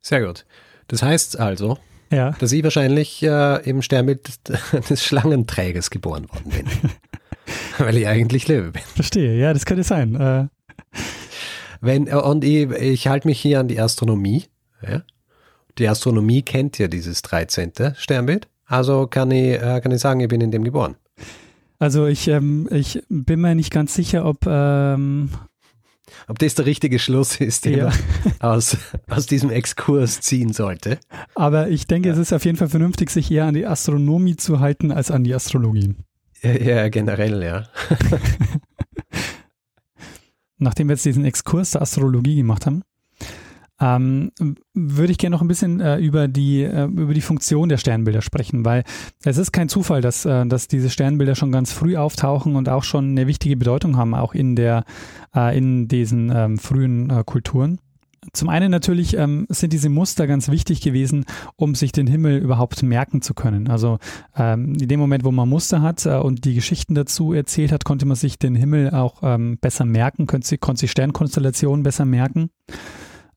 Sehr 0.01 0.25
gut. 0.25 0.47
Das 0.87 1.03
heißt 1.03 1.39
also, 1.39 1.79
ja. 2.11 2.31
dass 2.39 2.53
ich 2.53 2.63
wahrscheinlich 2.63 3.23
äh, 3.23 3.69
im 3.69 3.83
Sternbild 3.83 4.31
des 4.91 5.05
Schlangenträgers 5.05 5.91
geboren 5.91 6.29
worden 6.31 6.51
bin. 6.51 6.67
weil 7.79 7.97
ich 7.97 8.07
eigentlich 8.07 8.49
Löwe 8.49 8.73
bin. 8.73 8.83
Verstehe, 8.83 9.39
ja, 9.39 9.53
das 9.53 9.67
könnte 9.67 9.85
sein. 9.85 10.15
Äh, 10.15 10.49
wenn, 11.81 12.07
äh, 12.07 12.15
und 12.15 12.45
ich, 12.45 12.71
ich 12.71 13.09
halte 13.09 13.29
mich 13.29 13.41
hier 13.41 13.61
an 13.61 13.69
die 13.69 13.81
Astronomie. 13.81 14.45
Ja? 14.87 15.03
Die 15.79 15.89
Astronomie 15.89 16.43
kennt 16.43 16.79
ja 16.79 16.89
dieses 16.89 17.23
13. 17.23 17.73
Sternbild. 17.97 18.49
Also 18.67 19.07
kann 19.07 19.31
ich, 19.31 19.55
äh, 19.55 19.81
kann 19.81 19.93
ich 19.93 20.01
sagen, 20.01 20.21
ich 20.21 20.29
bin 20.29 20.41
in 20.41 20.51
dem 20.51 20.65
geboren. 20.65 20.97
Also 21.79 22.07
ich, 22.07 22.29
ähm, 22.29 22.69
ich 22.71 23.03
bin 23.09 23.41
mir 23.41 23.55
nicht 23.55 23.73
ganz 23.73 23.95
sicher, 23.95 24.25
ob, 24.27 24.47
ähm, 24.47 25.31
ob 26.27 26.39
das 26.39 26.55
der 26.57 26.67
richtige 26.67 26.99
Schluss 26.99 27.41
ist, 27.41 27.65
den 27.65 27.79
ja. 27.79 27.85
man 27.85 27.95
aus, 28.41 28.77
aus 29.09 29.27
diesem 29.27 29.51
Exkurs 29.51 30.21
ziehen 30.21 30.53
sollte. 30.53 30.99
Aber 31.35 31.69
ich 31.69 31.87
denke, 31.87 32.09
ja. 32.09 32.15
es 32.15 32.21
ist 32.21 32.33
auf 32.33 32.45
jeden 32.45 32.59
Fall 32.59 32.69
vernünftig, 32.69 33.11
sich 33.11 33.31
eher 33.31 33.45
an 33.45 33.55
die 33.55 33.67
Astronomie 33.67 34.37
zu 34.37 34.61
halten 34.61 34.91
als 34.91 35.11
an 35.11 35.23
die 35.23 35.35
Astrologie. 35.35 35.95
Ja, 36.43 36.53
ja 36.53 36.89
generell, 36.89 37.43
ja. 37.43 37.65
nachdem 40.59 40.89
wir 40.89 40.95
jetzt 40.95 41.05
diesen 41.05 41.25
Exkurs 41.25 41.73
der 41.73 41.83
Astrologie 41.83 42.37
gemacht 42.37 42.67
haben, 42.67 42.83
ähm, 43.81 44.33
würde 44.75 45.13
ich 45.13 45.19
gerne 45.19 45.37
noch 45.37 45.43
ein 45.43 45.49
bisschen 45.49 45.81
äh, 45.81 45.99
über, 45.99 46.27
die, 46.27 46.63
äh, 46.63 46.85
über 46.85 47.15
die 47.15 47.21
Funktion 47.21 47.69
der 47.69 47.77
Sternbilder 47.77 48.23
sprechen, 48.23 48.65
weil 48.65 48.83
es 49.25 49.39
ist 49.39 49.53
kein 49.53 49.69
Zufall, 49.69 50.01
dass, 50.01 50.25
äh, 50.25 50.47
dass 50.47 50.67
diese 50.67 50.91
Sternbilder 50.91 51.37
schon 51.37 51.53
ganz 51.53 51.73
früh 51.73 51.97
auftauchen 51.97 52.57
und 52.57 52.69
auch 52.69 52.83
schon 52.83 53.11
eine 53.11 53.27
wichtige 53.27 53.57
Bedeutung 53.57 53.97
haben, 53.97 54.15
auch 54.15 54.35
in, 54.35 54.57
der, 54.57 54.85
äh, 55.35 55.57
in 55.57 55.87
diesen 55.87 56.33
ähm, 56.35 56.59
frühen 56.59 57.11
äh, 57.11 57.23
Kulturen. 57.25 57.79
Zum 58.33 58.49
einen 58.49 58.71
natürlich 58.71 59.17
ähm, 59.17 59.47
sind 59.49 59.73
diese 59.73 59.89
Muster 59.89 60.27
ganz 60.27 60.49
wichtig 60.49 60.81
gewesen, 60.81 61.25
um 61.57 61.75
sich 61.75 61.93
den 61.93 62.07
Himmel 62.07 62.39
überhaupt 62.39 62.83
merken 62.83 63.23
zu 63.23 63.35
können. 63.35 63.69
Also 63.69 63.99
ähm, 64.37 64.75
in 64.75 64.89
dem 64.89 65.01
Moment, 65.01 65.25
wo 65.25 65.31
man 65.31 65.49
Muster 65.49 65.83
hat 65.83 66.07
äh, 66.07 66.17
und 66.17 66.45
die 66.45 66.55
Geschichten 66.55 66.95
dazu 66.95 67.33
erzählt 67.33 67.73
hat, 67.73 67.85
konnte 67.85 68.07
man 68.07 68.17
sich 68.17 68.39
den 68.39 68.55
Himmel 68.55 68.91
auch 68.91 69.23
ähm, 69.23 69.59
besser 69.61 69.85
merken, 69.85 70.27
konnte, 70.27 70.59
konnte 70.59 70.81
sich 70.81 70.91
Sternkonstellationen 70.91 71.83
besser 71.83 72.05
merken. 72.05 72.51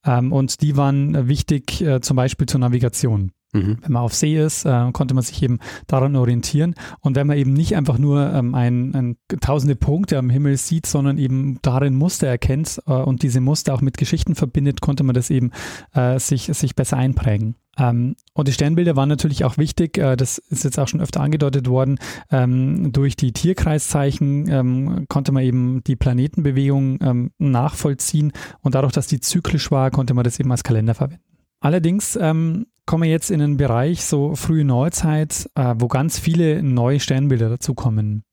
Ähm, 0.05 0.31
und 0.31 0.61
die 0.61 0.77
waren 0.77 1.27
wichtig 1.27 1.81
äh, 1.81 2.01
zum 2.01 2.17
Beispiel 2.17 2.47
zur 2.47 2.59
Navigation. 2.59 3.31
Mhm. 3.53 3.77
Wenn 3.81 3.91
man 3.91 4.03
auf 4.03 4.13
See 4.13 4.41
ist, 4.41 4.65
äh, 4.65 4.91
konnte 4.93 5.13
man 5.13 5.23
sich 5.23 5.41
eben 5.43 5.59
daran 5.87 6.15
orientieren. 6.15 6.75
Und 7.01 7.15
wenn 7.15 7.27
man 7.27 7.37
eben 7.37 7.53
nicht 7.53 7.75
einfach 7.75 7.97
nur 7.97 8.33
ähm, 8.33 8.55
ein, 8.55 8.95
ein, 8.95 9.17
tausende 9.41 9.75
Punkte 9.75 10.17
am 10.17 10.29
Himmel 10.29 10.57
sieht, 10.57 10.85
sondern 10.85 11.17
eben 11.17 11.59
darin 11.61 11.95
Muster 11.95 12.27
erkennt 12.27 12.81
äh, 12.87 12.93
und 12.93 13.23
diese 13.23 13.41
Muster 13.41 13.73
auch 13.73 13.81
mit 13.81 13.97
Geschichten 13.97 14.35
verbindet, 14.35 14.81
konnte 14.81 15.03
man 15.03 15.15
das 15.15 15.29
eben 15.29 15.51
äh, 15.93 16.17
sich, 16.19 16.45
sich 16.53 16.75
besser 16.75 16.97
einprägen. 16.97 17.55
Ähm, 17.77 18.15
und 18.33 18.47
die 18.47 18.53
Sternbilder 18.53 18.95
waren 18.95 19.09
natürlich 19.09 19.43
auch 19.43 19.57
wichtig, 19.57 19.97
äh, 19.97 20.15
das 20.15 20.37
ist 20.37 20.63
jetzt 20.63 20.79
auch 20.79 20.87
schon 20.87 21.01
öfter 21.01 21.21
angedeutet 21.21 21.67
worden, 21.69 21.99
ähm, 22.29 22.91
durch 22.91 23.15
die 23.15 23.31
Tierkreiszeichen 23.31 24.49
ähm, 24.49 25.05
konnte 25.07 25.31
man 25.31 25.43
eben 25.43 25.83
die 25.85 25.95
Planetenbewegung 25.95 26.99
ähm, 27.01 27.31
nachvollziehen 27.37 28.33
und 28.61 28.75
dadurch, 28.75 28.93
dass 28.93 29.07
die 29.07 29.19
zyklisch 29.19 29.71
war, 29.71 29.89
konnte 29.91 30.13
man 30.13 30.23
das 30.23 30.39
eben 30.39 30.51
als 30.51 30.63
Kalender 30.63 30.95
verwenden. 30.95 31.23
Allerdings 31.61 32.17
ähm, 32.19 32.65
kommen 32.85 33.03
wir 33.03 33.09
jetzt 33.09 33.31
in 33.31 33.41
einen 33.41 33.57
Bereich, 33.57 34.03
so 34.03 34.35
frühe 34.35 34.65
Neuzeit, 34.65 35.49
äh, 35.55 35.75
wo 35.77 35.87
ganz 35.87 36.19
viele 36.19 36.61
neue 36.63 36.99
Sternbilder 36.99 37.49
dazukommen. 37.49 38.23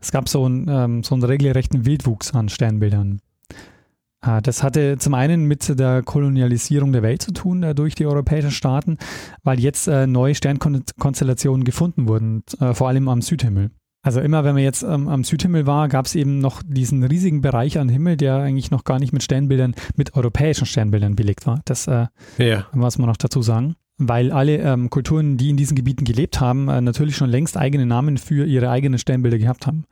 Es 0.00 0.12
gab 0.12 0.28
so, 0.28 0.46
ein, 0.46 0.66
ähm, 0.68 1.02
so 1.02 1.14
einen 1.14 1.24
regelrechten 1.24 1.84
Wildwuchs 1.84 2.34
an 2.34 2.48
Sternbildern. 2.48 3.20
Äh, 4.24 4.42
das 4.42 4.62
hatte 4.62 4.98
zum 4.98 5.14
einen 5.14 5.44
mit 5.44 5.78
der 5.78 6.02
Kolonialisierung 6.02 6.92
der 6.92 7.02
Welt 7.02 7.22
zu 7.22 7.32
tun 7.32 7.62
äh, 7.62 7.74
durch 7.74 7.94
die 7.94 8.06
europäischen 8.06 8.50
Staaten, 8.50 8.98
weil 9.42 9.60
jetzt 9.60 9.88
äh, 9.88 10.06
neue 10.06 10.34
Sternkonstellationen 10.34 11.64
gefunden 11.64 12.08
wurden, 12.08 12.42
vor 12.72 12.88
allem 12.88 13.08
am 13.08 13.22
Südhimmel. 13.22 13.70
Also 14.02 14.20
immer, 14.20 14.44
wenn 14.44 14.54
man 14.54 14.62
jetzt 14.62 14.84
ähm, 14.84 15.08
am 15.08 15.24
Südhimmel 15.24 15.66
war, 15.66 15.88
gab 15.88 16.06
es 16.06 16.14
eben 16.14 16.38
noch 16.38 16.62
diesen 16.64 17.02
riesigen 17.02 17.40
Bereich 17.40 17.78
an 17.78 17.88
Himmel, 17.88 18.16
der 18.16 18.36
eigentlich 18.36 18.70
noch 18.70 18.84
gar 18.84 18.98
nicht 18.98 19.12
mit 19.12 19.22
Sternbildern, 19.22 19.74
mit 19.96 20.14
europäischen 20.14 20.66
Sternbildern 20.66 21.16
belegt 21.16 21.46
war. 21.46 21.60
Das 21.64 21.88
äh, 21.88 22.06
ja. 22.38 22.66
muss 22.72 22.98
man 22.98 23.08
noch 23.08 23.16
dazu 23.16 23.42
sagen. 23.42 23.74
Weil 23.98 24.30
alle 24.30 24.58
ähm, 24.58 24.90
Kulturen, 24.90 25.36
die 25.36 25.50
in 25.50 25.56
diesen 25.56 25.74
Gebieten 25.74 26.04
gelebt 26.04 26.40
haben, 26.40 26.68
äh, 26.68 26.80
natürlich 26.80 27.16
schon 27.16 27.30
längst 27.30 27.56
eigene 27.56 27.84
Namen 27.84 28.16
für 28.16 28.46
ihre 28.46 28.70
eigenen 28.70 28.98
Sternbilder 28.98 29.38
gehabt 29.38 29.66
haben. 29.66 29.84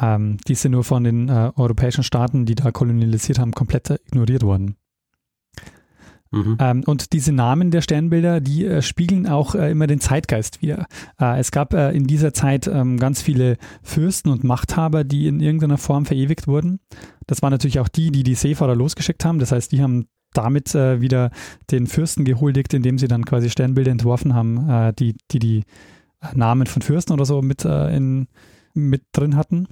Ähm, 0.00 0.38
die 0.48 0.54
sind 0.54 0.72
nur 0.72 0.84
von 0.84 1.04
den 1.04 1.28
äh, 1.28 1.52
europäischen 1.56 2.02
Staaten, 2.02 2.46
die 2.46 2.54
da 2.54 2.70
kolonialisiert 2.72 3.38
haben, 3.38 3.52
komplett 3.52 3.90
ignoriert 3.90 4.42
worden. 4.42 4.76
Mhm. 6.32 6.56
Ähm, 6.58 6.82
und 6.86 7.12
diese 7.12 7.30
Namen 7.30 7.70
der 7.70 7.82
Sternbilder, 7.82 8.40
die 8.40 8.64
äh, 8.64 8.80
spiegeln 8.80 9.28
auch 9.28 9.54
äh, 9.54 9.70
immer 9.70 9.86
den 9.86 10.00
Zeitgeist 10.00 10.62
wieder. 10.62 10.86
Äh, 11.20 11.38
es 11.38 11.52
gab 11.52 11.74
äh, 11.74 11.90
in 11.90 12.06
dieser 12.06 12.32
Zeit 12.32 12.66
ähm, 12.66 12.98
ganz 12.98 13.20
viele 13.20 13.58
Fürsten 13.82 14.30
und 14.30 14.42
Machthaber, 14.42 15.04
die 15.04 15.26
in 15.26 15.40
irgendeiner 15.40 15.76
Form 15.76 16.06
verewigt 16.06 16.48
wurden. 16.48 16.80
Das 17.26 17.42
waren 17.42 17.50
natürlich 17.50 17.80
auch 17.80 17.88
die, 17.88 18.10
die 18.10 18.22
die 18.22 18.34
Seefahrer 18.34 18.74
losgeschickt 18.74 19.24
haben. 19.26 19.38
Das 19.38 19.52
heißt, 19.52 19.72
die 19.72 19.82
haben 19.82 20.06
damit 20.32 20.74
äh, 20.74 21.00
wieder 21.00 21.30
den 21.70 21.86
Fürsten 21.86 22.24
gehuldigt, 22.24 22.74
indem 22.74 22.98
sie 22.98 23.08
dann 23.08 23.24
quasi 23.24 23.50
Sternbilder 23.50 23.90
entworfen 23.90 24.34
haben, 24.34 24.68
äh, 24.68 24.92
die, 24.92 25.16
die 25.30 25.38
die 25.38 25.64
Namen 26.34 26.66
von 26.66 26.82
Fürsten 26.82 27.12
oder 27.12 27.24
so 27.24 27.42
mit, 27.42 27.64
in, 27.64 28.28
mit 28.74 29.02
drin 29.12 29.34
hatten. 29.34 29.66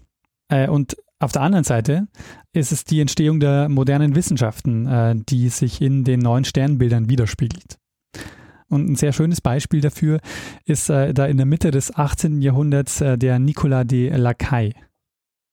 und 0.69 0.97
auf 1.21 1.33
der 1.33 1.43
anderen 1.43 1.65
Seite 1.65 2.09
ist 2.55 2.73
es 2.73 2.85
die 2.85 3.01
Entstehung 3.01 3.41
der 3.41 3.69
modernen 3.69 4.15
Wissenschaften, 4.15 4.87
äh, 4.87 5.15
die 5.17 5.51
sich 5.51 5.83
in 5.83 6.03
den 6.03 6.21
neuen 6.21 6.45
Sternbildern 6.45 7.11
widerspiegelt. 7.11 7.79
Und 8.69 8.89
ein 8.89 8.97
sehr 8.97 9.13
schönes 9.13 9.43
Beispiel 9.43 9.83
dafür 9.83 10.21
ist 10.65 10.89
äh, 10.89 11.13
da 11.13 11.27
in 11.27 11.37
der 11.37 11.45
Mitte 11.45 11.71
des 11.71 11.95
18. 11.95 12.41
Jahrhunderts 12.41 13.03
äh, 13.03 13.19
der 13.19 13.39
Nicolas 13.39 13.87
de 13.87 14.17
Lacaille. 14.17 14.73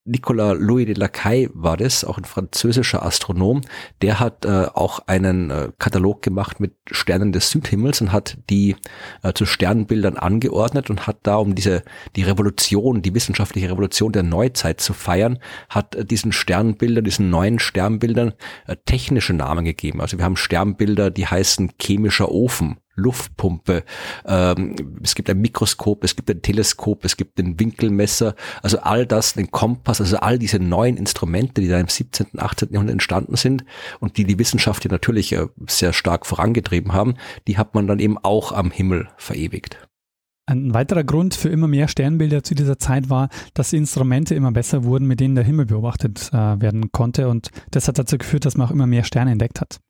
Nicolas 0.08 0.56
Louis 0.58 0.86
de 0.86 0.96
Lacaille 0.96 1.50
war 1.54 1.78
das, 1.78 2.04
auch 2.04 2.18
ein 2.18 2.26
französischer 2.26 3.06
Astronom. 3.06 3.62
Der 4.02 4.20
hat 4.20 4.46
äh, 4.46 4.68
auch 4.74 5.00
einen 5.08 5.52
äh, 5.52 5.70
Katalog 5.78 6.22
gemacht 6.22 6.60
mit 6.60 6.74
Sternen 6.90 7.32
des 7.32 7.50
Südhimmels 7.50 8.02
und 8.02 8.12
hat 8.12 8.38
die 8.50 8.76
äh, 9.24 9.34
zu 9.34 9.46
Sternbildern 9.46 10.18
angeordnet 10.18 10.90
und 10.90 11.08
hat 11.08 11.18
da, 11.24 11.36
um 11.36 11.56
diese 11.56 11.84
die 12.16 12.24
Revolution, 12.24 13.02
die 13.02 13.14
wissenschaftliche 13.14 13.70
Revolution 13.70 14.12
der 14.14 14.24
Neuzeit 14.24 14.80
zu 14.80 14.94
feiern, 14.94 15.40
hat 15.70 15.96
äh, 15.96 16.06
diesen 16.06 16.32
Sternbildern, 16.32 17.04
diesen 17.04 17.30
neuen 17.30 17.60
Sternbildern 17.60 18.34
äh, 18.66 18.78
technische 18.86 19.34
Namen 19.34 19.66
gegeben. 19.66 20.02
Also 20.02 20.18
wir 20.18 20.26
haben 20.26 20.38
Sternbilder, 20.38 21.12
die 21.12 21.28
heißen 21.28 21.74
chemischer 21.80 22.32
Ofen 22.32 22.78
Luftpumpe, 22.98 23.84
ähm, 24.26 24.76
es 25.02 25.16
gibt 25.16 25.30
ein 25.30 25.40
Mikroskop, 25.40 26.04
es 26.04 26.16
gibt 26.16 26.30
ein 26.30 26.42
Teleskop, 26.42 27.06
es 27.06 27.16
gibt 27.16 27.40
ein 27.40 27.60
Winkelmesser, 27.60 28.36
also 28.62 28.80
all 28.80 29.06
das, 29.06 29.36
den 29.36 29.52
Kompass, 29.52 30.02
also 30.02 30.18
all 30.18 30.38
diese 30.40 30.60
neuen 30.60 30.98
Instrumente, 30.98 31.62
die 31.62 31.70
da 31.70 31.80
im 31.80 31.88
17., 31.88 32.28
18. 32.38 32.70
Jahrhundert 32.72 32.94
entstanden 32.94 33.36
sind 33.36 33.64
und 34.00 34.18
die 34.18 34.26
die 34.26 34.40
Wissenschaft 34.40 34.82
hier 34.82 34.92
natürlich 34.92 35.32
äh, 35.32 35.48
sehr 35.68 35.94
stark 35.94 36.26
vorangetrieben 36.26 36.92
haben, 36.92 37.16
die 37.48 37.58
hat 37.58 37.76
man 37.76 37.88
dann 37.88 38.00
eben 38.00 38.18
auch 38.18 38.52
am 38.52 38.72
Himmel 38.72 39.08
verewigt. 39.18 39.78
Ein 40.50 40.74
weiterer 40.74 41.04
Grund 41.04 41.36
für 41.36 41.50
immer 41.50 41.68
mehr 41.68 41.90
Sternbilder 41.90 42.42
zu 42.42 42.56
dieser 42.56 42.80
Zeit 42.80 43.10
war, 43.10 43.28
dass 43.54 43.74
Instrumente 43.74 44.34
immer 44.34 44.54
besser 44.54 44.86
wurden, 44.86 45.06
mit 45.06 45.20
denen 45.20 45.36
der 45.36 45.44
Himmel 45.44 45.66
beobachtet 45.66 46.30
äh, 46.32 46.38
werden 46.38 46.90
konnte. 46.94 47.28
Und 47.28 47.50
das 47.72 47.90
hat 47.90 48.00
dazu 48.00 48.18
geführt, 48.18 48.46
dass 48.46 48.56
man 48.56 48.68
auch 48.68 48.72
immer 48.72 48.88
mehr 48.88 49.04
Sterne 49.04 49.32
entdeckt 49.32 49.60
hat. 49.60 49.82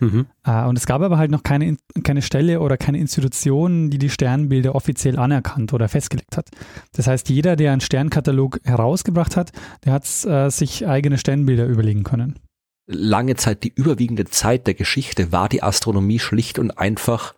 Mhm. 0.00 0.26
Äh, 0.44 0.64
und 0.64 0.78
es 0.78 0.86
gab 0.86 1.02
aber 1.02 1.18
halt 1.18 1.30
noch 1.30 1.42
keine, 1.42 1.76
keine 2.02 2.22
Stelle 2.22 2.60
oder 2.60 2.76
keine 2.76 2.98
Institution, 2.98 3.90
die 3.90 3.98
die 3.98 4.10
Sternbilder 4.10 4.74
offiziell 4.74 5.18
anerkannt 5.18 5.72
oder 5.72 5.88
festgelegt 5.88 6.36
hat. 6.36 6.48
Das 6.92 7.06
heißt, 7.06 7.28
jeder, 7.28 7.56
der 7.56 7.72
einen 7.72 7.80
Sternkatalog 7.80 8.60
herausgebracht 8.64 9.36
hat, 9.36 9.52
der 9.84 9.92
hat 9.92 10.04
äh, 10.24 10.50
sich 10.50 10.86
eigene 10.86 11.18
Sternbilder 11.18 11.66
überlegen 11.66 12.04
können. 12.04 12.38
Lange 12.86 13.36
Zeit, 13.36 13.64
die 13.64 13.72
überwiegende 13.74 14.24
Zeit 14.24 14.66
der 14.66 14.74
Geschichte 14.74 15.30
war 15.30 15.48
die 15.50 15.62
Astronomie 15.62 16.18
schlicht 16.18 16.58
und 16.58 16.78
einfach 16.78 17.34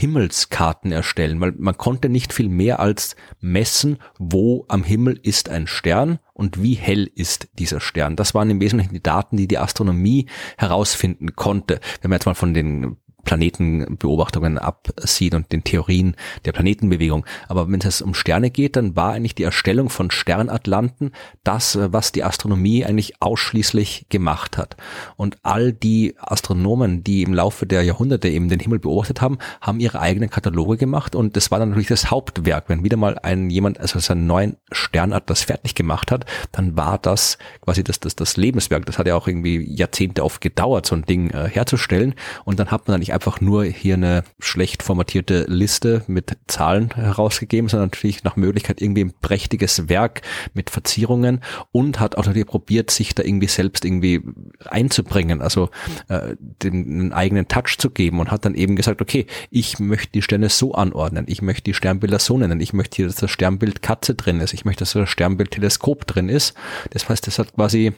Himmelskarten 0.00 0.92
erstellen, 0.92 1.40
weil 1.40 1.52
man 1.58 1.76
konnte 1.76 2.08
nicht 2.08 2.32
viel 2.32 2.48
mehr 2.48 2.80
als 2.80 3.16
messen, 3.40 3.98
wo 4.18 4.64
am 4.68 4.82
Himmel 4.82 5.20
ist 5.22 5.50
ein 5.50 5.66
Stern 5.66 6.18
und 6.32 6.62
wie 6.62 6.74
hell 6.74 7.10
ist 7.14 7.48
dieser 7.58 7.80
Stern. 7.80 8.16
Das 8.16 8.34
waren 8.34 8.48
im 8.48 8.60
Wesentlichen 8.60 8.94
die 8.94 9.02
Daten, 9.02 9.36
die 9.36 9.46
die 9.46 9.58
Astronomie 9.58 10.26
herausfinden 10.56 11.36
konnte. 11.36 11.80
Wenn 12.00 12.08
man 12.08 12.16
jetzt 12.16 12.24
mal 12.24 12.34
von 12.34 12.54
den 12.54 12.96
Planetenbeobachtungen 13.24 14.58
absieht 14.58 15.34
und 15.34 15.52
den 15.52 15.64
Theorien 15.64 16.16
der 16.44 16.52
Planetenbewegung. 16.52 17.24
Aber 17.48 17.70
wenn 17.70 17.80
es 17.80 18.02
um 18.02 18.14
Sterne 18.14 18.50
geht, 18.50 18.76
dann 18.76 18.96
war 18.96 19.12
eigentlich 19.12 19.34
die 19.34 19.44
Erstellung 19.44 19.88
von 19.90 20.10
Sternatlanten 20.10 21.12
das, 21.44 21.78
was 21.80 22.12
die 22.12 22.24
Astronomie 22.24 22.84
eigentlich 22.84 23.20
ausschließlich 23.20 24.06
gemacht 24.08 24.58
hat. 24.58 24.76
Und 25.16 25.38
all 25.42 25.72
die 25.72 26.14
Astronomen, 26.18 27.04
die 27.04 27.22
im 27.22 27.34
Laufe 27.34 27.66
der 27.66 27.82
Jahrhunderte 27.82 28.28
eben 28.28 28.48
den 28.48 28.60
Himmel 28.60 28.78
beobachtet 28.78 29.20
haben, 29.20 29.38
haben 29.60 29.80
ihre 29.80 30.00
eigenen 30.00 30.30
Kataloge 30.30 30.76
gemacht 30.76 31.14
und 31.14 31.36
das 31.36 31.50
war 31.50 31.58
dann 31.58 31.70
natürlich 31.70 31.88
das 31.88 32.10
Hauptwerk. 32.10 32.64
Wenn 32.68 32.84
wieder 32.84 32.96
mal 32.96 33.18
ein 33.18 33.50
jemand 33.50 33.80
also 33.80 33.98
seinen 33.98 34.26
neuen 34.26 34.56
Sternatlas 34.72 35.42
fertig 35.42 35.74
gemacht 35.74 36.10
hat, 36.10 36.26
dann 36.52 36.76
war 36.76 36.98
das 36.98 37.38
quasi 37.60 37.84
das, 37.84 38.00
das, 38.00 38.16
das 38.16 38.36
Lebenswerk. 38.36 38.86
Das 38.86 38.98
hat 38.98 39.06
ja 39.06 39.16
auch 39.16 39.28
irgendwie 39.28 39.62
Jahrzehnte 39.74 40.24
oft 40.24 40.40
gedauert, 40.40 40.86
so 40.86 40.94
ein 40.94 41.02
Ding 41.02 41.30
äh, 41.30 41.48
herzustellen. 41.48 42.14
Und 42.44 42.58
dann 42.58 42.70
hat 42.70 42.86
man 42.86 42.94
dann 42.94 43.02
einfach 43.12 43.40
nur 43.40 43.64
hier 43.64 43.94
eine 43.94 44.24
schlecht 44.38 44.82
formatierte 44.82 45.44
Liste 45.48 46.02
mit 46.06 46.36
Zahlen 46.46 46.90
herausgegeben, 46.94 47.68
sondern 47.68 47.88
natürlich 47.88 48.24
nach 48.24 48.36
Möglichkeit 48.36 48.80
irgendwie 48.80 49.04
ein 49.04 49.14
prächtiges 49.20 49.88
Werk 49.88 50.22
mit 50.54 50.70
Verzierungen 50.70 51.40
und 51.72 52.00
hat 52.00 52.16
auch 52.16 52.26
natürlich 52.26 52.46
probiert, 52.46 52.90
sich 52.90 53.14
da 53.14 53.22
irgendwie 53.22 53.48
selbst 53.48 53.84
irgendwie 53.84 54.22
einzubringen, 54.64 55.42
also 55.42 55.70
äh, 56.08 56.36
den 56.38 57.12
eigenen 57.12 57.48
Touch 57.48 57.78
zu 57.78 57.90
geben 57.90 58.20
und 58.20 58.30
hat 58.30 58.44
dann 58.44 58.54
eben 58.54 58.76
gesagt, 58.76 59.00
okay, 59.00 59.26
ich 59.50 59.78
möchte 59.78 60.12
die 60.12 60.22
Sterne 60.22 60.48
so 60.48 60.74
anordnen, 60.74 61.24
ich 61.28 61.42
möchte 61.42 61.64
die 61.64 61.74
Sternbilder 61.74 62.18
so 62.18 62.38
nennen, 62.38 62.60
ich 62.60 62.72
möchte 62.72 62.96
hier, 62.96 63.06
dass 63.06 63.16
das 63.16 63.30
Sternbild 63.30 63.82
Katze 63.82 64.14
drin 64.14 64.40
ist, 64.40 64.54
ich 64.54 64.64
möchte, 64.64 64.80
dass 64.80 64.92
das 64.92 65.08
Sternbild 65.08 65.50
Teleskop 65.50 66.06
drin 66.06 66.28
ist. 66.28 66.54
Das 66.90 67.08
heißt, 67.08 67.26
das 67.26 67.38
hat 67.38 67.54
quasi 67.54 67.92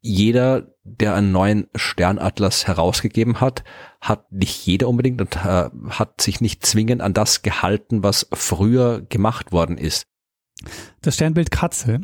jeder, 0.00 0.74
der 0.84 1.14
einen 1.14 1.32
neuen 1.32 1.68
Sternatlas 1.74 2.66
herausgegeben 2.66 3.40
hat, 3.40 3.64
hat 4.00 4.30
nicht 4.32 4.66
jeder 4.66 4.88
unbedingt 4.88 5.20
und 5.20 5.36
äh, 5.36 5.70
hat 5.90 6.20
sich 6.20 6.40
nicht 6.40 6.64
zwingend 6.64 7.02
an 7.02 7.14
das 7.14 7.42
gehalten, 7.42 8.02
was 8.02 8.28
früher 8.32 9.02
gemacht 9.02 9.52
worden 9.52 9.78
ist. 9.78 10.06
Das 11.02 11.14
Sternbild 11.14 11.50
Katze, 11.50 12.00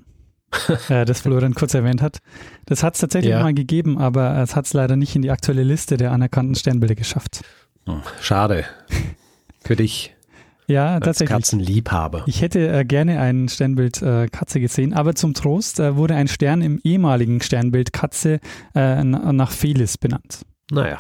äh, 0.89 1.05
das 1.05 1.21
Florian 1.21 1.55
kurz 1.55 1.75
erwähnt 1.75 2.03
hat, 2.03 2.19
das 2.67 2.83
hat 2.83 2.95
es 2.95 3.01
tatsächlich 3.01 3.31
ja. 3.31 3.43
mal 3.43 3.55
gegeben, 3.55 3.99
aber 3.99 4.37
es 4.39 4.57
hat 4.57 4.67
es 4.67 4.73
leider 4.73 4.97
nicht 4.97 5.15
in 5.17 5.23
die 5.23 5.31
aktuelle 5.31 5.63
Liste 5.63 5.97
der 5.97 6.13
anerkannten 6.13 6.55
Sternbilder 6.55 6.95
geschafft. 6.95 7.43
Schade. 8.21 8.65
Für 9.61 9.77
dich. 9.77 10.15
Ja, 10.73 10.95
als 10.95 11.05
tatsächlich. 11.05 11.37
Katzenliebhaber. 11.37 12.25
Ich 12.27 12.41
hätte 12.41 12.69
äh, 12.69 12.85
gerne 12.85 13.21
ein 13.21 13.49
Sternbild 13.49 14.01
äh, 14.01 14.29
Katze 14.29 14.59
gesehen, 14.59 14.95
aber 14.95 15.15
zum 15.15 15.35
Trost 15.35 15.81
äh, 15.81 15.97
wurde 15.97 16.15
ein 16.15 16.29
Stern 16.29 16.63
im 16.63 16.81
ehemaligen 16.83 17.43
Sternbild 17.43 17.93
Katze 17.93 18.41
äh, 18.75 19.05
nach 19.05 19.51
Felis 19.51 19.99
benannt. 19.99 20.47
Naja, 20.71 20.97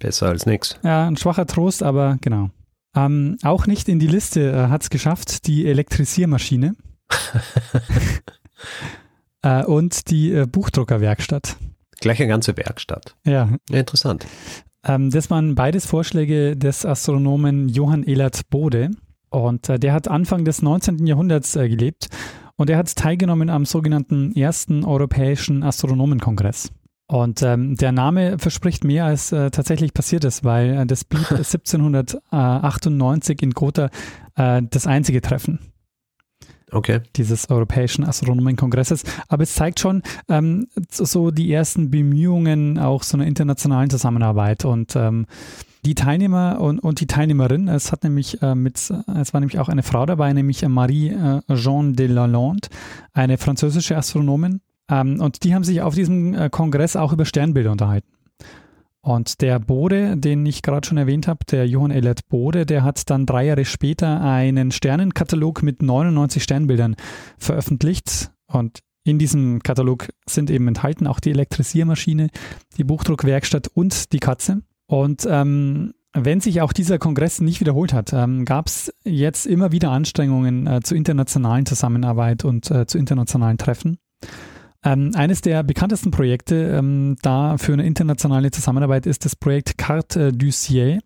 besser 0.00 0.28
als 0.28 0.46
nichts. 0.46 0.78
Ja, 0.82 1.06
ein 1.06 1.16
schwacher 1.16 1.46
Trost, 1.46 1.82
aber 1.82 2.18
genau. 2.20 2.50
Ähm, 2.96 3.38
auch 3.42 3.66
nicht 3.66 3.88
in 3.88 3.98
die 3.98 4.06
Liste 4.06 4.50
äh, 4.50 4.68
hat 4.68 4.82
es 4.82 4.90
geschafft, 4.90 5.46
die 5.46 5.66
Elektrisiermaschine 5.66 6.74
äh, 9.42 9.64
und 9.64 10.10
die 10.10 10.32
äh, 10.32 10.46
Buchdruckerwerkstatt. 10.46 11.56
Gleich 12.00 12.20
eine 12.20 12.28
ganze 12.28 12.56
Werkstatt. 12.56 13.16
Ja. 13.24 13.48
ja 13.70 13.78
interessant. 13.78 14.26
Ähm, 14.84 15.10
das 15.10 15.30
waren 15.30 15.54
beides 15.54 15.86
Vorschläge 15.86 16.56
des 16.56 16.84
Astronomen 16.84 17.68
Johann 17.68 18.04
Elert 18.04 18.48
Bode. 18.50 18.90
Und 19.34 19.68
äh, 19.68 19.78
der 19.80 19.92
hat 19.92 20.08
Anfang 20.08 20.44
des 20.44 20.62
19. 20.62 21.06
Jahrhunderts 21.06 21.56
äh, 21.56 21.68
gelebt 21.68 22.06
und 22.56 22.70
er 22.70 22.78
hat 22.78 22.94
teilgenommen 22.94 23.50
am 23.50 23.64
sogenannten 23.64 24.30
ersten 24.36 24.84
europäischen 24.84 25.64
Astronomenkongress. 25.64 26.70
Und 27.06 27.42
ähm, 27.42 27.74
der 27.74 27.90
Name 27.90 28.38
verspricht 28.38 28.84
mehr, 28.84 29.06
als 29.06 29.32
äh, 29.32 29.50
tatsächlich 29.50 29.92
passiert 29.92 30.22
ist, 30.24 30.44
weil 30.44 30.70
äh, 30.70 30.86
das 30.86 31.02
blieb 31.04 31.28
1798 31.32 33.42
in 33.42 33.50
Gotha 33.50 33.90
äh, 34.36 34.62
das 34.70 34.86
einzige 34.86 35.20
Treffen 35.20 35.58
okay. 36.74 37.00
dieses 37.16 37.48
Europäischen 37.50 38.04
Astronomenkongresses. 38.04 39.04
Aber 39.28 39.42
es 39.42 39.54
zeigt 39.54 39.80
schon 39.80 40.02
ähm, 40.28 40.66
so 40.90 41.30
die 41.30 41.52
ersten 41.52 41.90
Bemühungen 41.90 42.78
auch 42.78 43.02
so 43.02 43.16
einer 43.16 43.26
internationalen 43.26 43.90
Zusammenarbeit 43.90 44.64
und 44.64 44.94
ähm, 44.96 45.26
die 45.84 45.94
Teilnehmer 45.94 46.60
und, 46.60 46.78
und 46.78 47.00
die 47.00 47.06
Teilnehmerin, 47.06 47.68
es 47.68 47.92
hat 47.92 48.04
nämlich 48.04 48.40
äh, 48.42 48.54
mit, 48.54 48.76
es 48.76 49.32
war 49.32 49.40
nämlich 49.40 49.58
auch 49.58 49.68
eine 49.68 49.82
Frau 49.82 50.06
dabei, 50.06 50.32
nämlich 50.32 50.66
Marie 50.66 51.10
äh, 51.10 51.40
Jean 51.54 51.94
de 51.94 52.06
Lalande, 52.06 52.68
eine 53.12 53.38
französische 53.38 53.96
Astronomin. 53.96 54.60
Ähm, 54.88 55.20
und 55.20 55.44
die 55.44 55.54
haben 55.54 55.64
sich 55.64 55.82
auf 55.82 55.94
diesem 55.94 56.34
äh, 56.34 56.50
Kongress 56.50 56.96
auch 56.96 57.12
über 57.12 57.24
Sternbilder 57.24 57.72
unterhalten. 57.72 58.08
Und 59.00 59.42
der 59.42 59.58
Bode, 59.58 60.16
den 60.16 60.46
ich 60.46 60.62
gerade 60.62 60.86
schon 60.86 60.96
erwähnt 60.96 61.28
habe, 61.28 61.44
der 61.50 61.68
Johann 61.68 61.90
Elert 61.90 62.26
Bode, 62.28 62.64
der 62.64 62.82
hat 62.82 63.10
dann 63.10 63.26
drei 63.26 63.44
Jahre 63.44 63.66
später 63.66 64.22
einen 64.22 64.72
Sternenkatalog 64.72 65.62
mit 65.62 65.82
99 65.82 66.42
Sternbildern 66.42 66.96
veröffentlicht. 67.36 68.30
Und 68.46 68.78
in 69.04 69.18
diesem 69.18 69.62
Katalog 69.62 70.08
sind 70.26 70.50
eben 70.50 70.66
enthalten 70.68 71.06
auch 71.06 71.20
die 71.20 71.32
Elektrisiermaschine, 71.32 72.30
die 72.78 72.84
Buchdruckwerkstatt 72.84 73.68
und 73.68 74.14
die 74.14 74.20
Katze. 74.20 74.62
Und 74.94 75.26
ähm, 75.28 75.92
wenn 76.12 76.40
sich 76.40 76.60
auch 76.60 76.72
dieser 76.72 76.98
Kongress 76.98 77.40
nicht 77.40 77.58
wiederholt 77.58 77.92
hat, 77.92 78.12
ähm, 78.12 78.44
gab 78.44 78.68
es 78.68 78.94
jetzt 79.02 79.44
immer 79.44 79.72
wieder 79.72 79.90
Anstrengungen 79.90 80.68
äh, 80.68 80.82
zur 80.84 80.96
internationalen 80.96 81.66
Zusammenarbeit 81.66 82.44
und 82.44 82.70
äh, 82.70 82.86
zu 82.86 82.96
internationalen 82.98 83.58
Treffen. 83.58 83.98
Ähm, 84.84 85.10
eines 85.16 85.40
der 85.40 85.64
bekanntesten 85.64 86.12
Projekte 86.12 86.54
ähm, 86.78 87.16
da 87.22 87.58
für 87.58 87.72
eine 87.72 87.84
internationale 87.84 88.52
Zusammenarbeit 88.52 89.06
ist 89.06 89.24
das 89.24 89.34
Projekt 89.34 89.78
Carte 89.78 90.32
du 90.32 90.52
Ciel, 90.52 91.00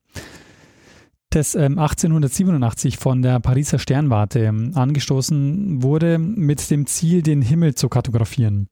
das 1.30 1.54
ähm, 1.54 1.78
1887 1.78 2.98
von 2.98 3.22
der 3.22 3.40
Pariser 3.40 3.78
Sternwarte 3.78 4.40
ähm, 4.40 4.72
angestoßen 4.74 5.82
wurde, 5.82 6.18
mit 6.18 6.70
dem 6.70 6.86
Ziel, 6.86 7.22
den 7.22 7.40
Himmel 7.40 7.74
zu 7.74 7.88
kartografieren. 7.88 8.68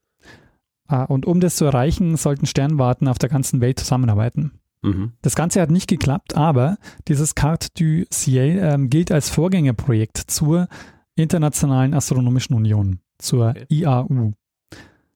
Äh, 0.91 1.07
und 1.07 1.25
um 1.25 1.41
das 1.41 1.57
zu 1.57 1.65
erreichen, 1.65 2.19
sollten 2.19 2.45
Sternwarten 2.45 3.09
auf 3.09 3.17
der 3.17 3.31
ganzen 3.31 3.63
Welt 3.63 3.79
zusammenarbeiten. 3.79 4.61
Mhm. 4.83 5.13
Das 5.23 5.35
Ganze 5.35 5.61
hat 5.61 5.71
nicht 5.71 5.89
geklappt, 5.89 6.37
aber 6.37 6.79
dieses 7.09 7.35
Carte 7.35 7.69
du 7.77 8.05
Ciel 8.13 8.59
ähm, 8.63 8.91
gilt 8.91 9.11
als 9.11 9.31
Vorgängerprojekt 9.31 10.19
zur 10.19 10.69
Internationalen 11.15 11.95
Astronomischen 11.95 12.55
Union, 12.55 13.01
zur 13.19 13.51
okay. 13.51 13.67
IAU. 13.69 14.33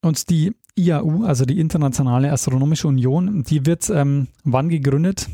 Und 0.02 0.30
die 0.30 0.54
IAU, 0.76 1.24
also 1.24 1.44
die 1.44 1.60
Internationale 1.60 2.32
Astronomische 2.32 2.88
Union, 2.88 3.42
die 3.42 3.66
wird 3.66 3.90
ähm, 3.90 4.28
wann 4.44 4.68
gegründet? 4.68 5.28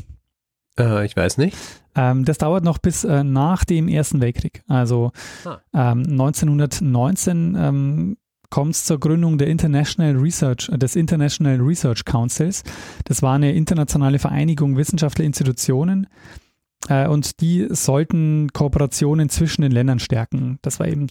Äh, 0.77 1.05
ich 1.05 1.15
weiß 1.15 1.37
nicht. 1.37 1.57
Ähm, 1.95 2.25
das 2.25 2.37
dauert 2.37 2.63
noch 2.63 2.77
bis 2.77 3.03
äh, 3.03 3.23
nach 3.23 3.63
dem 3.63 3.87
Ersten 3.87 4.21
Weltkrieg. 4.21 4.63
Also 4.67 5.11
ah. 5.45 5.57
ähm, 5.73 6.03
1919 6.09 7.55
ähm, 7.57 8.17
kommt 8.49 8.75
es 8.75 8.85
zur 8.85 8.99
Gründung 8.99 9.37
der 9.37 9.47
International 9.47 10.15
Research, 10.15 10.69
des 10.73 10.95
International 10.95 11.57
Research 11.57 12.05
Councils. 12.05 12.63
Das 13.05 13.21
war 13.21 13.35
eine 13.35 13.53
internationale 13.53 14.19
Vereinigung 14.19 14.77
wissenschaftlicher 14.77 15.27
Institutionen. 15.27 16.07
Äh, 16.87 17.07
und 17.07 17.41
die 17.41 17.67
sollten 17.69 18.49
Kooperationen 18.53 19.29
zwischen 19.29 19.61
den 19.61 19.71
Ländern 19.71 19.99
stärken. 19.99 20.59
Das 20.61 20.79
war 20.79 20.87
eben 20.87 21.07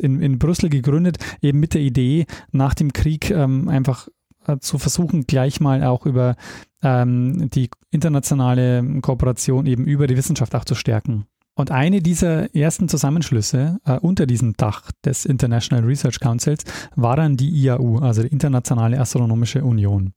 in, 0.00 0.20
in 0.20 0.38
Brüssel 0.38 0.68
gegründet, 0.68 1.18
eben 1.40 1.60
mit 1.60 1.72
der 1.72 1.80
Idee, 1.80 2.26
nach 2.50 2.74
dem 2.74 2.92
Krieg 2.92 3.30
ähm, 3.30 3.68
einfach 3.68 4.08
äh, 4.46 4.58
zu 4.58 4.78
versuchen, 4.78 5.26
gleich 5.26 5.60
mal 5.60 5.82
auch 5.84 6.04
über 6.04 6.36
ähm, 6.82 7.48
die 7.50 7.70
internationale 7.90 9.00
Kooperation 9.00 9.66
eben 9.66 9.86
über 9.86 10.06
die 10.06 10.16
Wissenschaft 10.16 10.54
auch 10.54 10.64
zu 10.64 10.74
stärken. 10.74 11.26
Und 11.54 11.70
eine 11.70 12.00
dieser 12.00 12.54
ersten 12.54 12.88
Zusammenschlüsse 12.88 13.78
äh, 13.84 13.98
unter 13.98 14.26
diesem 14.26 14.54
Dach 14.54 14.90
des 15.04 15.26
International 15.26 15.84
Research 15.84 16.18
Councils 16.18 16.64
war 16.96 17.16
dann 17.16 17.36
die 17.36 17.50
IAU, 17.50 17.98
also 17.98 18.22
die 18.22 18.28
Internationale 18.28 18.98
Astronomische 18.98 19.62
Union. 19.62 20.14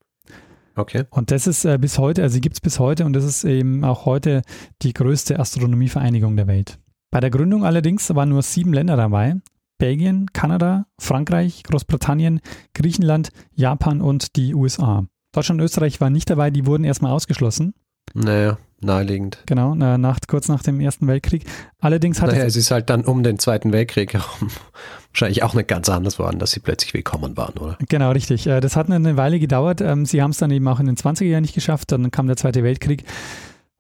Okay. 0.75 1.03
Und 1.09 1.31
das 1.31 1.47
ist 1.47 1.65
äh, 1.65 1.77
bis 1.77 1.97
heute, 1.97 2.23
also 2.23 2.39
gibt 2.39 2.55
es 2.55 2.61
bis 2.61 2.79
heute 2.79 3.05
und 3.05 3.13
das 3.13 3.23
ist 3.23 3.43
eben 3.43 3.83
auch 3.83 4.05
heute 4.05 4.41
die 4.81 4.93
größte 4.93 5.39
Astronomievereinigung 5.39 6.35
der 6.35 6.47
Welt. 6.47 6.79
Bei 7.11 7.19
der 7.19 7.29
Gründung 7.29 7.65
allerdings 7.65 8.13
waren 8.13 8.29
nur 8.29 8.41
sieben 8.41 8.73
Länder 8.73 8.97
dabei. 8.97 9.35
Belgien, 9.77 10.27
Kanada, 10.31 10.85
Frankreich, 10.99 11.63
Großbritannien, 11.63 12.39
Griechenland, 12.73 13.29
Japan 13.53 14.01
und 14.01 14.37
die 14.37 14.55
USA. 14.55 15.05
Deutschland 15.33 15.59
und 15.59 15.65
Österreich 15.65 15.99
waren 15.99 16.13
nicht 16.13 16.29
dabei, 16.29 16.49
die 16.49 16.65
wurden 16.65 16.85
erstmal 16.85 17.11
ausgeschlossen. 17.11 17.73
Naja, 18.13 18.57
naheliegend. 18.85 19.39
Genau, 19.45 19.75
nach, 19.75 20.19
kurz 20.27 20.47
nach 20.47 20.63
dem 20.63 20.79
Ersten 20.79 21.07
Weltkrieg. 21.07 21.45
Allerdings 21.79 22.21
hat 22.21 22.31
naja, 22.31 22.45
es, 22.45 22.55
ist 22.55 22.71
halt 22.71 22.89
dann 22.89 23.03
um 23.03 23.23
den 23.23 23.39
Zweiten 23.39 23.71
Weltkrieg 23.71 24.13
herum 24.13 24.49
wahrscheinlich 25.11 25.43
auch 25.43 25.53
nicht 25.53 25.67
ganz 25.67 25.89
anders 25.89 26.19
worden, 26.19 26.39
dass 26.39 26.51
sie 26.51 26.59
plötzlich 26.59 26.93
willkommen 26.93 27.37
waren, 27.37 27.57
oder? 27.57 27.77
Genau, 27.89 28.11
richtig. 28.11 28.47
Äh, 28.47 28.59
das 28.59 28.75
hat 28.75 28.89
eine 28.89 29.17
Weile 29.17 29.39
gedauert. 29.39 29.81
Ähm, 29.81 30.05
sie 30.05 30.21
haben 30.21 30.31
es 30.31 30.37
dann 30.37 30.51
eben 30.51 30.67
auch 30.67 30.79
in 30.79 30.85
den 30.85 30.95
20er 30.95 31.25
Jahren 31.25 31.41
nicht 31.41 31.55
geschafft. 31.55 31.91
Dann 31.91 32.11
kam 32.11 32.27
der 32.27 32.37
Zweite 32.37 32.63
Weltkrieg. 32.63 33.03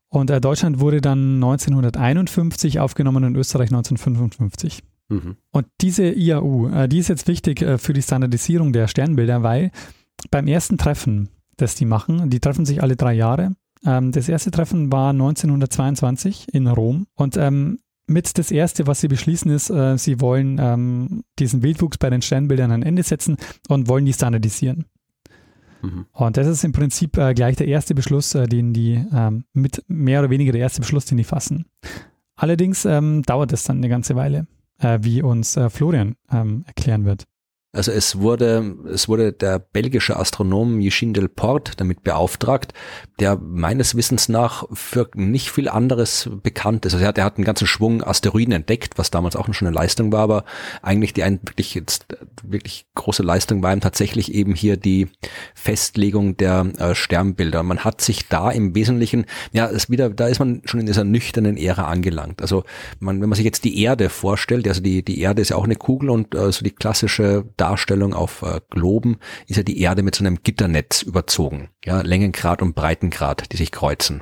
Und 0.09 0.29
äh, 0.29 0.39
Deutschland 0.39 0.79
wurde 0.79 1.01
dann 1.01 1.35
1951 1.35 2.79
aufgenommen 2.79 3.23
und 3.23 3.35
Österreich 3.35 3.69
1955. 3.69 4.83
Mhm. 5.09 5.35
Und 5.51 5.67
diese 5.81 6.05
IAU, 6.05 6.69
äh, 6.69 6.87
die 6.87 6.99
ist 6.99 7.09
jetzt 7.09 7.27
wichtig 7.27 7.63
für 7.77 7.93
die 7.93 8.01
Standardisierung 8.01 8.73
der 8.73 8.87
Sternbilder, 8.87 9.43
weil 9.43 9.71
beim 10.31 10.47
ersten 10.47 10.77
Treffen, 10.77 11.29
das 11.57 11.75
die 11.75 11.85
machen, 11.85 12.29
die 12.29 12.39
treffen 12.39 12.65
sich 12.65 12.81
alle 12.81 12.95
drei 12.95 13.13
Jahre. 13.13 13.51
Ähm, 13.85 14.11
das 14.11 14.29
erste 14.29 14.51
Treffen 14.51 14.91
war 14.91 15.11
1922 15.11 16.53
in 16.53 16.67
Rom 16.67 17.07
und 17.15 17.37
ähm, 17.37 17.79
mit 18.07 18.37
das 18.37 18.51
erste, 18.51 18.87
was 18.87 19.01
sie 19.01 19.07
beschließen, 19.07 19.49
ist, 19.51 19.69
äh, 19.69 19.97
sie 19.97 20.21
wollen 20.21 20.59
ähm, 20.59 21.23
diesen 21.39 21.63
Wildwuchs 21.63 21.97
bei 21.97 22.09
den 22.09 22.21
Sternbildern 22.21 22.71
ein 22.71 22.83
Ende 22.83 23.03
setzen 23.03 23.37
und 23.67 23.87
wollen 23.87 24.05
die 24.05 24.13
standardisieren. 24.13 24.85
Mhm. 25.81 26.05
Und 26.11 26.37
das 26.37 26.47
ist 26.47 26.63
im 26.63 26.71
Prinzip 26.71 27.17
äh, 27.17 27.33
gleich 27.33 27.55
der 27.55 27.67
erste 27.67 27.95
Beschluss, 27.95 28.35
äh, 28.35 28.47
den 28.47 28.73
die 28.73 29.03
ähm, 29.11 29.45
mit 29.53 29.83
mehr 29.87 30.19
oder 30.19 30.29
weniger 30.29 30.51
der 30.51 30.61
erste 30.61 30.81
Beschluss, 30.81 31.05
den 31.05 31.17
die 31.17 31.23
fassen. 31.23 31.65
Allerdings 32.35 32.85
ähm, 32.85 33.23
dauert 33.23 33.53
es 33.53 33.63
dann 33.63 33.77
eine 33.77 33.89
ganze 33.89 34.15
Weile, 34.15 34.47
äh, 34.79 34.99
wie 35.01 35.21
uns 35.21 35.57
äh, 35.57 35.69
Florian 35.69 36.15
ähm, 36.31 36.63
erklären 36.67 37.05
wird. 37.05 37.25
Also 37.75 37.91
es 37.91 38.19
wurde, 38.19 38.75
es 38.91 39.07
wurde 39.09 39.33
der 39.33 39.59
belgische 39.59 40.17
Astronom 40.17 40.79
Eugene 40.79 41.13
Delporte 41.13 41.73
damit 41.75 42.03
beauftragt, 42.03 42.73
der 43.19 43.37
meines 43.37 43.95
Wissens 43.95 44.29
nach 44.29 44.65
für 44.73 45.09
nicht 45.15 45.51
viel 45.51 45.69
anderes 45.69 46.29
bekannt 46.43 46.85
ist. 46.85 46.93
Also 46.93 47.03
er 47.03 47.09
hat, 47.09 47.17
er 47.17 47.25
hat 47.25 47.37
einen 47.37 47.45
ganzen 47.45 47.67
Schwung 47.67 48.03
Asteroiden 48.03 48.53
entdeckt, 48.53 48.97
was 48.97 49.11
damals 49.11 49.35
auch 49.35 49.47
eine 49.47 49.71
Leistung 49.71 50.11
war, 50.11 50.21
aber 50.21 50.45
eigentlich 50.81 51.13
die 51.13 51.23
ein, 51.23 51.39
wirklich 51.43 51.75
jetzt 51.75 52.05
wirklich 52.43 52.85
große 52.95 53.23
Leistung 53.23 53.63
war 53.63 53.73
ihm 53.73 53.81
tatsächlich 53.81 54.33
eben 54.33 54.55
hier 54.55 54.77
die 54.77 55.07
Festlegung 55.53 56.37
der 56.37 56.71
äh, 56.77 56.95
Sternbilder. 56.95 57.63
Man 57.63 57.79
hat 57.79 58.01
sich 58.01 58.27
da 58.27 58.51
im 58.51 58.75
Wesentlichen, 58.75 59.25
ja, 59.51 59.67
es 59.67 59.89
wieder, 59.89 60.09
da 60.09 60.27
ist 60.27 60.39
man 60.39 60.61
schon 60.65 60.79
in 60.79 60.85
dieser 60.85 61.03
nüchternen 61.03 61.57
Ära 61.57 61.85
angelangt. 61.85 62.41
Also 62.41 62.63
man, 62.99 63.21
wenn 63.21 63.29
man 63.29 63.35
sich 63.35 63.45
jetzt 63.45 63.63
die 63.63 63.81
Erde 63.81 64.09
vorstellt, 64.09 64.67
also 64.67 64.81
die, 64.81 65.03
die 65.03 65.19
Erde 65.19 65.41
ist 65.41 65.49
ja 65.49 65.57
auch 65.57 65.65
eine 65.65 65.75
Kugel 65.75 66.09
und 66.09 66.35
äh, 66.35 66.51
so 66.51 66.63
die 66.63 66.71
klassische 66.71 67.45
Darstellung 67.65 68.13
auf 68.13 68.43
äh, 68.43 68.61
Globen 68.69 69.17
ist 69.47 69.57
ja 69.57 69.63
die 69.63 69.81
Erde 69.81 70.03
mit 70.03 70.13
so 70.13 70.23
einem 70.23 70.43
Gitternetz 70.43 71.01
überzogen. 71.01 71.69
Ja, 71.83 72.01
Längengrad 72.01 72.61
und 72.61 72.75
Breitengrad, 72.75 73.51
die 73.51 73.57
sich 73.57 73.71
kreuzen. 73.71 74.21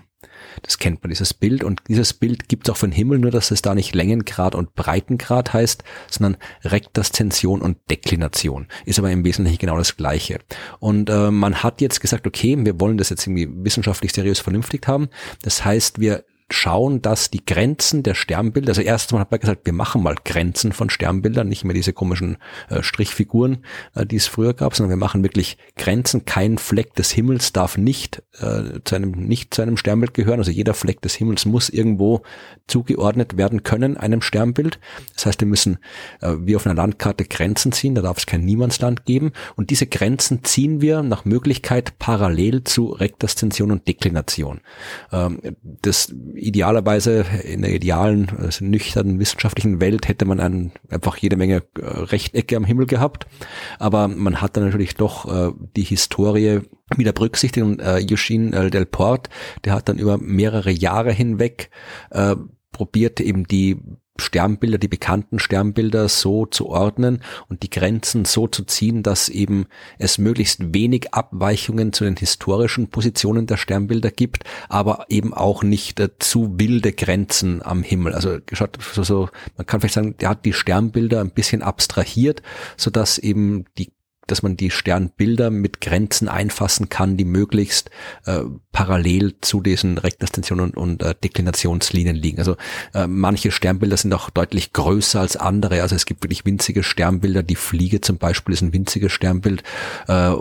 Das 0.61 0.77
kennt 0.77 1.03
man, 1.03 1.09
dieses 1.09 1.33
Bild. 1.33 1.65
Und 1.65 1.81
dieses 1.89 2.13
Bild 2.13 2.47
gibt 2.47 2.67
es 2.67 2.73
auch 2.73 2.77
von 2.77 2.93
Himmel, 2.93 3.19
nur 3.19 3.31
dass 3.31 3.51
es 3.51 3.61
da 3.61 3.75
nicht 3.75 3.95
Längengrad 3.95 4.55
und 4.55 4.75
Breitengrad 4.75 5.51
heißt, 5.51 5.83
sondern 6.09 6.37
Rektaszension 6.63 7.61
und 7.61 7.79
Deklination. 7.89 8.67
Ist 8.85 8.97
aber 8.97 9.11
im 9.11 9.25
Wesentlichen 9.25 9.59
genau 9.59 9.77
das 9.77 9.97
Gleiche. 9.97 10.39
Und 10.79 11.09
äh, 11.09 11.29
man 11.29 11.63
hat 11.63 11.81
jetzt 11.81 11.99
gesagt, 11.99 12.25
okay, 12.25 12.55
wir 12.57 12.79
wollen 12.79 12.97
das 12.97 13.09
jetzt 13.09 13.27
irgendwie 13.27 13.49
wissenschaftlich 13.65 14.13
seriös 14.13 14.39
vernünftig 14.39 14.87
haben. 14.87 15.09
Das 15.41 15.65
heißt, 15.65 15.99
wir 15.99 16.23
schauen, 16.53 17.01
dass 17.01 17.31
die 17.31 17.45
Grenzen 17.45 18.03
der 18.03 18.15
Sternbilder, 18.15 18.69
also 18.69 18.81
erstmal 18.81 19.21
hat 19.21 19.31
man 19.31 19.39
gesagt, 19.39 19.65
wir 19.65 19.73
machen 19.73 20.03
mal 20.03 20.15
Grenzen 20.23 20.71
von 20.71 20.89
Sternbildern, 20.89 21.47
nicht 21.47 21.63
mehr 21.63 21.73
diese 21.73 21.93
komischen 21.93 22.37
äh, 22.69 22.83
Strichfiguren, 22.83 23.65
äh, 23.95 24.05
die 24.05 24.17
es 24.17 24.27
früher 24.27 24.53
gab, 24.53 24.75
sondern 24.75 24.91
wir 24.91 25.03
machen 25.03 25.23
wirklich 25.23 25.57
Grenzen. 25.75 26.25
Kein 26.25 26.57
Fleck 26.57 26.93
des 26.95 27.11
Himmels 27.11 27.53
darf 27.53 27.77
nicht 27.77 28.23
äh, 28.39 28.79
zu 28.83 28.95
einem 28.95 29.11
nicht 29.11 29.53
zu 29.53 29.61
einem 29.61 29.77
Sternbild 29.77 30.13
gehören. 30.13 30.39
Also 30.39 30.51
jeder 30.51 30.73
Fleck 30.73 31.01
des 31.01 31.15
Himmels 31.15 31.45
muss 31.45 31.69
irgendwo 31.69 32.21
zugeordnet 32.67 33.37
werden 33.37 33.63
können 33.63 33.97
einem 33.97 34.21
Sternbild. 34.21 34.79
Das 35.15 35.25
heißt, 35.25 35.41
wir 35.41 35.47
müssen 35.47 35.79
äh, 36.21 36.33
wie 36.39 36.55
auf 36.55 36.65
einer 36.65 36.75
Landkarte 36.75 37.25
Grenzen 37.25 37.71
ziehen. 37.71 37.95
Da 37.95 38.01
darf 38.01 38.17
es 38.17 38.25
kein 38.25 38.45
Niemandsland 38.45 39.05
geben. 39.05 39.31
Und 39.55 39.69
diese 39.69 39.87
Grenzen 39.87 40.43
ziehen 40.43 40.81
wir 40.81 41.03
nach 41.03 41.25
Möglichkeit 41.25 41.97
parallel 41.99 42.63
zu 42.63 42.89
Rektaszension 42.89 43.71
und 43.71 43.87
Deklination. 43.87 44.61
Ähm, 45.11 45.39
das 45.61 46.13
idealerweise 46.43 47.25
in 47.43 47.61
der 47.61 47.73
idealen, 47.73 48.31
also 48.37 48.65
nüchternen 48.65 49.19
wissenschaftlichen 49.19 49.79
Welt 49.79 50.07
hätte 50.07 50.25
man 50.25 50.39
einen, 50.39 50.71
einfach 50.89 51.17
jede 51.17 51.35
Menge 51.35 51.63
äh, 51.79 51.85
Rechtecke 51.85 52.57
am 52.57 52.65
Himmel 52.65 52.85
gehabt. 52.85 53.27
Aber 53.79 54.07
man 54.07 54.41
hat 54.41 54.57
dann 54.57 54.65
natürlich 54.65 54.95
doch 54.95 55.25
äh, 55.25 55.51
die 55.75 55.83
Historie 55.83 56.61
wieder 56.95 57.13
berücksichtigt 57.13 57.65
und 57.65 57.79
äh, 57.79 58.05
Eugene 58.09 58.55
äh, 58.55 58.69
Delport, 58.69 59.29
der 59.65 59.73
hat 59.73 59.89
dann 59.89 59.97
über 59.97 60.17
mehrere 60.17 60.71
Jahre 60.71 61.11
hinweg 61.11 61.69
äh, 62.11 62.35
probiert 62.71 63.19
eben 63.19 63.47
die 63.47 63.79
Sternbilder, 64.19 64.77
die 64.77 64.87
bekannten 64.87 65.39
Sternbilder 65.39 66.07
so 66.07 66.45
zu 66.45 66.67
ordnen 66.67 67.23
und 67.49 67.63
die 67.63 67.69
Grenzen 67.69 68.25
so 68.25 68.47
zu 68.47 68.63
ziehen, 68.63 69.01
dass 69.01 69.27
eben 69.27 69.65
es 69.97 70.19
möglichst 70.19 70.73
wenig 70.73 71.13
Abweichungen 71.13 71.93
zu 71.93 72.03
den 72.03 72.15
historischen 72.15 72.89
Positionen 72.89 73.47
der 73.47 73.57
Sternbilder 73.57 74.11
gibt, 74.11 74.43
aber 74.69 75.07
eben 75.09 75.33
auch 75.33 75.63
nicht 75.63 75.99
äh, 75.99 76.09
zu 76.19 76.59
wilde 76.59 76.93
Grenzen 76.93 77.63
am 77.63 77.81
Himmel. 77.81 78.13
Also 78.13 78.37
so, 78.51 79.03
so, 79.03 79.29
man 79.57 79.65
kann 79.65 79.81
vielleicht 79.81 79.95
sagen, 79.95 80.15
der 80.17 80.29
hat 80.29 80.45
die 80.45 80.53
Sternbilder 80.53 81.19
ein 81.19 81.31
bisschen 81.31 81.63
abstrahiert, 81.63 82.43
so 82.77 82.91
dass 82.91 83.17
eben 83.17 83.65
die 83.79 83.91
dass 84.27 84.43
man 84.43 84.57
die 84.57 84.71
Sternbilder 84.71 85.49
mit 85.49 85.81
Grenzen 85.81 86.27
einfassen 86.27 86.89
kann, 86.89 87.17
die 87.17 87.25
möglichst 87.25 87.89
äh, 88.25 88.41
parallel 88.71 89.35
zu 89.41 89.61
diesen 89.61 89.97
Rektenextensionen 89.97 90.71
und, 90.71 90.77
und 90.77 91.03
äh, 91.03 91.13
Deklinationslinien 91.21 92.15
liegen. 92.15 92.39
Also 92.39 92.55
äh, 92.93 93.07
manche 93.07 93.51
Sternbilder 93.51 93.97
sind 93.97 94.13
auch 94.13 94.29
deutlich 94.29 94.73
größer 94.73 95.19
als 95.19 95.35
andere. 95.35 95.81
Also 95.81 95.95
es 95.95 96.05
gibt 96.05 96.23
wirklich 96.23 96.45
winzige 96.45 96.83
Sternbilder. 96.83 97.43
Die 97.43 97.55
Fliege 97.55 98.01
zum 98.01 98.17
Beispiel 98.17 98.53
ist 98.53 98.61
ein 98.61 98.73
winziges 98.73 99.11
Sternbild. 99.11 99.63
Äh, 100.07 100.33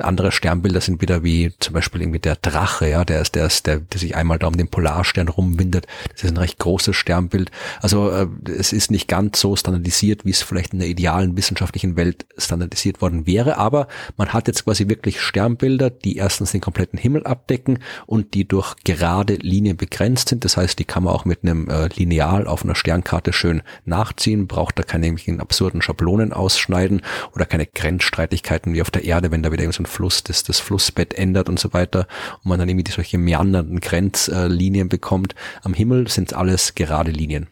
andere 0.00 0.32
Sternbilder 0.32 0.80
sind 0.80 1.00
wieder 1.00 1.22
wie 1.22 1.52
zum 1.60 1.74
Beispiel 1.74 2.02
irgendwie 2.02 2.18
der 2.18 2.36
Drache, 2.36 2.88
ja, 2.88 3.04
der 3.04 3.20
ist, 3.22 3.34
der 3.34 3.46
ist, 3.46 3.66
der, 3.66 3.80
der 3.80 4.00
sich 4.00 4.16
einmal 4.16 4.38
da 4.38 4.48
um 4.48 4.56
den 4.56 4.68
Polarstern 4.68 5.28
rumwindet. 5.28 5.86
Das 6.12 6.24
ist 6.24 6.30
ein 6.30 6.36
recht 6.36 6.58
großes 6.58 6.96
Sternbild. 6.96 7.50
Also 7.80 8.10
äh, 8.10 8.26
es 8.44 8.72
ist 8.72 8.90
nicht 8.90 9.08
ganz 9.08 9.40
so 9.40 9.56
standardisiert, 9.56 10.24
wie 10.24 10.30
es 10.30 10.42
vielleicht 10.42 10.72
in 10.72 10.80
der 10.80 10.88
idealen 10.88 11.36
wissenschaftlichen 11.36 11.96
Welt 11.96 12.26
standardisiert 12.36 13.00
worden 13.00 13.19
wäre, 13.26 13.56
aber 13.56 13.88
man 14.16 14.32
hat 14.32 14.46
jetzt 14.46 14.64
quasi 14.64 14.88
wirklich 14.88 15.20
Sternbilder, 15.20 15.90
die 15.90 16.16
erstens 16.16 16.52
den 16.52 16.60
kompletten 16.60 16.98
Himmel 16.98 17.26
abdecken 17.26 17.78
und 18.06 18.34
die 18.34 18.46
durch 18.46 18.76
gerade 18.84 19.34
Linien 19.34 19.76
begrenzt 19.76 20.28
sind. 20.28 20.44
Das 20.44 20.56
heißt, 20.56 20.78
die 20.78 20.84
kann 20.84 21.04
man 21.04 21.14
auch 21.14 21.24
mit 21.24 21.42
einem 21.42 21.68
äh, 21.68 21.88
Lineal 21.94 22.46
auf 22.46 22.64
einer 22.64 22.74
Sternkarte 22.74 23.32
schön 23.32 23.62
nachziehen, 23.84 24.46
braucht 24.46 24.78
da 24.78 24.82
keine 24.82 25.10
absurden 25.38 25.82
Schablonen 25.82 26.32
ausschneiden 26.32 27.02
oder 27.34 27.46
keine 27.46 27.66
Grenzstreitigkeiten 27.66 28.72
wie 28.74 28.82
auf 28.82 28.90
der 28.90 29.04
Erde, 29.04 29.30
wenn 29.30 29.42
da 29.42 29.52
wieder 29.52 29.70
so 29.72 29.82
ein 29.82 29.86
Fluss 29.86 30.22
das, 30.24 30.42
das 30.42 30.60
Flussbett 30.60 31.14
ändert 31.14 31.48
und 31.48 31.58
so 31.58 31.72
weiter 31.72 32.06
und 32.42 32.46
man 32.48 32.58
dann 32.58 32.68
irgendwie 32.68 32.90
solche 32.90 33.18
meandernden 33.18 33.80
Grenzlinien 33.80 34.88
bekommt. 34.88 35.34
Am 35.62 35.74
Himmel 35.74 36.08
sind 36.08 36.34
alles 36.34 36.74
gerade 36.74 37.10
Linien. 37.10 37.48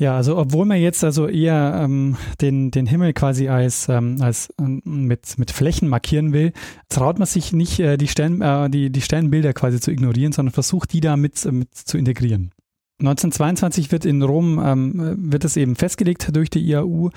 Ja, 0.00 0.16
also 0.16 0.36
obwohl 0.38 0.64
man 0.64 0.80
jetzt 0.80 1.02
also 1.02 1.26
eher 1.26 1.80
ähm, 1.82 2.16
den, 2.40 2.70
den 2.70 2.86
Himmel 2.86 3.12
quasi 3.12 3.48
als, 3.48 3.88
ähm, 3.88 4.18
als 4.20 4.48
ähm, 4.60 4.80
mit, 4.84 5.36
mit 5.38 5.50
Flächen 5.50 5.88
markieren 5.88 6.32
will, 6.32 6.52
traut 6.88 7.18
man 7.18 7.26
sich 7.26 7.52
nicht, 7.52 7.80
äh, 7.80 7.96
die, 7.96 8.06
Stern, 8.06 8.40
äh, 8.40 8.70
die, 8.70 8.90
die 8.90 9.00
Sternbilder 9.00 9.52
quasi 9.52 9.80
zu 9.80 9.90
ignorieren, 9.90 10.30
sondern 10.30 10.52
versucht, 10.52 10.92
die 10.92 11.00
da 11.00 11.16
mit, 11.16 11.44
äh, 11.44 11.50
mit 11.50 11.74
zu 11.74 11.98
integrieren. 11.98 12.52
1922 13.00 13.92
wird 13.92 14.04
in 14.04 14.22
Rom 14.22 14.60
ähm, 14.64 15.30
wird 15.30 15.44
es 15.44 15.56
eben 15.56 15.76
festgelegt 15.76 16.34
durch 16.34 16.50
die 16.50 16.68
IAU, 16.68 17.10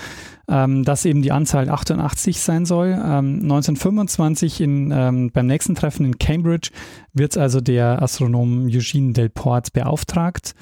ähm, 0.48 0.84
dass 0.84 1.06
eben 1.06 1.24
die 1.24 1.32
Anzahl 1.32 1.70
88 1.70 2.40
sein 2.40 2.66
soll. 2.66 2.90
Ähm, 2.90 3.40
1925 3.42 4.62
in, 4.62 4.92
ähm, 4.92 5.32
beim 5.34 5.48
nächsten 5.48 5.74
Treffen 5.74 6.06
in 6.06 6.20
Cambridge 6.20 6.70
wird 7.14 7.36
also 7.36 7.62
der 7.62 8.00
Astronom 8.02 8.68
Eugene 8.68 9.14
Delport 9.14 9.74
beauftragt, 9.74 10.54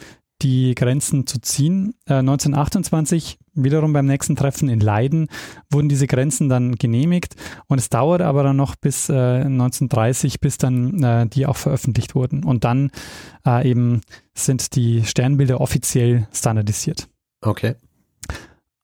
die 0.42 0.76
Grenzen 0.76 1.28
zu 1.28 1.40
ziehen. 1.40 1.94
Äh, 2.06 2.16
1928, 2.16 3.40
wiederum 3.54 3.94
beim 3.94 4.06
nächsten 4.06 4.36
Treffen 4.36 4.70
in 4.70 4.80
Leiden, 4.80 5.28
wurden 5.70 5.90
diese 5.90 6.08
Grenzen 6.08 6.50
dann 6.50 6.76
genehmigt 6.76 7.36
und 7.68 7.80
es 7.80 7.90
dauert 7.90 8.22
aber 8.22 8.44
dann 8.44 8.56
noch 8.56 8.76
bis 8.76 9.10
äh, 9.10 9.14
1930, 9.14 10.40
bis 10.40 10.58
dann 10.58 11.04
äh, 11.04 11.28
die 11.28 11.46
auch 11.46 11.58
veröffentlicht 11.58 12.16
wurden. 12.16 12.44
Und 12.44 12.64
dann 12.64 12.92
äh, 13.46 13.70
eben 13.70 14.02
sind 14.34 14.76
die 14.76 15.04
Sternbilder 15.06 15.62
offiziell 15.62 16.28
standardisiert. 16.34 17.08
Okay. 17.42 17.76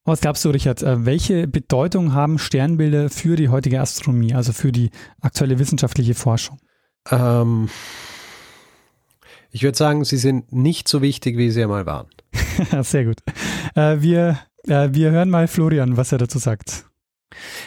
Was 0.04 0.22
glaubst 0.22 0.46
du, 0.46 0.50
Richard? 0.50 0.84
Äh, 0.84 1.06
welche 1.06 1.48
Bedeutung 1.48 2.14
haben 2.14 2.38
Sternbilder 2.38 3.10
für 3.10 3.36
die 3.36 3.50
heutige 3.50 3.82
Astronomie, 3.82 4.36
also 4.36 4.54
für 4.54 4.72
die 4.72 4.92
aktuelle 5.20 5.58
wissenschaftliche 5.58 6.14
Forschung? 6.14 6.60
Ähm, 7.10 7.70
ich 9.56 9.64
würde 9.64 9.78
sagen, 9.78 10.04
sie 10.04 10.18
sind 10.18 10.52
nicht 10.52 10.90
so 10.90 11.02
wichtig, 11.02 11.38
wie 11.38 11.50
sie 11.50 11.64
einmal 11.64 11.86
waren. 11.86 12.08
Sehr 12.82 13.06
gut. 13.06 13.20
Äh, 13.74 14.02
wir, 14.02 14.38
äh, 14.68 14.90
wir 14.92 15.12
hören 15.12 15.30
mal 15.30 15.48
Florian, 15.48 15.96
was 15.96 16.12
er 16.12 16.18
dazu 16.18 16.40
sagt. 16.40 16.84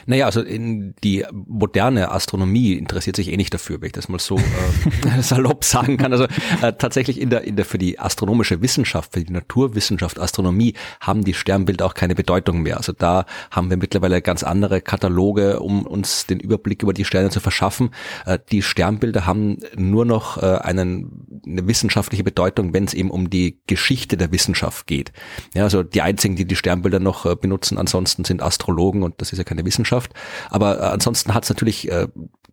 Naja, 0.06 0.26
also 0.26 0.40
in 0.40 0.94
die 1.04 1.24
moderne 1.30 2.10
Astronomie 2.10 2.74
interessiert 2.74 3.16
sich 3.16 3.30
eh 3.30 3.36
nicht 3.36 3.52
dafür, 3.52 3.80
wenn 3.80 3.88
ich 3.88 3.92
das 3.92 4.08
mal 4.08 4.18
so 4.18 4.38
äh, 4.38 5.20
salopp 5.22 5.64
sagen 5.64 5.96
kann. 5.96 6.12
Also 6.12 6.24
äh, 6.62 6.72
tatsächlich 6.72 7.20
in 7.20 7.30
der, 7.30 7.42
in 7.42 7.56
der 7.56 7.64
für 7.64 7.78
die 7.78 7.98
astronomische 7.98 8.62
Wissenschaft, 8.62 9.12
für 9.14 9.24
die 9.24 9.32
Naturwissenschaft, 9.32 10.18
Astronomie 10.18 10.74
haben 11.00 11.24
die 11.24 11.34
Sternbilder 11.34 11.86
auch 11.86 11.94
keine 11.94 12.14
Bedeutung 12.14 12.62
mehr. 12.62 12.76
Also 12.76 12.92
da 12.92 13.26
haben 13.50 13.70
wir 13.70 13.76
mittlerweile 13.76 14.22
ganz 14.22 14.42
andere 14.42 14.80
Kataloge, 14.80 15.60
um 15.60 15.86
uns 15.86 16.26
den 16.26 16.40
Überblick 16.40 16.82
über 16.82 16.94
die 16.94 17.04
Sterne 17.04 17.30
zu 17.30 17.40
verschaffen. 17.40 17.90
Äh, 18.24 18.38
die 18.50 18.62
Sternbilder 18.62 19.26
haben 19.26 19.58
nur 19.76 20.04
noch 20.04 20.42
äh, 20.42 20.58
einen, 20.58 21.42
eine 21.46 21.66
wissenschaftliche 21.66 22.24
Bedeutung, 22.24 22.72
wenn 22.72 22.84
es 22.84 22.94
eben 22.94 23.10
um 23.10 23.28
die 23.28 23.60
Geschichte 23.66 24.16
der 24.16 24.32
Wissenschaft 24.32 24.86
geht. 24.86 25.12
Ja, 25.54 25.64
also 25.64 25.82
die 25.82 26.02
einzigen, 26.02 26.36
die 26.36 26.46
die 26.46 26.56
Sternbilder 26.56 27.00
noch 27.00 27.26
äh, 27.26 27.36
benutzen, 27.36 27.78
ansonsten 27.78 28.24
sind 28.24 28.42
Astrologen 28.42 29.02
und 29.02 29.20
das 29.20 29.32
ist 29.32 29.38
ja 29.38 29.44
keine 29.48 29.64
Wissenschaft. 29.64 30.12
Aber 30.50 30.78
äh, 30.78 30.82
ansonsten 30.84 31.34
hat 31.34 31.44
es 31.44 31.50
natürlich 31.50 31.90
äh, 31.90 32.08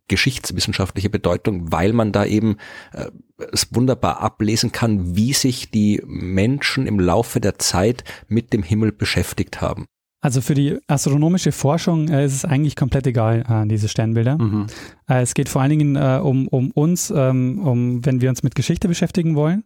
geschichtswissenschaftliche 0.07 1.09
Bedeutung, 1.09 1.71
weil 1.71 1.93
man 1.93 2.11
da 2.11 2.25
eben 2.25 2.57
äh, 2.93 3.07
es 3.51 3.73
wunderbar 3.73 4.21
ablesen 4.21 4.71
kann, 4.71 5.15
wie 5.15 5.33
sich 5.33 5.71
die 5.71 6.01
Menschen 6.05 6.87
im 6.87 6.99
Laufe 6.99 7.39
der 7.41 7.59
Zeit 7.59 8.03
mit 8.27 8.53
dem 8.53 8.63
Himmel 8.63 8.91
beschäftigt 8.91 9.61
haben. 9.61 9.85
Also 10.21 10.41
für 10.41 10.55
die 10.55 10.79
astronomische 10.87 11.51
Forschung 11.51 12.07
äh, 12.07 12.25
ist 12.25 12.33
es 12.33 12.45
eigentlich 12.45 12.75
komplett 12.75 13.05
egal, 13.05 13.43
äh, 13.47 13.67
diese 13.67 13.87
Sternbilder. 13.87 14.37
Mhm. 14.37 14.67
Äh, 15.07 15.21
es 15.21 15.33
geht 15.33 15.49
vor 15.49 15.61
allen 15.61 15.69
Dingen 15.69 15.95
äh, 15.95 16.19
um, 16.21 16.47
um 16.47 16.71
uns, 16.71 17.13
ähm, 17.15 17.59
um, 17.59 18.05
wenn 18.05 18.21
wir 18.21 18.29
uns 18.29 18.41
mit 18.41 18.55
Geschichte 18.55 18.87
beschäftigen 18.87 19.35
wollen 19.35 19.63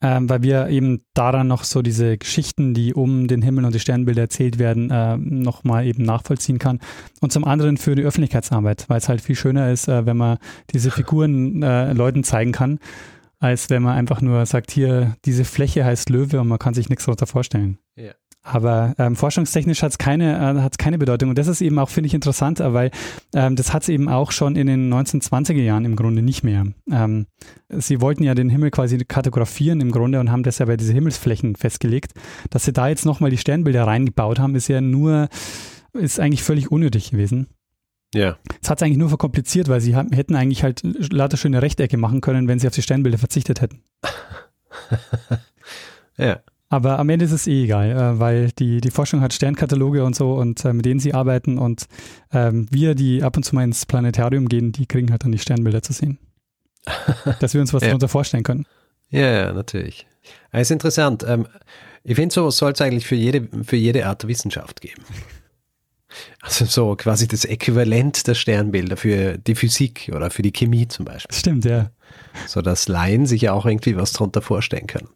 ähm, 0.00 0.28
weil 0.28 0.42
wir 0.42 0.68
eben 0.68 1.04
daran 1.14 1.48
noch 1.48 1.64
so 1.64 1.82
diese 1.82 2.18
Geschichten, 2.18 2.72
die 2.72 2.94
um 2.94 3.26
den 3.26 3.42
Himmel 3.42 3.64
und 3.64 3.74
die 3.74 3.80
Sternbilder 3.80 4.22
erzählt 4.22 4.58
werden, 4.58 4.90
äh, 4.90 5.16
nochmal 5.16 5.86
eben 5.86 6.04
nachvollziehen 6.04 6.58
kann. 6.58 6.78
Und 7.20 7.32
zum 7.32 7.44
anderen 7.44 7.76
für 7.76 7.94
die 7.94 8.02
Öffentlichkeitsarbeit, 8.02 8.84
weil 8.88 8.98
es 8.98 9.08
halt 9.08 9.20
viel 9.20 9.36
schöner 9.36 9.72
ist, 9.72 9.88
äh, 9.88 10.06
wenn 10.06 10.16
man 10.16 10.38
diese 10.72 10.90
Figuren 10.90 11.62
äh, 11.62 11.92
Leuten 11.92 12.22
zeigen 12.22 12.52
kann, 12.52 12.78
als 13.40 13.70
wenn 13.70 13.82
man 13.82 13.96
einfach 13.96 14.20
nur 14.20 14.44
sagt, 14.46 14.70
hier, 14.70 15.16
diese 15.24 15.44
Fläche 15.44 15.84
heißt 15.84 16.10
Löwe 16.10 16.40
und 16.40 16.48
man 16.48 16.58
kann 16.58 16.74
sich 16.74 16.88
nichts 16.88 17.04
darunter 17.04 17.26
vorstellen. 17.26 17.78
Ja. 17.96 18.12
Aber 18.50 18.94
ähm, 18.98 19.14
forschungstechnisch 19.14 19.82
hat 19.82 19.92
es 19.92 19.98
keine, 19.98 20.36
äh, 20.36 20.62
hat's 20.62 20.78
keine 20.78 20.98
Bedeutung. 20.98 21.28
Und 21.28 21.38
das 21.38 21.48
ist 21.48 21.60
eben 21.60 21.78
auch, 21.78 21.90
finde 21.90 22.06
ich, 22.06 22.14
interessant, 22.14 22.60
weil 22.60 22.90
ähm, 23.34 23.56
das 23.56 23.72
hat 23.72 23.82
es 23.82 23.88
eben 23.88 24.08
auch 24.08 24.32
schon 24.32 24.56
in 24.56 24.66
den 24.66 24.92
1920er 24.92 25.62
Jahren 25.62 25.84
im 25.84 25.96
Grunde 25.96 26.22
nicht 26.22 26.44
mehr. 26.44 26.66
Ähm, 26.90 27.26
sie 27.68 28.00
wollten 28.00 28.22
ja 28.22 28.34
den 28.34 28.48
Himmel 28.48 28.70
quasi 28.70 28.98
kartografieren 28.98 29.80
im 29.80 29.92
Grunde 29.92 30.20
und 30.20 30.32
haben 30.32 30.42
das 30.42 30.58
ja 30.58 30.66
bei 30.66 30.76
diese 30.76 30.94
Himmelsflächen 30.94 31.56
festgelegt. 31.56 32.12
Dass 32.50 32.64
sie 32.64 32.72
da 32.72 32.88
jetzt 32.88 33.04
nochmal 33.04 33.30
die 33.30 33.38
Sternbilder 33.38 33.86
reingebaut 33.86 34.38
haben, 34.38 34.54
ist 34.54 34.68
ja 34.68 34.80
nur, 34.80 35.28
ist 35.92 36.18
eigentlich 36.18 36.42
völlig 36.42 36.72
unnötig 36.72 37.10
gewesen. 37.10 37.48
Ja. 38.14 38.38
Es 38.62 38.70
hat 38.70 38.78
es 38.78 38.82
eigentlich 38.82 38.98
nur 38.98 39.10
verkompliziert, 39.10 39.68
weil 39.68 39.82
sie 39.82 39.94
haben, 39.94 40.12
hätten 40.12 40.34
eigentlich 40.34 40.62
halt 40.62 40.80
lauter 41.12 41.36
schöne 41.36 41.60
Rechtecke 41.60 41.98
machen 41.98 42.22
können, 42.22 42.48
wenn 42.48 42.58
sie 42.58 42.66
auf 42.66 42.74
die 42.74 42.82
Sternbilder 42.82 43.18
verzichtet 43.18 43.60
hätten. 43.60 43.82
ja. 46.16 46.40
Aber 46.70 46.98
am 46.98 47.08
Ende 47.08 47.24
ist 47.24 47.32
es 47.32 47.46
eh 47.46 47.64
egal, 47.64 47.90
äh, 47.90 48.20
weil 48.20 48.50
die, 48.58 48.80
die 48.80 48.90
Forschung 48.90 49.20
hat 49.20 49.32
Sternkataloge 49.32 50.04
und 50.04 50.14
so 50.14 50.34
und 50.34 50.64
äh, 50.64 50.72
mit 50.72 50.84
denen 50.84 51.00
sie 51.00 51.14
arbeiten 51.14 51.58
und 51.58 51.86
ähm, 52.32 52.66
wir, 52.70 52.94
die 52.94 53.22
ab 53.22 53.36
und 53.36 53.42
zu 53.42 53.54
mal 53.54 53.64
ins 53.64 53.86
Planetarium 53.86 54.48
gehen, 54.48 54.72
die 54.72 54.86
kriegen 54.86 55.10
halt 55.10 55.24
dann 55.24 55.32
die 55.32 55.38
Sternbilder 55.38 55.82
zu 55.82 55.92
sehen. 55.92 56.18
Dass 57.40 57.54
wir 57.54 57.60
uns 57.60 57.72
was 57.72 57.82
ja. 57.82 57.88
darunter 57.88 58.08
vorstellen 58.08 58.44
können. 58.44 58.66
Ja, 59.10 59.30
ja, 59.30 59.52
natürlich. 59.52 60.06
Das 60.52 60.62
ist 60.62 60.70
interessant. 60.70 61.24
Ähm, 61.26 61.46
ich 62.04 62.16
finde, 62.16 62.34
so 62.34 62.50
soll 62.50 62.72
es 62.72 62.80
eigentlich 62.80 63.06
für 63.06 63.14
jede, 63.14 63.48
für 63.64 63.76
jede 63.76 64.06
Art 64.06 64.22
der 64.22 64.28
Wissenschaft 64.28 64.80
geben. 64.80 65.02
Also 66.40 66.64
so 66.64 66.96
quasi 66.96 67.28
das 67.28 67.44
Äquivalent 67.44 68.26
der 68.26 68.34
Sternbilder 68.34 68.96
für 68.96 69.36
die 69.36 69.54
Physik 69.54 70.10
oder 70.16 70.30
für 70.30 70.40
die 70.40 70.52
Chemie 70.52 70.88
zum 70.88 71.04
Beispiel. 71.04 71.36
Stimmt, 71.36 71.66
ja. 71.66 71.90
So 72.46 72.62
dass 72.62 72.88
Laien 72.88 73.26
sich 73.26 73.42
ja 73.42 73.52
auch 73.52 73.66
irgendwie 73.66 73.94
was 73.94 74.14
darunter 74.14 74.40
vorstellen 74.40 74.86
können. 74.86 75.10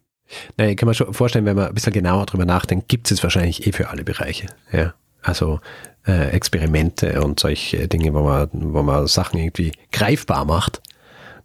Naja, 0.57 0.71
ich 0.71 0.77
kann 0.77 0.87
mir 0.87 0.93
schon 0.93 1.13
vorstellen, 1.13 1.45
wenn 1.45 1.55
man 1.55 1.67
ein 1.67 1.73
bisschen 1.73 1.93
genauer 1.93 2.25
drüber 2.25 2.45
nachdenkt, 2.45 2.87
gibt 2.87 3.11
es 3.11 3.23
wahrscheinlich 3.23 3.67
eh 3.67 3.71
für 3.71 3.89
alle 3.89 4.03
Bereiche. 4.03 4.47
Ja. 4.71 4.93
Also 5.21 5.59
äh, 6.05 6.29
Experimente 6.29 7.21
und 7.21 7.39
solche 7.39 7.87
Dinge, 7.87 8.13
wo 8.13 8.23
man, 8.23 8.49
wo 8.51 8.83
man 8.83 9.07
Sachen 9.07 9.39
irgendwie 9.39 9.71
greifbar 9.91 10.45
macht. 10.45 10.81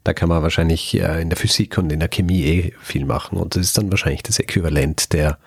Da 0.05 0.13
kann 0.13 0.29
man 0.29 0.43
wahrscheinlich 0.43 0.99
äh, 1.01 1.23
in 1.23 1.29
der 1.29 1.37
Physik 1.37 1.79
und 1.79 1.93
in 1.93 2.01
der 2.01 2.09
Chemie 2.09 2.43
eh 2.43 2.73
viel 2.81 3.05
machen. 3.05 3.39
Und 3.39 3.55
das 3.55 3.63
ist 3.63 3.79
dann 3.79 3.91
wahrscheinlich 3.91 4.23
das 4.23 4.39
Äquivalent 4.39 5.13
der, 5.13 5.39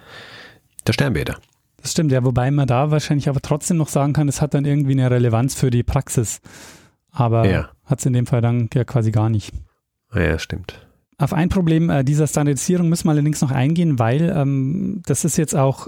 der 0.87 0.93
Sternbilder. 0.93 1.37
Das 1.81 1.91
stimmt, 1.91 2.11
ja, 2.11 2.23
wobei 2.23 2.51
man 2.51 2.67
da 2.67 2.91
wahrscheinlich 2.91 3.27
aber 3.27 3.41
trotzdem 3.41 3.77
noch 3.77 3.89
sagen 3.89 4.13
kann, 4.13 4.29
es 4.29 4.39
hat 4.39 4.53
dann 4.53 4.65
irgendwie 4.65 4.91
eine 4.91 5.09
Relevanz 5.09 5.55
für 5.55 5.71
die 5.71 5.83
Praxis. 5.83 6.41
Aber 7.11 7.45
ja. 7.45 7.69
hat 7.85 7.99
es 7.99 8.05
in 8.05 8.13
dem 8.13 8.27
Fall 8.27 8.41
dann 8.41 8.69
ja 8.73 8.83
quasi 8.83 9.11
gar 9.11 9.29
nicht. 9.29 9.51
Ja, 10.13 10.37
stimmt. 10.37 10.87
Auf 11.21 11.33
ein 11.33 11.49
Problem 11.49 11.91
äh, 11.91 12.03
dieser 12.03 12.25
Standardisierung 12.25 12.89
müssen 12.89 13.05
wir 13.05 13.11
allerdings 13.11 13.41
noch 13.41 13.51
eingehen, 13.51 13.99
weil 13.99 14.33
ähm, 14.35 15.03
das 15.05 15.23
ist 15.23 15.37
jetzt 15.37 15.55
auch 15.55 15.87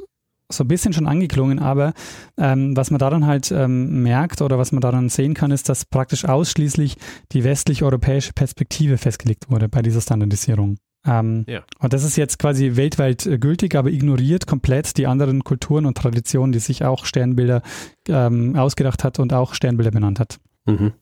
so 0.51 0.63
ein 0.63 0.67
bisschen 0.67 0.93
schon 0.93 1.07
angeklungen, 1.07 1.57
aber 1.57 1.93
ähm, 2.37 2.77
was 2.77 2.91
man 2.91 2.99
daran 2.99 3.25
halt 3.25 3.51
ähm, 3.51 4.03
merkt 4.03 4.43
oder 4.43 4.59
was 4.59 4.71
man 4.71 4.81
daran 4.81 5.09
sehen 5.09 5.33
kann, 5.33 5.49
ist, 5.49 5.69
dass 5.69 5.85
praktisch 5.85 6.25
ausschließlich 6.25 6.97
die 7.31 7.43
westlich-europäische 7.43 8.33
Perspektive 8.33 8.99
festgelegt 8.99 9.49
wurde 9.49 9.69
bei 9.69 9.81
dieser 9.81 10.01
Standardisierung. 10.01 10.77
Ähm, 11.03 11.45
ja. 11.47 11.63
Und 11.79 11.93
das 11.93 12.03
ist 12.03 12.15
jetzt 12.15 12.37
quasi 12.37 12.75
weltweit 12.75 13.25
äh, 13.25 13.39
gültig, 13.39 13.73
aber 13.73 13.89
ignoriert 13.89 14.45
komplett 14.45 14.97
die 14.97 15.07
anderen 15.07 15.43
Kulturen 15.43 15.87
und 15.87 15.97
Traditionen, 15.97 16.51
die 16.51 16.59
sich 16.59 16.85
auch 16.85 17.05
Sternbilder 17.05 17.63
ähm, 18.07 18.55
ausgedacht 18.55 19.03
hat 19.03 19.17
und 19.17 19.33
auch 19.33 19.55
Sternbilder 19.55 19.91
benannt 19.91 20.19
hat. 20.19 20.37
Mhm. 20.65 20.93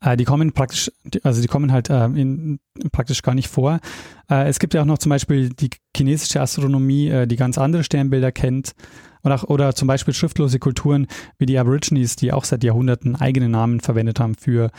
Äh, 0.00 0.16
die 0.16 0.24
kommen 0.24 0.52
praktisch, 0.52 0.90
also 1.22 1.40
die 1.40 1.48
kommen 1.48 1.72
halt 1.72 1.88
äh, 1.90 2.06
in, 2.06 2.58
praktisch 2.92 3.22
gar 3.22 3.34
nicht 3.34 3.48
vor. 3.48 3.80
Äh, 4.28 4.48
es 4.48 4.58
gibt 4.58 4.74
ja 4.74 4.82
auch 4.82 4.86
noch 4.86 4.98
zum 4.98 5.10
Beispiel 5.10 5.50
die 5.50 5.70
chinesische 5.96 6.40
Astronomie, 6.40 7.08
äh, 7.08 7.26
die 7.26 7.36
ganz 7.36 7.58
andere 7.58 7.84
Sternbilder 7.84 8.32
kennt. 8.32 8.74
Oder, 9.22 9.48
oder 9.48 9.74
zum 9.74 9.88
Beispiel 9.88 10.12
schriftlose 10.12 10.58
Kulturen 10.58 11.06
wie 11.38 11.46
die 11.46 11.58
Aborigines, 11.58 12.16
die 12.16 12.32
auch 12.32 12.44
seit 12.44 12.62
Jahrhunderten 12.62 13.16
eigene 13.16 13.48
Namen 13.48 13.80
verwendet 13.80 14.20
haben 14.20 14.34
für, 14.34 14.70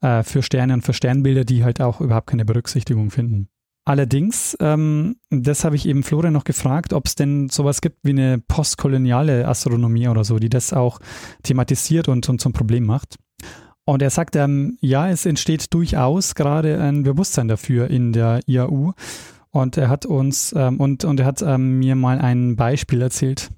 äh, 0.00 0.22
für 0.22 0.42
Sterne 0.42 0.72
und 0.72 0.82
für 0.82 0.94
Sternbilder, 0.94 1.44
die 1.44 1.64
halt 1.64 1.82
auch 1.82 2.00
überhaupt 2.00 2.28
keine 2.28 2.46
Berücksichtigung 2.46 3.10
finden. 3.10 3.48
Allerdings, 3.84 4.56
ähm, 4.60 5.16
das 5.30 5.64
habe 5.64 5.76
ich 5.76 5.86
eben 5.86 6.02
Florian 6.02 6.32
noch 6.32 6.44
gefragt, 6.44 6.92
ob 6.92 7.06
es 7.06 7.14
denn 7.14 7.48
sowas 7.48 7.80
gibt 7.80 7.98
wie 8.02 8.10
eine 8.10 8.38
postkoloniale 8.38 9.48
Astronomie 9.48 10.08
oder 10.08 10.24
so, 10.24 10.38
die 10.38 10.48
das 10.48 10.72
auch 10.72 11.00
thematisiert 11.42 12.08
und, 12.08 12.28
und 12.28 12.40
zum 12.40 12.52
Problem 12.52 12.86
macht. 12.86 13.16
Und 13.90 14.02
er 14.02 14.10
sagt, 14.10 14.36
ähm, 14.36 14.78
ja, 14.80 15.10
es 15.10 15.26
entsteht 15.26 15.74
durchaus 15.74 16.36
gerade 16.36 16.80
ein 16.80 17.02
Bewusstsein 17.02 17.48
dafür 17.48 17.90
in 17.90 18.12
der 18.12 18.38
IAU. 18.46 18.92
Und 19.50 19.76
er 19.76 19.88
hat 19.88 20.06
uns 20.06 20.54
ähm, 20.56 20.78
und, 20.78 21.04
und 21.04 21.18
er 21.18 21.26
hat 21.26 21.42
ähm, 21.42 21.80
mir 21.80 21.96
mal 21.96 22.20
ein 22.20 22.54
Beispiel 22.54 23.02
erzählt. 23.02 23.50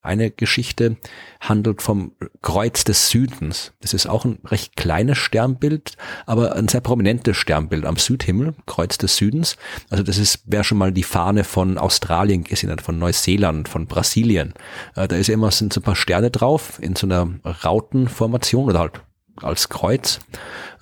Eine 0.00 0.30
Geschichte 0.30 0.96
handelt 1.38 1.82
vom 1.82 2.12
Kreuz 2.40 2.84
des 2.84 3.10
Südens. 3.10 3.74
Das 3.80 3.92
ist 3.92 4.06
auch 4.06 4.24
ein 4.24 4.38
recht 4.46 4.74
kleines 4.76 5.18
Sternbild, 5.18 5.98
aber 6.24 6.56
ein 6.56 6.68
sehr 6.68 6.80
prominentes 6.80 7.36
Sternbild 7.36 7.84
am 7.84 7.98
Südhimmel, 7.98 8.54
Kreuz 8.64 8.96
des 8.96 9.16
Südens. 9.16 9.58
Also 9.90 10.02
das 10.02 10.16
ist, 10.16 10.44
wer 10.46 10.64
schon 10.64 10.78
mal 10.78 10.92
die 10.92 11.02
Fahne 11.02 11.44
von 11.44 11.76
Australien 11.76 12.44
gesehen 12.44 12.70
hat, 12.70 12.80
von 12.80 12.98
Neuseeland, 12.98 13.68
von 13.68 13.86
Brasilien. 13.86 14.54
Äh, 14.96 15.08
da 15.08 15.16
ist 15.16 15.28
immer, 15.28 15.50
sind 15.50 15.74
so 15.74 15.80
ein 15.80 15.84
paar 15.84 15.94
Sterne 15.94 16.30
drauf 16.30 16.78
in 16.80 16.96
so 16.96 17.06
einer 17.06 17.28
Rautenformation 17.44 18.64
oder 18.70 18.78
halt 18.78 19.02
als 19.42 19.68
Kreuz, 19.68 20.20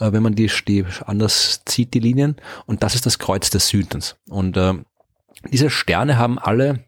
äh, 0.01 0.13
wenn 0.13 0.23
man 0.23 0.35
die, 0.35 0.51
die 0.67 0.85
anders 1.05 1.63
zieht, 1.65 1.95
die 1.95 2.01
Linien. 2.01 2.37
Und 2.67 2.83
das 2.83 2.95
ist 2.95 3.07
das 3.07 3.19
Kreuz 3.19 3.51
des 3.51 3.69
Südens. 3.69 4.17
Und 4.29 4.57
äh, 4.57 4.75
diese 5.51 5.71
Sterne 5.71 6.19
haben 6.19 6.39
alle 6.39 6.85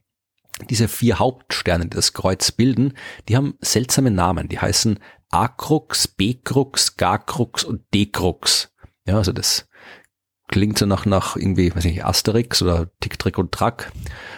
diese 0.70 0.88
vier 0.88 1.18
Hauptsterne, 1.18 1.84
die 1.84 1.96
das 1.96 2.12
Kreuz 2.12 2.52
bilden, 2.52 2.94
die 3.28 3.36
haben 3.36 3.54
seltsame 3.60 4.10
Namen. 4.10 4.48
Die 4.48 4.60
heißen 4.60 5.00
A-Krux, 5.30 6.06
B-Krux, 6.08 6.96
G-Krux 6.96 7.64
und 7.64 7.82
D-Krux. 7.92 8.72
Ja, 9.06 9.16
also 9.16 9.32
das 9.32 9.68
klingt 10.48 10.78
so 10.78 10.86
nach, 10.86 11.06
nach 11.06 11.36
irgendwie, 11.36 11.74
weiß 11.74 11.84
nicht, 11.84 12.04
Asterix 12.04 12.62
oder 12.62 12.88
Tick, 13.00 13.18
Trick 13.18 13.38
und 13.38 13.50
Track, 13.52 13.90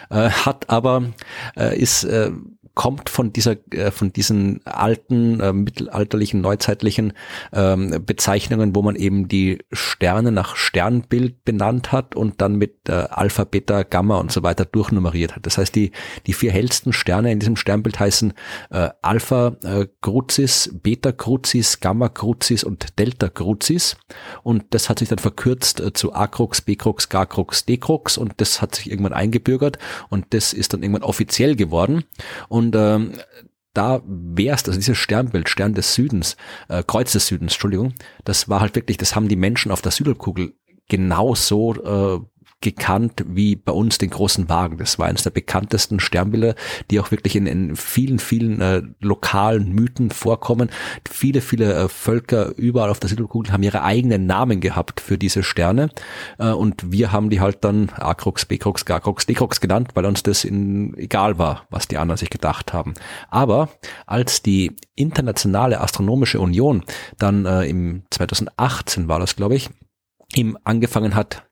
äh, 0.09 0.29
hat 0.29 0.69
aber, 0.69 1.13
äh, 1.55 1.77
ist, 1.77 2.03
äh, 2.05 2.31
kommt 2.77 3.09
von 3.09 3.33
dieser, 3.33 3.55
äh, 3.71 3.89
von 3.89 4.13
diesen 4.13 4.61
alten, 4.63 5.39
äh, 5.39 5.51
mittelalterlichen, 5.51 6.41
neuzeitlichen 6.41 7.13
ähm, 7.51 8.03
Bezeichnungen, 8.05 8.75
wo 8.75 8.83
man 8.83 8.95
eben 8.95 9.27
die 9.27 9.57
Sterne 9.71 10.31
nach 10.31 10.55
Sternbild 10.55 11.43
benannt 11.43 11.91
hat 11.91 12.15
und 12.15 12.39
dann 12.39 12.55
mit 12.55 12.87
äh, 12.87 12.91
Alpha, 12.91 13.45
Beta, 13.45 13.81
Gamma 13.81 14.17
und 14.17 14.31
so 14.31 14.43
weiter 14.43 14.63
durchnummeriert 14.63 15.35
hat. 15.35 15.47
Das 15.47 15.57
heißt, 15.57 15.73
die, 15.73 15.91
die 16.27 16.33
vier 16.33 16.51
hellsten 16.51 16.93
Sterne 16.93 17.31
in 17.31 17.39
diesem 17.39 17.55
Sternbild 17.55 17.99
heißen 17.99 18.33
äh, 18.69 18.89
Alpha 19.01 19.55
äh, 19.63 19.87
Crucis, 20.01 20.69
Beta 20.71 21.11
Crucis, 21.11 21.79
Gamma 21.79 22.09
Crucis 22.09 22.63
und 22.63 22.99
Delta 22.99 23.27
Crucis. 23.27 23.97
Und 24.43 24.65
das 24.69 24.87
hat 24.87 24.99
sich 24.99 25.09
dann 25.09 25.17
verkürzt 25.17 25.79
äh, 25.79 25.93
zu 25.93 26.13
A 26.13 26.27
Crux, 26.27 26.61
B 26.61 26.75
Crux, 26.75 27.09
G 27.09 27.17
Crux, 27.25 27.65
D 27.65 27.77
Crux 27.77 28.19
und 28.19 28.33
das 28.37 28.61
hat 28.61 28.75
sich 28.75 28.91
irgendwann 28.91 29.13
eingebürgert 29.13 29.79
und 30.09 30.27
das 30.29 30.53
ist 30.53 30.73
dann 30.73 30.83
irgendwann 30.83 31.01
offiziell 31.01 31.55
geworden. 31.55 32.03
Und 32.49 32.66
und 32.67 32.75
ähm, 32.75 33.13
da 33.73 34.01
wärst, 34.05 34.67
also 34.67 34.79
dieses 34.79 34.97
Sternbild, 34.97 35.49
Stern 35.49 35.73
des 35.73 35.93
Südens, 35.93 36.35
äh, 36.67 36.83
Kreuz 36.85 37.11
des 37.11 37.27
Südens, 37.27 37.53
Entschuldigung, 37.53 37.93
das 38.25 38.49
war 38.49 38.59
halt 38.59 38.75
wirklich, 38.75 38.97
das 38.97 39.15
haben 39.15 39.27
die 39.27 39.35
Menschen 39.35 39.71
auf 39.71 39.81
der 39.81 39.91
Südhalbkugel 39.91 40.55
genauso 40.89 41.73
äh, 41.75 42.19
gekannt 42.61 43.23
wie 43.27 43.55
bei 43.55 43.71
uns 43.71 43.99
den 43.99 44.09
großen 44.09 44.49
Wagen. 44.49 44.77
Das 44.77 44.97
war 44.97 45.07
eines 45.07 45.23
der 45.23 45.29
bekanntesten 45.29 45.99
Sternbilder, 45.99 46.55
die 46.89 46.99
auch 46.99 47.11
wirklich 47.11 47.35
in, 47.35 47.45
in 47.45 47.75
vielen, 47.75 48.17
vielen 48.17 48.61
äh, 48.61 48.81
lokalen 48.99 49.73
Mythen 49.73 50.09
vorkommen. 50.09 50.69
Viele, 51.07 51.41
viele 51.41 51.73
äh, 51.73 51.87
Völker 51.87 52.55
überall 52.57 52.89
auf 52.89 52.99
der 52.99 53.09
Südhalbkugel 53.09 53.51
haben 53.51 53.61
ihre 53.61 53.83
eigenen 53.83 54.25
Namen 54.25 54.59
gehabt 54.59 55.01
für 55.01 55.19
diese 55.19 55.43
Sterne 55.43 55.89
äh, 56.39 56.49
und 56.49 56.91
wir 56.91 57.11
haben 57.11 57.29
die 57.29 57.41
halt 57.41 57.63
dann 57.63 57.89
A-Krux, 57.95 58.45
B-Krux, 58.45 58.85
G-Krux, 58.85 59.27
D-Krux 59.27 59.61
genannt, 59.61 59.89
weil 59.93 60.05
uns 60.05 60.23
das 60.23 60.43
in, 60.43 60.97
egal 60.97 61.37
war, 61.37 61.67
was 61.69 61.87
die 61.87 61.97
anderen 61.97 62.17
sich 62.17 62.31
gedacht 62.31 62.73
haben. 62.73 62.95
Aber 63.29 63.69
als 64.07 64.41
die 64.41 64.75
Internationale 64.95 65.79
Astronomische 65.79 66.39
Union 66.39 66.83
dann 67.19 67.45
äh, 67.45 67.65
im 67.65 68.03
2018 68.09 69.07
war 69.07 69.19
das, 69.19 69.35
glaube 69.35 69.55
ich, 69.55 69.69
ihm 70.33 70.57
angefangen 70.63 71.15
hat, 71.15 71.46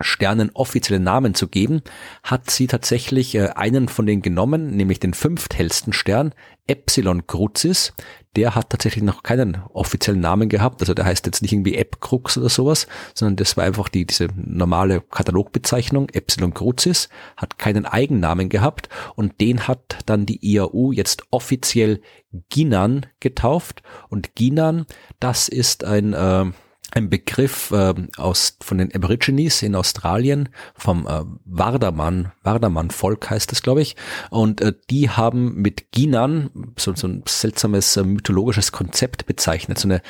Sternen 0.00 0.50
offizielle 0.52 1.00
Namen 1.00 1.34
zu 1.34 1.48
geben, 1.48 1.80
hat 2.22 2.50
sie 2.50 2.66
tatsächlich 2.66 3.34
äh, 3.34 3.48
einen 3.54 3.88
von 3.88 4.04
denen 4.04 4.20
genommen, 4.20 4.76
nämlich 4.76 5.00
den 5.00 5.14
fünfthellsten 5.14 5.92
Stern, 5.92 6.34
Epsilon 6.66 7.26
Crucis. 7.26 7.94
Der 8.34 8.54
hat 8.54 8.68
tatsächlich 8.68 9.02
noch 9.02 9.22
keinen 9.22 9.62
offiziellen 9.72 10.20
Namen 10.20 10.50
gehabt, 10.50 10.82
also 10.82 10.92
der 10.92 11.06
heißt 11.06 11.24
jetzt 11.24 11.40
nicht 11.40 11.52
irgendwie 11.52 11.76
Epcrux 11.76 12.36
oder 12.36 12.50
sowas, 12.50 12.86
sondern 13.14 13.36
das 13.36 13.56
war 13.56 13.64
einfach 13.64 13.88
die, 13.88 14.04
diese 14.04 14.28
normale 14.36 15.00
Katalogbezeichnung, 15.00 16.10
Epsilon 16.10 16.52
Crucis, 16.52 17.08
hat 17.38 17.58
keinen 17.58 17.86
Eigennamen 17.86 18.50
gehabt 18.50 18.90
und 19.14 19.40
den 19.40 19.66
hat 19.66 19.98
dann 20.04 20.26
die 20.26 20.44
IAU 20.46 20.92
jetzt 20.92 21.22
offiziell 21.30 22.02
Ginan 22.50 23.06
getauft. 23.20 23.82
Und 24.10 24.34
Ginan, 24.34 24.84
das 25.18 25.48
ist 25.48 25.84
ein 25.84 26.12
äh, 26.12 26.44
ein 26.92 27.10
Begriff 27.10 27.70
äh, 27.72 27.94
aus 28.16 28.56
von 28.60 28.78
den 28.78 28.94
Aborigines 28.94 29.62
in 29.62 29.74
Australien 29.74 30.48
vom 30.74 31.06
äh, 31.06 31.24
Wardaman 31.44 32.32
Wardaman 32.42 32.90
Volk 32.90 33.28
heißt 33.28 33.50
das 33.50 33.62
glaube 33.62 33.82
ich. 33.82 33.96
Und 34.30 34.60
äh, 34.60 34.72
die 34.90 35.10
haben 35.10 35.56
mit 35.56 35.92
Ginan 35.92 36.50
so, 36.78 36.94
so 36.94 37.08
ein 37.08 37.22
seltsames 37.26 37.96
äh, 37.96 38.04
mythologisches 38.04 38.72
Konzept 38.72 39.26
bezeichnet. 39.26 39.78
So 39.78 39.88
eine 39.88 40.02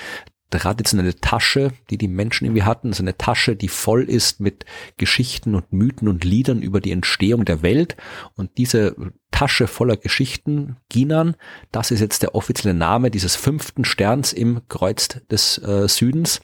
traditionelle 0.51 1.17
Tasche, 1.17 1.73
die 1.91 1.99
die 1.99 2.09
Menschen 2.09 2.47
irgendwie 2.47 2.63
hatten, 2.63 2.93
so 2.93 3.03
eine 3.03 3.17
Tasche, 3.17 3.57
die 3.57 3.69
voll 3.69 4.05
ist 4.05 4.41
mit 4.41 4.65
Geschichten 4.97 5.55
und 5.55 5.73
Mythen 5.73 6.09
und 6.09 6.25
Liedern 6.25 6.63
über 6.63 6.81
die 6.81 6.93
Entstehung 6.93 7.45
der 7.45 7.63
Welt. 7.63 7.97
Und 8.35 8.57
diese 8.59 8.95
Tasche 9.37 9.67
voller 9.67 9.99
Geschichten, 9.99 10.79
Ginan. 10.89 11.37
Das 11.71 11.91
ist 11.91 12.01
jetzt 12.01 12.23
der 12.23 12.35
offizielle 12.35 12.73
Name 12.73 13.11
dieses 13.11 13.37
fünften 13.37 13.85
Sterns 13.85 14.33
im 14.33 14.63
Kreuz 14.71 15.09
des 15.31 15.59
äh, 15.59 15.87
Südens. 15.89 16.41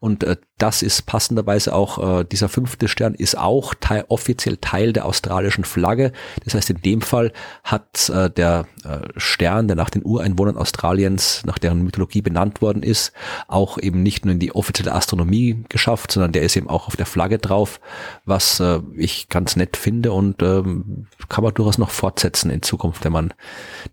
Und 0.00 0.24
äh, 0.24 0.34
das 0.58 0.82
ist 0.82 1.06
passenderweise 1.06 1.72
auch, 1.72 2.20
äh, 2.20 2.24
dieser 2.24 2.48
fünfte 2.48 2.88
Stern 2.88 3.14
ist 3.14 3.38
auch 3.38 3.74
teil, 3.78 4.06
offiziell 4.08 4.56
Teil 4.56 4.92
der 4.92 5.06
australischen 5.06 5.62
Flagge. 5.62 6.10
Das 6.44 6.54
heißt, 6.54 6.70
in 6.70 6.82
dem 6.82 7.00
Fall 7.00 7.32
hat 7.62 8.08
äh, 8.10 8.28
der 8.28 8.66
äh, 8.82 8.98
Stern, 9.16 9.68
der 9.68 9.76
nach 9.76 9.90
den 9.90 10.04
Ureinwohnern 10.04 10.56
Australiens, 10.56 11.42
nach 11.46 11.58
deren 11.58 11.82
Mythologie 11.82 12.22
benannt 12.22 12.60
worden 12.60 12.82
ist, 12.82 13.12
auch 13.46 13.78
eben 13.78 14.02
nicht 14.02 14.24
nur 14.24 14.32
in 14.34 14.40
die 14.40 14.52
offizielle 14.52 14.92
Astronomie 14.92 15.64
geschafft, 15.68 16.10
sondern 16.10 16.32
der 16.32 16.42
ist 16.42 16.56
eben 16.56 16.68
auch 16.68 16.88
auf 16.88 16.96
der 16.96 17.06
Flagge 17.06 17.38
drauf, 17.38 17.80
was 18.24 18.58
äh, 18.58 18.80
ich 18.96 19.28
ganz 19.28 19.54
nett 19.54 19.76
finde 19.76 20.10
und 20.10 20.42
ähm, 20.42 21.06
kann 21.28 21.44
man 21.44 21.54
durchaus 21.54 21.78
noch 21.78 21.90
fortsetzen 21.90 22.31
fortsetzen 22.32 22.50
in 22.50 22.62
Zukunft, 22.62 23.04
wenn 23.04 23.12
man 23.12 23.34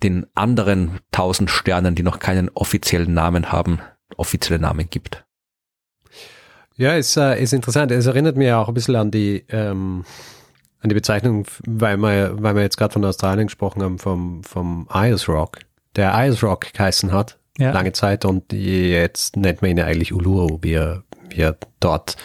den 0.03 0.25
anderen 0.35 0.99
tausend 1.11 1.49
Sternen, 1.49 1.95
die 1.95 2.03
noch 2.03 2.19
keinen 2.19 2.49
offiziellen 2.49 3.13
Namen 3.13 3.51
haben, 3.51 3.79
offizielle 4.17 4.59
Namen 4.59 4.89
gibt. 4.89 5.25
Ja, 6.75 6.95
ist, 6.95 7.17
äh, 7.17 7.41
ist 7.41 7.53
interessant. 7.53 7.91
Es 7.91 8.05
erinnert 8.05 8.37
mir 8.37 8.57
auch 8.57 8.69
ein 8.69 8.73
bisschen 8.73 8.95
an 8.95 9.11
die, 9.11 9.43
ähm, 9.49 10.05
an 10.81 10.89
die 10.89 10.95
Bezeichnung, 10.95 11.45
weil 11.65 11.97
wir, 11.97 12.41
weil 12.41 12.55
wir 12.55 12.61
jetzt 12.61 12.77
gerade 12.77 12.93
von 12.93 13.03
Australien 13.03 13.47
gesprochen 13.47 13.83
haben, 13.83 13.99
vom, 13.99 14.43
vom 14.43 14.87
Ayers 14.89 15.27
Rock, 15.27 15.59
der 15.97 16.15
Ayers 16.15 16.41
Rock 16.41 16.71
geheißen 16.71 17.11
hat, 17.11 17.37
ja. 17.57 17.71
lange 17.71 17.91
Zeit 17.91 18.23
und 18.23 18.53
jetzt 18.53 19.35
nennt 19.35 19.61
man 19.61 19.71
ihn 19.71 19.77
ja 19.77 19.85
eigentlich 19.85 20.13
Uluru, 20.13 20.59
wie 20.61 20.73
er, 20.73 21.03
wie 21.29 21.41
er 21.41 21.57
dort 21.81 22.15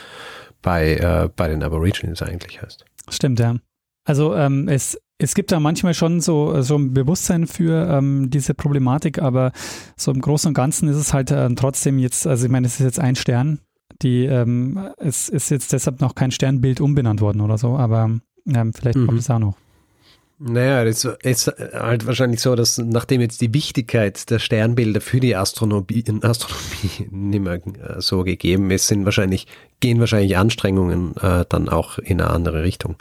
bei, 0.62 0.94
äh, 0.94 1.28
bei 1.34 1.48
den 1.48 1.64
Aborigines 1.64 2.22
eigentlich 2.22 2.62
heißt. 2.62 2.84
Stimmt, 3.08 3.40
ja. 3.40 3.56
Also 4.04 4.36
ähm, 4.36 4.68
es 4.68 5.00
es 5.18 5.34
gibt 5.34 5.52
da 5.52 5.60
manchmal 5.60 5.94
schon 5.94 6.20
so, 6.20 6.60
so 6.62 6.76
ein 6.76 6.92
Bewusstsein 6.92 7.46
für 7.46 7.88
ähm, 7.88 8.30
diese 8.30 8.54
Problematik, 8.54 9.20
aber 9.20 9.52
so 9.96 10.10
im 10.10 10.20
Großen 10.20 10.48
und 10.48 10.54
Ganzen 10.54 10.88
ist 10.88 10.96
es 10.96 11.12
halt 11.12 11.30
äh, 11.30 11.48
trotzdem 11.54 11.98
jetzt, 11.98 12.26
also 12.26 12.46
ich 12.46 12.50
meine, 12.50 12.66
es 12.66 12.80
ist 12.80 12.84
jetzt 12.84 13.00
ein 13.00 13.16
Stern, 13.16 13.60
die, 14.02 14.24
ähm, 14.24 14.88
es 14.98 15.28
ist 15.28 15.50
jetzt 15.50 15.72
deshalb 15.72 16.00
noch 16.00 16.14
kein 16.14 16.30
Sternbild 16.30 16.80
umbenannt 16.80 17.20
worden 17.20 17.40
oder 17.40 17.58
so, 17.58 17.76
aber 17.76 18.10
ähm, 18.46 18.72
vielleicht 18.72 18.98
mhm. 18.98 19.06
kommt 19.06 19.20
es 19.20 19.30
auch 19.30 19.38
noch. 19.38 19.56
Naja, 20.40 20.82
es 20.82 21.04
ist 21.04 21.46
halt 21.72 22.06
wahrscheinlich 22.06 22.40
so, 22.40 22.56
dass 22.56 22.76
nachdem 22.78 23.20
jetzt 23.20 23.40
die 23.40 23.54
Wichtigkeit 23.54 24.28
der 24.30 24.40
Sternbilder 24.40 25.00
für 25.00 25.20
die 25.20 25.36
Astronomie, 25.36 26.04
Astronomie 26.22 27.08
nicht 27.10 27.40
mehr 27.40 27.54
äh, 27.54 28.00
so 28.00 28.24
gegeben 28.24 28.72
ist, 28.72 28.88
sind 28.88 29.04
wahrscheinlich, 29.04 29.46
gehen 29.78 30.00
wahrscheinlich 30.00 30.36
Anstrengungen 30.36 31.16
äh, 31.18 31.44
dann 31.48 31.68
auch 31.68 31.98
in 31.98 32.20
eine 32.20 32.30
andere 32.30 32.64
Richtung 32.64 32.96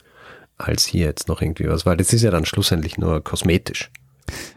als 0.57 0.85
hier 0.85 1.05
jetzt 1.05 1.27
noch 1.27 1.41
irgendwie 1.41 1.67
was, 1.67 1.85
weil 1.85 1.97
das 1.97 2.13
ist 2.13 2.21
ja 2.21 2.31
dann 2.31 2.45
schlussendlich 2.45 2.97
nur 2.97 3.23
kosmetisch. 3.23 3.91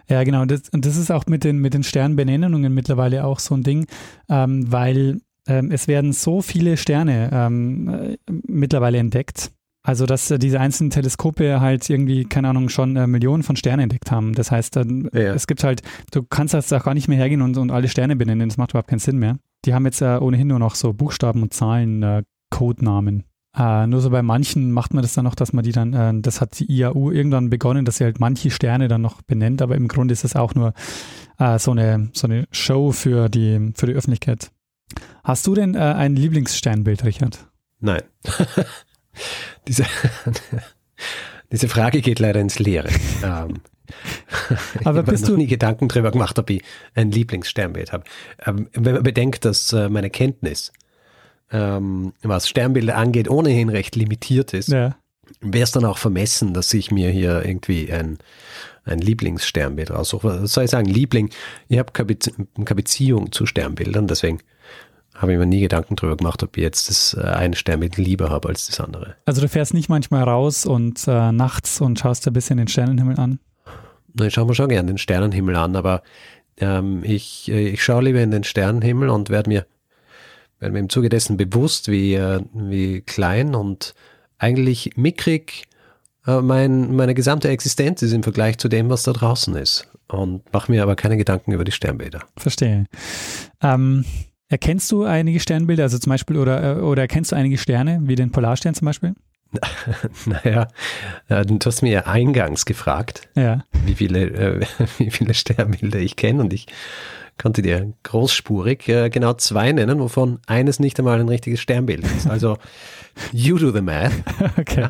Ja, 0.09 0.23
genau. 0.23 0.45
Das, 0.45 0.69
und 0.69 0.85
das 0.87 0.97
ist 0.97 1.11
auch 1.11 1.27
mit 1.27 1.45
den, 1.45 1.59
mit 1.59 1.75
den 1.75 1.83
Sternbenennungen 1.83 2.73
mittlerweile 2.73 3.25
auch 3.25 3.41
so 3.41 3.55
ein 3.55 3.63
Ding, 3.63 3.87
ähm, 4.29 4.71
weil 4.71 5.21
ähm, 5.49 5.71
es 5.71 5.89
werden 5.89 6.13
so 6.13 6.41
viele 6.41 6.77
Sterne 6.77 7.31
ähm, 7.33 7.89
äh, 7.89 8.17
mittlerweile 8.47 8.99
entdeckt 8.99 9.51
also, 9.87 10.05
dass 10.05 10.33
äh, 10.33 10.39
diese 10.41 10.59
einzelnen 10.59 10.91
Teleskope 10.91 11.61
halt 11.61 11.89
irgendwie, 11.89 12.25
keine 12.25 12.49
Ahnung, 12.49 12.69
schon 12.71 12.97
äh, 12.97 13.07
Millionen 13.07 13.45
von 13.45 13.55
Sternen 13.55 13.85
entdeckt 13.85 14.11
haben. 14.11 14.35
Das 14.35 14.51
heißt, 14.51 14.75
dann, 14.75 15.09
ja. 15.13 15.33
es 15.33 15.47
gibt 15.47 15.63
halt, 15.63 15.83
du 16.11 16.25
kannst 16.25 16.55
jetzt 16.55 16.75
auch 16.75 16.83
gar 16.83 16.95
nicht 16.95 17.07
mehr 17.07 17.19
hergehen 17.19 17.41
und, 17.41 17.57
und 17.57 17.71
alle 17.71 17.87
Sterne 17.87 18.17
benennen, 18.17 18.49
das 18.49 18.59
macht 18.59 18.73
überhaupt 18.73 18.89
keinen 18.89 18.99
Sinn 18.99 19.19
mehr. 19.19 19.39
Die 19.65 19.75
haben 19.75 19.85
jetzt 19.85 20.03
äh, 20.03 20.19
ohnehin 20.21 20.49
nur 20.49 20.59
noch 20.59 20.75
so 20.75 20.93
Buchstaben 20.93 21.41
und 21.41 21.55
Zahlen, 21.55 22.03
äh, 22.03 22.25
Codenamen. 22.51 23.23
Äh, 23.57 23.87
nur 23.87 24.01
so 24.01 24.11
bei 24.11 24.23
manchen 24.23 24.71
macht 24.73 24.93
man 24.93 25.03
das 25.03 25.15
dann 25.15 25.25
noch, 25.25 25.35
dass 25.35 25.53
man 25.53 25.65
die 25.65 25.73
dann, 25.73 25.93
äh, 25.95 26.13
das 26.21 26.41
hat 26.41 26.59
die 26.59 26.71
IAU 26.71 27.11
irgendwann 27.11 27.51
begonnen, 27.51 27.85
dass 27.85 27.97
sie 27.97 28.05
halt 28.05 28.21
manche 28.21 28.51
Sterne 28.51 28.89
dann 28.89 29.03
noch 29.03 29.23
benennt, 29.23 29.63
aber 29.63 29.77
im 29.77 29.89
Grunde 29.89 30.13
ist 30.13 30.25
das 30.25 30.37
auch 30.37 30.55
nur 30.55 30.75
äh, 31.39 31.59
so, 31.59 31.71
eine, 31.71 32.11
so 32.13 32.27
eine 32.27 32.47
Show 32.51 32.93
für 32.93 33.29
die, 33.29 33.73
für 33.75 33.87
die 33.87 33.95
Öffentlichkeit. 33.95 34.51
Hast 35.25 35.47
du 35.47 35.55
denn 35.55 35.75
äh, 35.75 35.79
ein 35.79 36.17
Lieblingssternbild, 36.17 37.05
Richard? 37.05 37.49
Nein. 37.81 38.03
Diese, 39.67 39.85
diese 41.51 41.69
Frage 41.69 42.03
geht 42.03 42.19
leider 42.19 42.41
ins 42.41 42.59
Leere. 42.59 42.91
ähm, 43.25 43.55
Aber 44.85 45.01
ich 45.01 45.07
habe 45.07 45.31
noch 45.33 45.37
nie 45.37 45.47
Gedanken 45.47 45.89
darüber 45.89 46.11
gemacht, 46.11 46.39
ob 46.39 46.51
ich 46.51 46.63
ein 46.95 47.11
Lieblingssternbild 47.11 47.93
habe. 47.93 48.05
Ähm, 48.45 48.69
wenn 48.73 48.95
man 48.95 49.03
bedenkt, 49.03 49.45
dass 49.45 49.73
äh, 49.73 49.89
meine 49.89 50.11
Kenntnis, 50.11 50.73
ähm, 51.53 52.13
was 52.23 52.49
Sternbilder 52.49 52.97
angeht, 52.97 53.29
ohnehin 53.29 53.69
recht 53.69 53.97
limitiert 53.97 54.53
ist, 54.53 54.69
ja. 54.69 54.97
wäre 55.41 55.65
es 55.65 55.73
dann 55.73 55.85
auch 55.85 55.99
vermessen, 55.99 56.55
dass 56.55 56.73
ich 56.75 56.91
mir 56.91 57.11
hier 57.11 57.45
irgendwie 57.45 57.93
ein, 57.93 58.19
ein 58.85 58.99
Lieblingssternbild 58.99 59.91
raussuche. 59.91 60.43
Was 60.43 60.53
soll 60.53 60.65
ich 60.65 60.71
sagen? 60.71 60.87
Liebling. 60.87 61.31
Ich 61.69 61.79
habe 61.79 61.93
keine, 61.93 62.17
keine 62.17 62.75
Beziehung 62.75 63.33
zu 63.33 63.47
Sternbildern, 63.47 64.07
deswegen 64.07 64.41
habe 65.15 65.33
ich 65.33 65.39
mir 65.39 65.47
nie 65.47 65.61
Gedanken 65.61 65.97
darüber 65.97 66.17
gemacht, 66.17 66.43
ob 66.43 66.57
ich 66.57 66.63
jetzt 66.63 66.91
das 66.91 67.15
äh, 67.15 67.27
eine 67.27 67.57
Sternbild 67.57 67.97
lieber 67.97 68.31
habe 68.31 68.49
als 68.49 68.67
das 68.67 68.81
andere. 68.81 69.17
Also 69.25 69.41
du 69.41 69.49
fährst 69.49 69.75
nicht 69.75 69.89
manchmal 69.89 70.25
raus 70.25 70.67
und 70.67 71.07
äh, 71.09 71.33
nachts 71.33 71.81
und 71.81 71.99
schaust 71.99 72.27
ein 72.27 72.33
bisschen 72.33 72.59
den 72.59 72.69
Sternenhimmel 72.69 73.19
an? 73.19 73.39
Na, 74.15 74.27
ich 74.27 74.35
schaue 74.35 74.47
mir 74.47 74.55
schon 74.55 74.69
gerne 74.69 74.89
den 74.89 74.99
Sternenhimmel 74.99 75.57
an, 75.57 75.77
aber 75.77 76.03
ähm, 76.59 77.03
ich, 77.03 77.51
äh, 77.51 77.69
ich 77.69 77.83
schaue 77.83 78.03
lieber 78.03 78.21
in 78.21 78.31
den 78.31 78.45
Sternenhimmel 78.45 79.09
und 79.09 79.31
werde 79.31 79.49
mir, 79.49 79.67
werd 80.59 80.73
mir 80.73 80.79
im 80.79 80.89
Zuge 80.89 81.09
dessen 81.09 81.37
bewusst, 81.37 81.91
wie, 81.91 82.15
äh, 82.15 82.41
wie 82.53 83.01
klein 83.03 83.55
und 83.55 83.95
eigentlich 84.39 84.97
mickrig 84.97 85.65
äh, 86.27 86.41
mein, 86.41 86.95
meine 86.95 87.15
gesamte 87.15 87.49
Existenz 87.49 88.03
ist 88.03 88.13
im 88.13 88.23
Vergleich 88.23 88.59
zu 88.59 88.69
dem, 88.69 88.91
was 88.91 89.03
da 89.03 89.13
draußen 89.13 89.55
ist. 89.57 89.89
Und 90.09 90.53
mache 90.53 90.71
mir 90.71 90.83
aber 90.83 90.95
keine 90.95 91.17
Gedanken 91.17 91.53
über 91.53 91.65
die 91.65 91.73
Sternbilder. 91.73 92.23
Verstehe. 92.37 92.87
Ähm, 93.61 94.05
Erkennst 94.49 94.93
du 94.93 95.03
einige 95.03 95.41
Sternbilder, 95.41 95.83
also 95.83 95.99
zum 95.99 96.11
Beispiel, 96.11 96.37
oder, 96.37 96.79
äh, 96.79 96.81
oder 96.81 97.03
erkennst 97.03 97.33
du 97.33 97.37
einige 97.37 97.59
Sterne, 97.59 98.01
wie 98.03 98.15
den 98.15 98.31
Polarstern 98.31 98.75
zum 98.75 98.87
Beispiel? 98.87 99.15
Naja, 100.27 100.69
du 101.29 101.59
hast 101.65 101.83
mir 101.83 101.91
ja 101.91 102.07
eingangs 102.07 102.65
gefragt, 102.65 103.29
ja. 103.37 103.65
wie, 103.85 103.95
viele, 103.95 104.27
äh, 104.31 104.67
wie 104.99 105.11
viele 105.11 105.35
Sternbilder 105.35 105.99
ich 105.99 106.17
kenne 106.17 106.43
und 106.43 106.53
ich 106.53 106.67
konnte 107.39 107.63
dir 107.63 107.93
großspurig 108.03 108.85
genau 109.13 109.35
zwei 109.35 109.73
nennen, 109.73 109.99
wovon 110.01 110.41
eines 110.47 110.81
nicht 110.81 110.99
einmal 110.99 111.21
ein 111.21 111.29
richtiges 111.29 111.61
Sternbild 111.61 112.05
ist. 112.05 112.27
Also, 112.27 112.57
you 113.33 113.59
do 113.59 113.71
the 113.71 113.83
math. 113.83 114.13
Okay. 114.59 114.89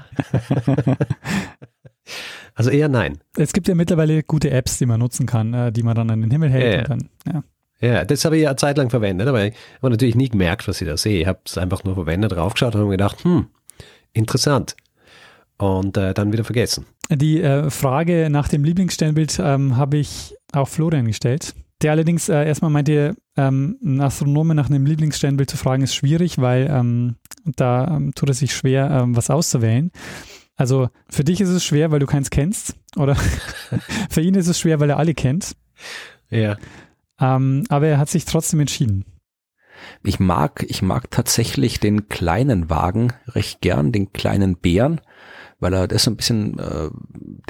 Also 2.54 2.70
eher 2.70 2.88
nein. 2.88 3.18
Es 3.36 3.52
gibt 3.52 3.68
ja 3.68 3.74
mittlerweile 3.74 4.22
gute 4.22 4.50
Apps, 4.50 4.78
die 4.78 4.86
man 4.86 5.00
nutzen 5.00 5.26
kann, 5.26 5.72
die 5.72 5.82
man 5.82 5.94
dann 5.94 6.08
an 6.08 6.22
den 6.22 6.30
Himmel 6.30 6.50
hält 6.50 6.72
ja, 6.72 6.78
und 6.78 6.88
dann, 6.88 7.10
ja. 7.26 7.42
Ja, 7.80 8.04
das 8.04 8.24
habe 8.24 8.36
ich 8.36 8.44
ja 8.44 8.50
eine 8.50 8.56
Zeit 8.56 8.78
lang 8.78 8.88
verwendet, 8.88 9.28
aber 9.28 9.44
ich 9.44 9.54
habe 9.78 9.90
natürlich 9.90 10.14
nie 10.14 10.28
gemerkt, 10.28 10.66
was 10.66 10.80
ich 10.80 10.88
da 10.88 10.96
sehe. 10.96 11.20
Ich 11.20 11.26
habe 11.26 11.40
es 11.44 11.58
einfach 11.58 11.84
nur 11.84 11.94
verwendet, 11.94 12.32
draufgeschaut 12.32 12.74
und 12.74 12.80
habe 12.80 12.90
gedacht, 12.90 13.22
hm, 13.24 13.48
interessant. 14.12 14.76
Und 15.58 15.96
äh, 15.96 16.12
dann 16.12 16.32
wieder 16.32 16.44
vergessen. 16.44 16.86
Die 17.10 17.40
äh, 17.40 17.70
Frage 17.70 18.28
nach 18.30 18.48
dem 18.48 18.64
Lieblingssternbild 18.64 19.38
ähm, 19.42 19.76
habe 19.76 19.98
ich 19.98 20.34
auch 20.52 20.68
Florian 20.68 21.06
gestellt. 21.06 21.54
Der 21.82 21.92
allerdings 21.92 22.28
äh, 22.28 22.46
erstmal 22.46 22.70
meinte, 22.70 23.16
ähm, 23.36 23.78
einen 23.84 24.00
Astronomen 24.00 24.56
nach 24.56 24.70
einem 24.70 24.86
Lieblingssternbild 24.86 25.50
zu 25.50 25.56
fragen, 25.56 25.82
ist 25.82 25.94
schwierig, 25.94 26.38
weil 26.38 26.68
ähm, 26.70 27.16
da 27.44 27.96
ähm, 27.96 28.12
tut 28.14 28.30
es 28.30 28.38
sich 28.38 28.54
schwer, 28.54 28.90
ähm, 28.90 29.16
was 29.16 29.28
auszuwählen. 29.30 29.90
Also 30.56 30.88
für 31.10 31.22
dich 31.22 31.40
ist 31.42 31.50
es 31.50 31.64
schwer, 31.64 31.90
weil 31.90 31.98
du 31.98 32.06
keins 32.06 32.30
kennst, 32.30 32.74
oder 32.96 33.14
für 34.10 34.22
ihn 34.22 34.34
ist 34.34 34.48
es 34.48 34.58
schwer, 34.58 34.80
weil 34.80 34.88
er 34.88 34.96
alle 34.96 35.14
kennt. 35.14 35.54
Ja. 36.30 36.56
Ähm, 37.20 37.64
aber 37.68 37.86
er 37.88 37.98
hat 37.98 38.08
sich 38.08 38.24
trotzdem 38.24 38.60
entschieden. 38.60 39.04
Ich 40.02 40.18
mag, 40.18 40.64
ich 40.68 40.80
mag 40.80 41.10
tatsächlich 41.10 41.78
den 41.78 42.08
kleinen 42.08 42.70
Wagen 42.70 43.12
recht 43.28 43.60
gern, 43.60 43.92
den 43.92 44.12
kleinen 44.12 44.56
Bären, 44.56 45.00
weil 45.58 45.72
er 45.72 45.88
das 45.88 46.04
so 46.04 46.10
ein 46.10 46.16
bisschen, 46.16 46.58
äh, 46.58 46.90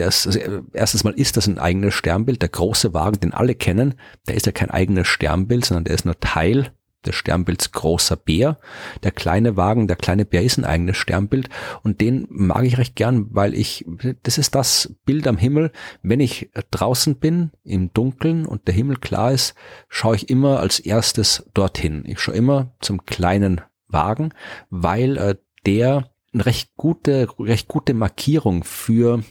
ist, 0.02 0.26
also 0.26 0.38
erstens 0.72 1.04
mal 1.04 1.14
ist 1.14 1.36
das 1.36 1.46
ein 1.46 1.58
eigenes 1.58 1.94
Sternbild, 1.94 2.42
der 2.42 2.48
große 2.48 2.94
Wagen, 2.94 3.20
den 3.20 3.34
alle 3.34 3.54
kennen, 3.54 3.94
der 4.28 4.36
ist 4.36 4.46
ja 4.46 4.52
kein 4.52 4.70
eigenes 4.70 5.08
Sternbild, 5.08 5.64
sondern 5.64 5.84
der 5.84 5.94
ist 5.94 6.04
nur 6.04 6.18
Teil 6.20 6.72
des 7.06 7.14
Sternbilds 7.14 7.72
großer 7.72 8.16
Bär. 8.16 8.58
Der 9.02 9.12
kleine 9.12 9.56
Wagen, 9.56 9.88
der 9.88 9.96
kleine 9.96 10.24
Bär 10.24 10.42
ist 10.42 10.58
ein 10.58 10.64
eigenes 10.64 10.96
Sternbild 10.96 11.48
und 11.82 12.00
den 12.00 12.26
mag 12.30 12.64
ich 12.64 12.78
recht 12.78 12.96
gern, 12.96 13.28
weil 13.30 13.54
ich, 13.54 13.84
das 14.22 14.38
ist 14.38 14.54
das 14.54 14.94
Bild 15.04 15.26
am 15.26 15.36
Himmel. 15.36 15.70
Wenn 16.02 16.20
ich 16.20 16.50
draußen 16.70 17.16
bin, 17.16 17.50
im 17.64 17.92
Dunkeln 17.92 18.46
und 18.46 18.66
der 18.66 18.74
Himmel 18.74 18.96
klar 18.96 19.32
ist, 19.32 19.54
schaue 19.88 20.16
ich 20.16 20.28
immer 20.28 20.60
als 20.60 20.80
erstes 20.80 21.48
dorthin. 21.54 22.04
Ich 22.06 22.20
schaue 22.20 22.34
immer 22.34 22.74
zum 22.80 23.06
kleinen 23.06 23.60
Wagen, 23.88 24.32
weil 24.68 25.16
äh, 25.16 25.36
der 25.64 26.10
eine 26.36 26.46
recht 26.46 26.70
gute, 26.76 27.28
recht 27.38 27.68
gute 27.68 27.94
Markierung 27.94 28.62
für 28.64 29.22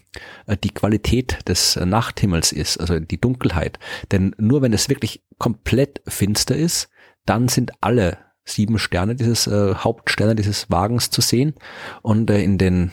äh, 0.47 0.57
die 0.57 0.71
Qualität 0.71 1.47
des 1.47 1.75
äh, 1.75 1.85
Nachthimmels 1.85 2.51
ist, 2.51 2.79
also 2.79 2.99
die 2.99 3.21
Dunkelheit. 3.21 3.79
Denn 4.11 4.35
nur 4.37 4.61
wenn 4.61 4.73
es 4.73 4.89
wirklich 4.89 5.23
komplett 5.37 6.01
finster 6.07 6.55
ist, 6.55 6.89
dann 7.25 7.47
sind 7.47 7.71
alle 7.81 8.17
sieben 8.47 8.77
Sterne 8.77 9.15
dieses 9.15 9.47
äh, 9.47 9.73
Hauptsterne 9.75 10.35
dieses 10.35 10.69
Wagens 10.69 11.09
zu 11.09 11.21
sehen. 11.21 11.55
Und 12.03 12.29
äh, 12.29 12.41
in 12.41 12.57
den 12.57 12.91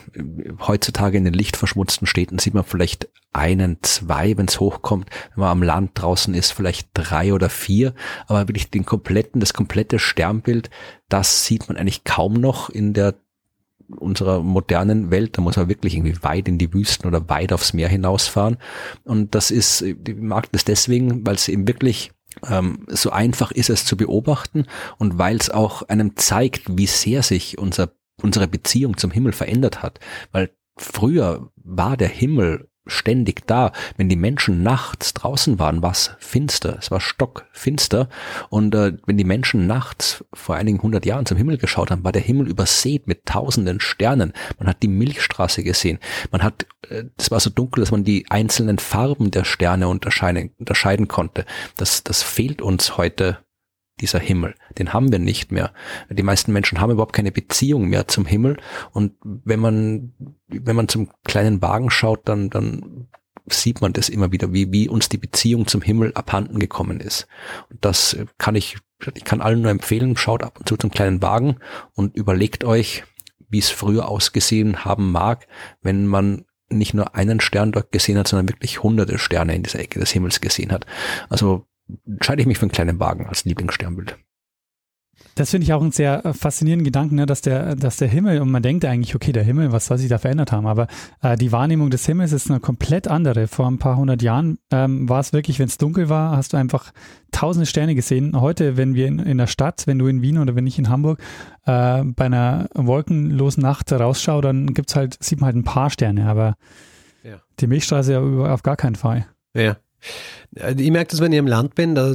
heutzutage 0.59 1.17
in 1.17 1.25
den 1.25 1.33
lichtverschmutzten 1.33 2.07
Städten 2.07 2.39
sieht 2.39 2.55
man 2.55 2.63
vielleicht 2.63 3.09
einen, 3.31 3.77
zwei, 3.81 4.35
wenn 4.37 4.47
es 4.47 4.59
hochkommt, 4.59 5.09
wenn 5.33 5.41
man 5.41 5.51
am 5.51 5.63
Land 5.63 5.91
draußen 5.95 6.33
ist, 6.33 6.51
vielleicht 6.51 6.89
drei 6.93 7.33
oder 7.33 7.49
vier, 7.49 7.93
aber 8.27 8.47
wirklich 8.47 8.69
den 8.69 8.85
kompletten, 8.85 9.39
das 9.39 9.53
komplette 9.53 9.99
Sternbild, 9.99 10.69
das 11.07 11.45
sieht 11.45 11.67
man 11.67 11.77
eigentlich 11.77 12.03
kaum 12.03 12.33
noch 12.33 12.69
in 12.69 12.93
der 12.93 13.15
unserer 13.89 14.41
modernen 14.41 15.11
Welt, 15.11 15.37
da 15.37 15.41
muss 15.41 15.57
man 15.57 15.69
wirklich 15.69 15.95
irgendwie 15.95 16.21
weit 16.23 16.47
in 16.47 16.57
die 16.57 16.73
Wüsten 16.73 17.07
oder 17.07 17.29
weit 17.29 17.53
aufs 17.53 17.73
Meer 17.73 17.89
hinausfahren. 17.89 18.57
Und 19.03 19.35
das 19.35 19.51
ist, 19.51 19.81
ich 19.81 19.97
mag 20.15 20.51
das 20.51 20.65
deswegen, 20.65 21.25
weil 21.25 21.35
es 21.35 21.47
eben 21.47 21.67
wirklich 21.67 22.11
ähm, 22.49 22.85
so 22.87 23.11
einfach 23.11 23.51
ist 23.51 23.69
es 23.69 23.85
zu 23.85 23.95
beobachten 23.97 24.65
und 24.97 25.17
weil 25.17 25.37
es 25.37 25.49
auch 25.49 25.83
einem 25.83 26.15
zeigt, 26.15 26.77
wie 26.77 26.87
sehr 26.87 27.23
sich 27.23 27.57
unser, 27.57 27.91
unsere 28.21 28.47
Beziehung 28.47 28.97
zum 28.97 29.11
Himmel 29.11 29.33
verändert 29.33 29.83
hat. 29.83 29.99
Weil 30.31 30.51
früher 30.77 31.51
war 31.55 31.97
der 31.97 32.07
Himmel 32.09 32.69
ständig 32.85 33.47
da. 33.47 33.71
Wenn 33.97 34.09
die 34.09 34.15
Menschen 34.15 34.63
nachts 34.63 35.13
draußen 35.13 35.59
waren, 35.59 35.81
war 35.81 35.91
es 35.91 36.11
finster. 36.19 36.77
Es 36.79 36.91
war 36.91 36.99
stockfinster. 36.99 38.09
Und 38.49 38.75
äh, 38.75 38.93
wenn 39.05 39.17
die 39.17 39.23
Menschen 39.23 39.67
nachts 39.67 40.23
vor 40.33 40.55
einigen 40.55 40.81
hundert 40.81 41.05
Jahren 41.05 41.25
zum 41.25 41.37
Himmel 41.37 41.57
geschaut 41.57 41.91
haben, 41.91 42.03
war 42.03 42.11
der 42.11 42.21
Himmel 42.21 42.47
übersät 42.47 43.07
mit 43.07 43.25
tausenden 43.25 43.79
Sternen. 43.79 44.33
Man 44.59 44.67
hat 44.67 44.83
die 44.83 44.87
Milchstraße 44.87 45.63
gesehen. 45.63 45.99
Man 46.31 46.43
hat, 46.43 46.65
äh, 46.89 47.05
es 47.17 47.31
war 47.31 47.39
so 47.39 47.49
dunkel, 47.49 47.81
dass 47.81 47.91
man 47.91 48.03
die 48.03 48.25
einzelnen 48.29 48.79
Farben 48.79 49.31
der 49.31 49.43
Sterne 49.43 49.87
unterscheiden, 49.87 50.51
unterscheiden 50.59 51.07
konnte. 51.07 51.45
Das, 51.77 52.03
das 52.03 52.21
fehlt 52.23 52.61
uns 52.61 52.97
heute 52.97 53.37
dieser 53.99 54.19
Himmel. 54.19 54.55
Den 54.77 54.93
haben 54.93 55.11
wir 55.11 55.19
nicht 55.19 55.51
mehr. 55.51 55.73
Die 56.09 56.23
meisten 56.23 56.51
Menschen 56.51 56.81
haben 56.81 56.91
überhaupt 56.91 57.13
keine 57.13 57.31
Beziehung 57.31 57.89
mehr 57.89 58.07
zum 58.07 58.25
Himmel. 58.25 58.57
Und 58.91 59.13
wenn 59.23 59.59
man, 59.59 60.13
wenn 60.47 60.75
man 60.75 60.87
zum 60.87 61.09
kleinen 61.23 61.61
Wagen 61.61 61.89
schaut, 61.89 62.27
dann, 62.27 62.49
dann 62.49 63.07
sieht 63.45 63.81
man 63.81 63.93
das 63.93 64.09
immer 64.09 64.31
wieder, 64.31 64.53
wie, 64.53 64.71
wie 64.71 64.89
uns 64.89 65.09
die 65.09 65.17
Beziehung 65.17 65.67
zum 65.67 65.81
Himmel 65.81 66.13
abhanden 66.13 66.59
gekommen 66.59 66.99
ist. 66.99 67.27
Und 67.69 67.83
das 67.83 68.17
kann 68.37 68.55
ich, 68.55 68.77
ich 69.13 69.23
kann 69.23 69.41
allen 69.41 69.61
nur 69.61 69.71
empfehlen, 69.71 70.17
schaut 70.17 70.43
ab 70.43 70.59
und 70.59 70.67
zu 70.67 70.77
zum 70.77 70.91
kleinen 70.91 71.21
Wagen 71.21 71.57
und 71.93 72.15
überlegt 72.15 72.63
euch, 72.63 73.03
wie 73.49 73.59
es 73.59 73.69
früher 73.69 74.07
ausgesehen 74.07 74.85
haben 74.85 75.11
mag, 75.11 75.47
wenn 75.81 76.07
man 76.07 76.45
nicht 76.69 76.93
nur 76.93 77.15
einen 77.15 77.39
Stern 77.39 77.71
dort 77.71 77.91
gesehen 77.91 78.17
hat, 78.17 78.27
sondern 78.27 78.49
wirklich 78.49 78.81
hunderte 78.81 79.19
Sterne 79.19 79.55
in 79.55 79.63
dieser 79.63 79.79
Ecke 79.79 79.99
des 79.99 80.11
Himmels 80.11 80.41
gesehen 80.41 80.71
hat. 80.71 80.85
Also 81.29 81.67
entscheide 82.05 82.41
ich 82.41 82.47
mich 82.47 82.57
für 82.57 82.63
einen 82.63 82.71
kleinen 82.71 82.99
Wagen 82.99 83.27
als 83.27 83.45
Lieblingssternbild. 83.45 84.17
Das 85.35 85.49
finde 85.51 85.65
ich 85.65 85.73
auch 85.73 85.81
einen 85.81 85.91
sehr 85.91 86.25
äh, 86.25 86.33
faszinierenden 86.33 86.85
Gedanken, 86.85 87.15
ne, 87.15 87.25
dass, 87.25 87.41
der, 87.41 87.75
dass 87.75 87.97
der 87.97 88.07
Himmel, 88.07 88.41
und 88.41 88.51
man 88.51 88.61
denkt 88.61 88.85
eigentlich, 88.85 89.15
okay, 89.15 89.31
der 89.31 89.43
Himmel, 89.43 89.71
was 89.71 89.87
soll 89.87 89.97
sich 89.97 90.09
da 90.09 90.17
verändert 90.17 90.51
haben? 90.51 90.67
Aber 90.67 90.87
äh, 91.21 91.35
die 91.37 91.51
Wahrnehmung 91.51 91.89
des 91.89 92.05
Himmels 92.05 92.31
ist 92.33 92.49
eine 92.49 92.59
komplett 92.59 93.07
andere. 93.07 93.47
Vor 93.47 93.67
ein 93.67 93.79
paar 93.79 93.97
hundert 93.97 94.21
Jahren 94.21 94.59
ähm, 94.71 95.09
war 95.09 95.19
es 95.19 95.33
wirklich, 95.33 95.59
wenn 95.59 95.67
es 95.67 95.77
dunkel 95.77 96.09
war, 96.09 96.37
hast 96.37 96.53
du 96.53 96.57
einfach 96.57 96.91
tausende 97.31 97.65
Sterne 97.65 97.95
gesehen. 97.95 98.39
Heute, 98.39 98.77
wenn 98.77 98.93
wir 98.93 99.07
in, 99.07 99.19
in 99.19 99.37
der 99.37 99.47
Stadt, 99.47 99.83
wenn 99.87 99.97
du 99.97 100.07
in 100.07 100.21
Wien 100.21 100.37
oder 100.37 100.55
wenn 100.55 100.67
ich 100.67 100.77
in 100.77 100.89
Hamburg 100.89 101.19
äh, 101.65 102.03
bei 102.03 102.25
einer 102.25 102.69
wolkenlosen 102.75 103.63
Nacht 103.63 103.91
rausschaue, 103.91 104.41
dann 104.41 104.73
gibt's 104.73 104.95
halt, 104.95 105.17
sieht 105.23 105.41
man 105.41 105.47
halt 105.47 105.55
ein 105.55 105.63
paar 105.63 105.89
Sterne, 105.89 106.27
aber 106.27 106.55
ja. 107.23 107.41
die 107.59 107.67
Milchstraße 107.67 108.13
ja 108.13 108.19
auf 108.19 108.61
gar 108.61 108.75
keinen 108.75 108.95
Fall. 108.95 109.25
Ja. 109.55 109.77
Ich 110.77 110.91
merke 110.91 111.11
das, 111.11 111.19
wenn 111.19 111.31
ich 111.31 111.39
im 111.39 111.47
Land 111.47 111.73
bin, 111.73 111.95
da, 111.95 112.13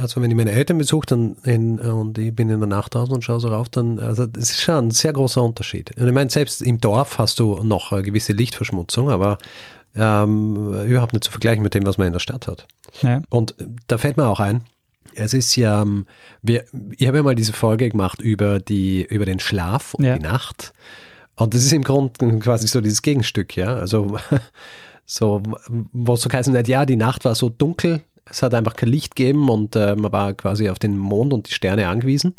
also 0.00 0.20
wenn 0.20 0.30
ich 0.30 0.36
meine 0.36 0.52
Eltern 0.52 0.76
besuche 0.76 1.06
dann 1.06 1.36
in, 1.44 1.78
und 1.78 2.18
ich 2.18 2.34
bin 2.34 2.50
in 2.50 2.60
der 2.60 2.68
Nacht 2.68 2.94
draußen 2.94 3.14
und 3.14 3.24
schaue 3.24 3.40
so 3.40 3.48
rauf, 3.48 3.70
dann, 3.70 3.98
also 3.98 4.26
das 4.26 4.50
ist 4.50 4.60
schon 4.60 4.88
ein 4.88 4.90
sehr 4.90 5.14
großer 5.14 5.42
Unterschied. 5.42 5.96
Und 5.96 6.06
ich 6.06 6.12
meine, 6.12 6.28
selbst 6.28 6.60
im 6.60 6.78
Dorf 6.78 7.18
hast 7.18 7.38
du 7.38 7.62
noch 7.62 7.92
eine 7.92 8.02
gewisse 8.02 8.34
Lichtverschmutzung, 8.34 9.08
aber 9.08 9.38
ähm, 9.94 10.74
überhaupt 10.86 11.14
nicht 11.14 11.24
zu 11.24 11.30
vergleichen 11.30 11.62
mit 11.62 11.74
dem, 11.74 11.86
was 11.86 11.96
man 11.96 12.08
in 12.08 12.12
der 12.12 12.20
Stadt 12.20 12.46
hat. 12.46 12.66
Ja. 13.00 13.22
Und 13.30 13.54
da 13.86 13.96
fällt 13.96 14.18
mir 14.18 14.26
auch 14.26 14.40
ein, 14.40 14.62
es 15.14 15.34
ist 15.34 15.56
ja, 15.56 15.82
ähm, 15.82 16.06
wir, 16.42 16.64
ich 16.96 17.06
habe 17.06 17.18
ja 17.18 17.22
mal 17.22 17.34
diese 17.34 17.52
Folge 17.52 17.88
gemacht 17.88 18.20
über 18.20 18.60
die, 18.60 19.04
über 19.04 19.24
den 19.24 19.40
Schlaf 19.40 19.94
und 19.94 20.04
ja. 20.04 20.16
die 20.16 20.22
Nacht. 20.22 20.72
Und 21.36 21.54
das 21.54 21.64
ist 21.64 21.72
im 21.72 21.82
Grunde 21.82 22.38
quasi 22.40 22.68
so 22.68 22.80
dieses 22.80 23.02
Gegenstück, 23.02 23.56
ja. 23.56 23.74
Also 23.74 24.18
so, 25.10 25.42
wo 25.92 26.14
es 26.14 26.20
so 26.20 26.28
geheißen 26.28 26.56
hat, 26.56 26.68
ja, 26.68 26.86
die 26.86 26.96
Nacht 26.96 27.24
war 27.24 27.34
so 27.34 27.48
dunkel, 27.48 28.02
es 28.30 28.42
hat 28.42 28.54
einfach 28.54 28.76
kein 28.76 28.90
Licht 28.90 29.16
gegeben 29.16 29.48
und 29.48 29.74
äh, 29.74 29.96
man 29.96 30.12
war 30.12 30.34
quasi 30.34 30.70
auf 30.70 30.78
den 30.78 30.96
Mond 30.96 31.32
und 31.32 31.48
die 31.48 31.52
Sterne 31.52 31.88
angewiesen. 31.88 32.34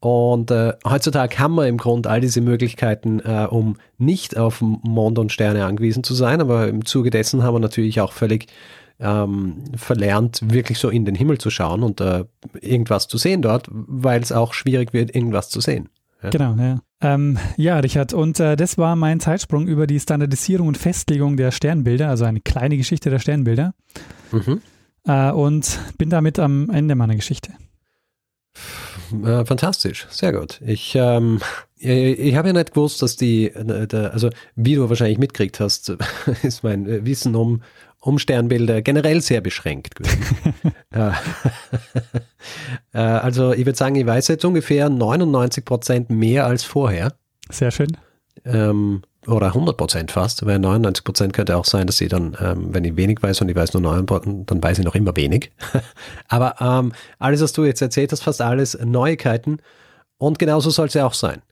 Und 0.00 0.50
äh, 0.50 0.72
heutzutage 0.84 1.38
haben 1.38 1.54
wir 1.54 1.68
im 1.68 1.76
Grunde 1.76 2.10
all 2.10 2.20
diese 2.20 2.40
Möglichkeiten, 2.40 3.20
äh, 3.20 3.46
um 3.48 3.76
nicht 3.98 4.36
auf 4.36 4.60
Mond 4.60 5.18
und 5.18 5.30
Sterne 5.30 5.64
angewiesen 5.64 6.02
zu 6.02 6.14
sein, 6.14 6.40
aber 6.40 6.66
im 6.66 6.84
Zuge 6.86 7.10
dessen 7.10 7.42
haben 7.44 7.54
wir 7.54 7.60
natürlich 7.60 8.00
auch 8.00 8.12
völlig 8.12 8.46
ähm, 8.98 9.62
verlernt, 9.76 10.40
wirklich 10.42 10.78
so 10.78 10.88
in 10.88 11.04
den 11.04 11.14
Himmel 11.14 11.38
zu 11.38 11.50
schauen 11.50 11.82
und 11.84 12.00
äh, 12.00 12.24
irgendwas 12.60 13.06
zu 13.06 13.16
sehen 13.16 13.42
dort, 13.42 13.68
weil 13.70 14.22
es 14.22 14.32
auch 14.32 14.54
schwierig 14.54 14.92
wird, 14.92 15.14
irgendwas 15.14 15.50
zu 15.50 15.60
sehen. 15.60 15.88
Ja? 16.22 16.30
Genau, 16.30 16.54
ja. 16.56 16.80
Ähm, 17.02 17.38
ja, 17.56 17.78
Richard, 17.78 18.12
und 18.12 18.40
äh, 18.40 18.56
das 18.56 18.76
war 18.76 18.94
mein 18.94 19.20
Zeitsprung 19.20 19.66
über 19.66 19.86
die 19.86 19.98
Standardisierung 19.98 20.68
und 20.68 20.76
Festlegung 20.76 21.36
der 21.36 21.50
Sternbilder, 21.50 22.08
also 22.08 22.24
eine 22.24 22.40
kleine 22.40 22.76
Geschichte 22.76 23.08
der 23.08 23.18
Sternbilder. 23.18 23.74
Mhm. 24.32 24.60
Äh, 25.06 25.30
und 25.30 25.78
bin 25.96 26.10
damit 26.10 26.38
am 26.38 26.68
Ende 26.68 26.94
meiner 26.94 27.16
Geschichte. 27.16 27.52
Äh, 29.24 29.44
fantastisch, 29.44 30.06
sehr 30.10 30.32
gut. 30.32 30.60
Ich, 30.64 30.94
ähm, 30.94 31.40
ich, 31.76 32.36
habe 32.36 32.48
ja 32.48 32.54
nicht 32.54 32.74
gewusst, 32.74 33.02
dass 33.02 33.16
die, 33.16 33.46
äh, 33.46 33.88
also 34.12 34.30
wie 34.54 34.74
du 34.74 34.88
wahrscheinlich 34.88 35.18
mitkriegt 35.18 35.58
hast, 35.58 35.96
ist 36.42 36.62
mein 36.62 37.04
Wissen 37.06 37.34
um, 37.34 37.62
um 38.00 38.18
Sternbilder 38.18 38.82
generell 38.82 39.20
sehr 39.20 39.40
beschränkt 39.40 39.94
gewesen. 39.96 40.36
Äh, 42.92 42.98
also 42.98 43.52
ich 43.52 43.66
würde 43.66 43.76
sagen, 43.76 43.94
ich 43.96 44.06
weiß 44.06 44.28
jetzt 44.28 44.44
ungefähr 44.44 44.88
99 44.88 45.64
Prozent 45.64 46.10
mehr 46.10 46.46
als 46.46 46.64
vorher. 46.64 47.14
Sehr 47.50 47.70
schön. 47.70 47.96
Ähm, 48.44 49.02
oder 49.26 49.48
100 49.48 49.76
Prozent 49.76 50.10
fast, 50.10 50.44
weil 50.46 50.58
99 50.58 51.04
Prozent 51.04 51.32
könnte 51.32 51.56
auch 51.56 51.64
sein, 51.64 51.86
dass 51.86 52.00
ich 52.00 52.08
dann, 52.08 52.36
ähm, 52.40 52.72
wenn 52.72 52.84
ich 52.84 52.96
wenig 52.96 53.22
weiß 53.22 53.42
und 53.42 53.48
ich 53.48 53.56
weiß 53.56 53.74
nur 53.74 53.82
9 53.82 54.06
Prozent, 54.06 54.50
dann 54.50 54.62
weiß 54.62 54.78
ich 54.78 54.84
noch 54.84 54.94
immer 54.94 55.14
wenig. 55.16 55.52
Aber 56.28 56.56
ähm, 56.60 56.92
alles, 57.18 57.42
was 57.42 57.52
du 57.52 57.64
jetzt 57.64 57.82
erzählt 57.82 58.12
hast, 58.12 58.22
fast 58.22 58.40
alles 58.40 58.78
Neuigkeiten 58.82 59.58
und 60.16 60.38
genauso 60.38 60.70
soll 60.70 60.86
es 60.86 60.94
ja 60.94 61.06
auch 61.06 61.14
sein. 61.14 61.42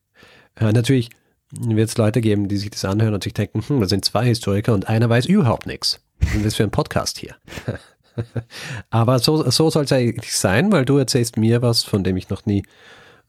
Äh, 0.57 0.73
natürlich 0.73 1.11
wird 1.51 1.89
es 1.89 1.97
Leute 1.97 2.21
geben, 2.21 2.49
die 2.49 2.57
sich 2.57 2.71
das 2.71 2.85
anhören 2.85 3.15
und 3.15 3.23
sich 3.23 3.35
denken, 3.35 3.63
hm, 3.67 3.81
da 3.81 3.87
sind 3.87 4.05
zwei 4.05 4.25
Historiker 4.25 4.75
und 4.75 4.89
einer 4.89 5.09
weiß 5.09 5.27
überhaupt 5.27 5.67
nichts. 5.67 6.01
Was 6.21 6.35
ist 6.35 6.47
das 6.47 6.55
für 6.57 6.65
ein 6.65 6.71
Podcast 6.71 7.19
hier? 7.19 7.37
Aber 8.91 9.19
so, 9.19 9.49
so 9.51 9.71
soll 9.71 9.85
es 9.85 9.93
eigentlich 9.93 10.37
sein, 10.37 10.73
weil 10.73 10.85
du 10.85 10.99
erzählst 10.99 11.37
mir 11.37 11.63
was, 11.63 11.85
von 11.85 12.05
dem 12.05 12.17
ich 12.17 12.29
noch 12.31 12.47
nie 12.47 12.65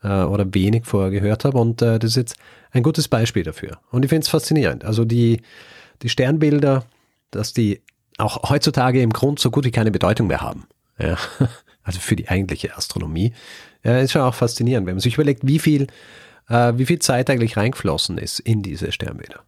äh, 0.04 0.24
oder 0.24 0.54
wenig 0.54 0.86
vorher 0.86 1.12
gehört 1.12 1.46
habe. 1.46 1.58
Und 1.58 1.82
äh, 1.82 2.00
das 2.00 2.12
ist 2.12 2.18
jetzt 2.18 2.36
ein 2.72 2.84
gutes 2.84 3.08
Beispiel 3.08 3.44
dafür. 3.44 3.80
Und 3.92 4.04
ich 4.04 4.10
finde 4.10 4.24
es 4.24 4.30
faszinierend. 4.30 4.86
Also 4.86 5.06
die, 5.06 5.42
die 6.02 6.10
Sternbilder, 6.10 6.86
dass 7.32 7.54
die 7.54 7.82
auch 8.18 8.50
heutzutage 8.50 9.02
im 9.02 9.12
Grund 9.12 9.40
so 9.40 9.52
gut 9.52 9.66
wie 9.66 9.72
keine 9.72 9.92
Bedeutung 9.92 10.28
mehr 10.28 10.42
haben. 10.42 10.66
Ja. 10.98 11.18
Also 11.82 12.02
für 12.02 12.16
die 12.16 12.30
eigentliche 12.30 12.78
Astronomie. 12.78 13.34
Ja, 13.84 13.98
ist 13.98 14.12
schon 14.12 14.22
auch 14.22 14.36
faszinierend, 14.36 14.86
wenn 14.86 14.96
man 14.96 15.02
sich 15.02 15.16
überlegt, 15.16 15.48
wie 15.48 15.58
viel, 15.58 15.88
äh, 16.48 16.74
wie 16.76 16.86
viel 16.86 17.00
Zeit 17.00 17.32
eigentlich 17.32 17.58
reingeflossen 17.58 18.20
ist 18.20 18.40
in 18.40 18.62
diese 18.62 18.92
Sternbilder. 18.92 19.40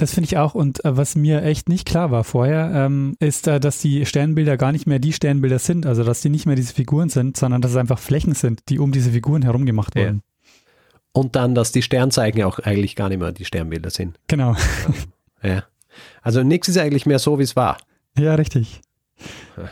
Das 0.00 0.14
finde 0.14 0.28
ich 0.28 0.38
auch. 0.38 0.54
Und 0.54 0.82
äh, 0.84 0.96
was 0.96 1.14
mir 1.14 1.42
echt 1.42 1.68
nicht 1.68 1.86
klar 1.86 2.10
war 2.10 2.24
vorher, 2.24 2.72
ähm, 2.74 3.16
ist, 3.20 3.46
äh, 3.46 3.60
dass 3.60 3.80
die 3.80 4.06
Sternbilder 4.06 4.56
gar 4.56 4.72
nicht 4.72 4.86
mehr 4.86 4.98
die 4.98 5.12
Sternbilder 5.12 5.58
sind. 5.58 5.84
Also, 5.84 6.04
dass 6.04 6.22
die 6.22 6.30
nicht 6.30 6.46
mehr 6.46 6.56
diese 6.56 6.72
Figuren 6.72 7.10
sind, 7.10 7.36
sondern 7.36 7.60
dass 7.60 7.72
es 7.72 7.76
einfach 7.76 7.98
Flächen 7.98 8.34
sind, 8.34 8.62
die 8.70 8.78
um 8.78 8.92
diese 8.92 9.10
Figuren 9.10 9.42
herum 9.42 9.66
gemacht 9.66 9.94
wurden. 9.94 10.22
Ja. 10.24 10.50
Und 11.12 11.36
dann, 11.36 11.54
dass 11.54 11.72
die 11.72 11.82
Sternzeichen 11.82 12.42
auch 12.44 12.60
eigentlich 12.60 12.96
gar 12.96 13.10
nicht 13.10 13.18
mehr 13.18 13.32
die 13.32 13.44
Sternbilder 13.44 13.90
sind. 13.90 14.18
Genau. 14.26 14.56
ja. 15.42 15.64
Also, 16.22 16.42
nichts 16.42 16.68
ist 16.68 16.78
eigentlich 16.78 17.04
mehr 17.04 17.18
so, 17.18 17.38
wie 17.38 17.42
es 17.42 17.54
war. 17.54 17.76
Ja, 18.16 18.36
richtig. 18.36 18.80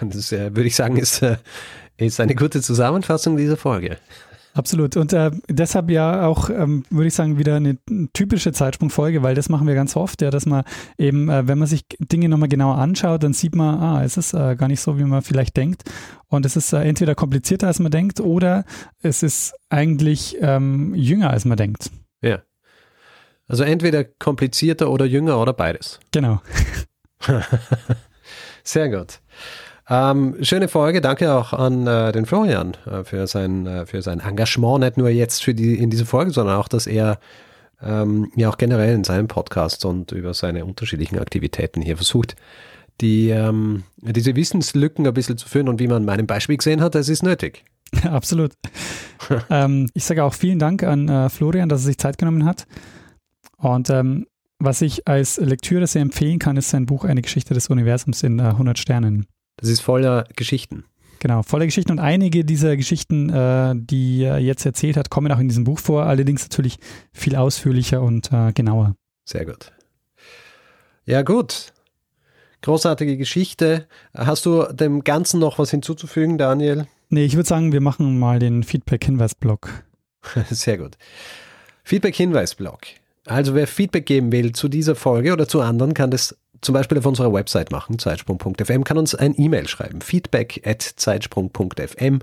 Das 0.03 0.31
äh, 0.33 0.55
würde 0.55 0.67
ich 0.67 0.77
sagen, 0.77 0.99
ist, 0.99 1.23
äh, 1.23 1.39
ist 1.97 2.21
eine 2.21 2.35
gute 2.35 2.61
Zusammenfassung 2.61 3.39
dieser 3.39 3.57
Folge. 3.57 3.97
Absolut. 4.55 4.97
Und 4.97 5.13
äh, 5.13 5.31
deshalb 5.49 5.91
ja 5.91 6.27
auch, 6.27 6.51
ähm, 6.51 6.85
würde 6.91 7.07
ich 7.07 7.15
sagen, 7.15 7.39
wieder 7.39 7.57
eine 7.57 7.79
typische 8.13 8.53
Zeitsprungfolge, 8.53 9.23
weil 9.23 9.35
das 9.35 9.49
machen 9.49 9.67
wir 9.67 9.75
ganz 9.75 9.95
oft, 9.95 10.21
ja, 10.23 10.31
dass 10.31 10.47
man 10.47 10.65
eben, 10.97 11.29
äh, 11.29 11.47
wenn 11.47 11.59
man 11.59 11.69
sich 11.69 11.85
Dinge 12.01 12.29
nochmal 12.29 12.49
genauer 12.49 12.77
anschaut, 12.77 13.23
dann 13.23 13.35
sieht 13.35 13.55
man, 13.55 13.79
ah, 13.79 14.03
es 14.03 14.17
ist 14.17 14.35
äh, 14.35 14.57
gar 14.57 14.69
nicht 14.69 14.81
so, 14.81 14.99
wie 14.99 15.05
man 15.05 15.23
vielleicht 15.23 15.57
denkt. 15.57 15.85
Und 16.29 16.45
es 16.45 16.57
ist 16.57 16.73
äh, 16.73 16.81
entweder 16.81 17.15
komplizierter, 17.15 17.69
als 17.69 17.79
man 17.79 17.93
denkt, 17.93 18.21
oder 18.21 18.65
es 19.01 19.23
ist 19.23 19.55
eigentlich 19.69 20.37
ähm, 20.41 20.95
jünger, 20.95 21.31
als 21.31 21.45
man 21.45 21.57
denkt. 21.57 21.91
Ja. 22.21 22.43
Also 23.47 23.65
entweder 23.65 24.05
komplizierter 24.05 24.91
oder 24.91 25.07
jünger 25.07 25.41
oder 25.41 25.53
beides. 25.53 26.01
Genau. 26.13 26.43
Sehr 28.63 28.91
gut. 28.91 29.21
Ähm, 29.91 30.37
schöne 30.43 30.69
Folge. 30.69 31.01
Danke 31.01 31.33
auch 31.33 31.53
an 31.53 31.87
äh, 31.87 32.13
den 32.13 32.27
Florian 32.27 32.77
äh, 32.87 33.05
für, 33.05 33.27
sein, 33.27 33.67
äh, 33.67 33.87
für 33.87 34.03
sein 34.03 34.21
Engagement, 34.21 34.81
nicht 34.81 34.99
nur 34.99 35.09
jetzt 35.09 35.43
für 35.43 35.55
die, 35.55 35.79
in 35.79 35.89
diese 35.89 36.05
Folge, 36.05 36.31
sondern 36.31 36.57
auch, 36.57 36.69
dass 36.69 36.87
er 36.87 37.19
ähm, 37.83 38.31
ja 38.37 38.51
auch 38.51 38.59
generell 38.59 38.95
in 38.95 39.05
seinem 39.05 39.29
Podcast 39.29 39.85
und 39.87 40.13
über 40.13 40.35
seine 40.35 40.65
unterschiedlichen 40.67 41.19
Aktivitäten 41.19 41.81
hier 41.81 41.97
versucht, 41.97 42.37
die, 43.01 43.31
ähm, 43.31 43.85
diese 44.03 44.37
Wissenslücken 44.37 45.07
ein 45.07 45.15
bisschen 45.15 45.39
zu 45.39 45.49
führen. 45.49 45.69
Und 45.69 45.81
wie 45.81 45.89
man 45.89 46.05
meinem 46.05 46.27
Beispiel 46.27 46.59
gesehen 46.59 46.83
hat, 46.83 46.95
das 46.95 47.09
ist 47.09 47.23
nötig. 47.23 47.65
Absolut. 48.03 48.53
ähm, 49.51 49.89
ich 49.95 50.05
sage 50.05 50.23
auch 50.23 50.35
vielen 50.35 50.59
Dank 50.59 50.83
an 50.83 51.09
äh, 51.09 51.31
Florian, 51.31 51.71
dass 51.71 51.83
er 51.83 51.87
sich 51.87 51.99
Zeit 51.99 52.19
genommen 52.19 52.45
hat. 52.45 52.67
Und 53.57 53.89
ähm, 53.89 54.27
was 54.59 54.83
ich 54.83 55.09
als 55.09 55.39
Lektüre 55.39 55.87
sehr 55.87 56.03
empfehlen 56.03 56.39
kann, 56.39 56.57
ist 56.57 56.71
sein 56.71 56.85
Buch 56.85 57.05
Eine 57.05 57.23
Geschichte 57.23 57.55
des 57.55 57.69
Universums 57.69 58.23
in 58.23 58.39
äh, 58.39 58.43
100 58.43 58.79
Sternen. 58.79 59.27
Das 59.59 59.69
ist 59.69 59.81
voller 59.81 60.25
Geschichten. 60.35 60.85
Genau, 61.21 61.43
voller 61.43 61.67
Geschichten 61.67 61.93
und 61.93 61.99
einige 61.99 62.45
dieser 62.45 62.77
Geschichten, 62.77 63.29
äh, 63.31 63.75
die 63.75 64.23
er 64.23 64.39
jetzt 64.39 64.65
erzählt 64.65 64.97
hat, 64.97 65.11
kommen 65.11 65.31
auch 65.33 65.41
in 65.41 65.49
diesem 65.49 65.65
Buch 65.65 65.81
vor, 65.81 66.05
allerdings 66.05 66.43
natürlich 66.43 66.79
viel 67.13 67.35
ausführlicher 67.35 68.01
und 68.03 68.33
äh, 68.33 68.53
genauer. 68.53 68.95
Sehr 69.25 69.45
gut. 69.45 69.73
Ja, 71.05 71.23
gut. 71.23 71.73
Großartige 72.63 73.17
Geschichte. 73.17 73.87
Hast 74.15 74.47
du 74.47 74.65
dem 74.73 75.03
Ganzen 75.05 75.41
noch 75.41 75.59
was 75.59 75.71
hinzuzufügen, 75.71 76.39
Daniel? 76.39 76.87
Nee, 77.09 77.25
ich 77.25 77.35
würde 77.35 77.49
sagen, 77.49 77.73
wir 77.73 77.81
machen 77.81 78.19
mal 78.19 78.39
den 78.39 78.63
Feedback-Hinweis-Blog. 78.63 79.71
Sehr 80.51 80.79
gut. 80.79 80.97
Feedback-Hinweis-Blog. 81.85 82.81
Also 83.25 83.55
wer 83.55 83.67
Feedback 83.67 84.07
geben 84.07 84.33
will 84.33 84.53
zu 84.53 84.69
dieser 84.69 84.95
Folge 84.95 85.33
oder 85.33 85.49
zu 85.49 85.61
anderen, 85.61 85.95
kann 85.95 86.11
das 86.11 86.37
zum 86.61 86.73
Beispiel 86.73 86.99
auf 86.99 87.07
unserer 87.07 87.33
Website 87.33 87.71
machen, 87.71 87.99
zeitsprung.fm, 87.99 88.85
kann 88.85 88.99
uns 88.99 89.15
ein 89.15 89.35
E-Mail 89.37 89.69
schreiben, 89.69 90.01
feedback 90.01 90.63
at 90.65 90.83
zeitsprung.fm, 90.83 92.21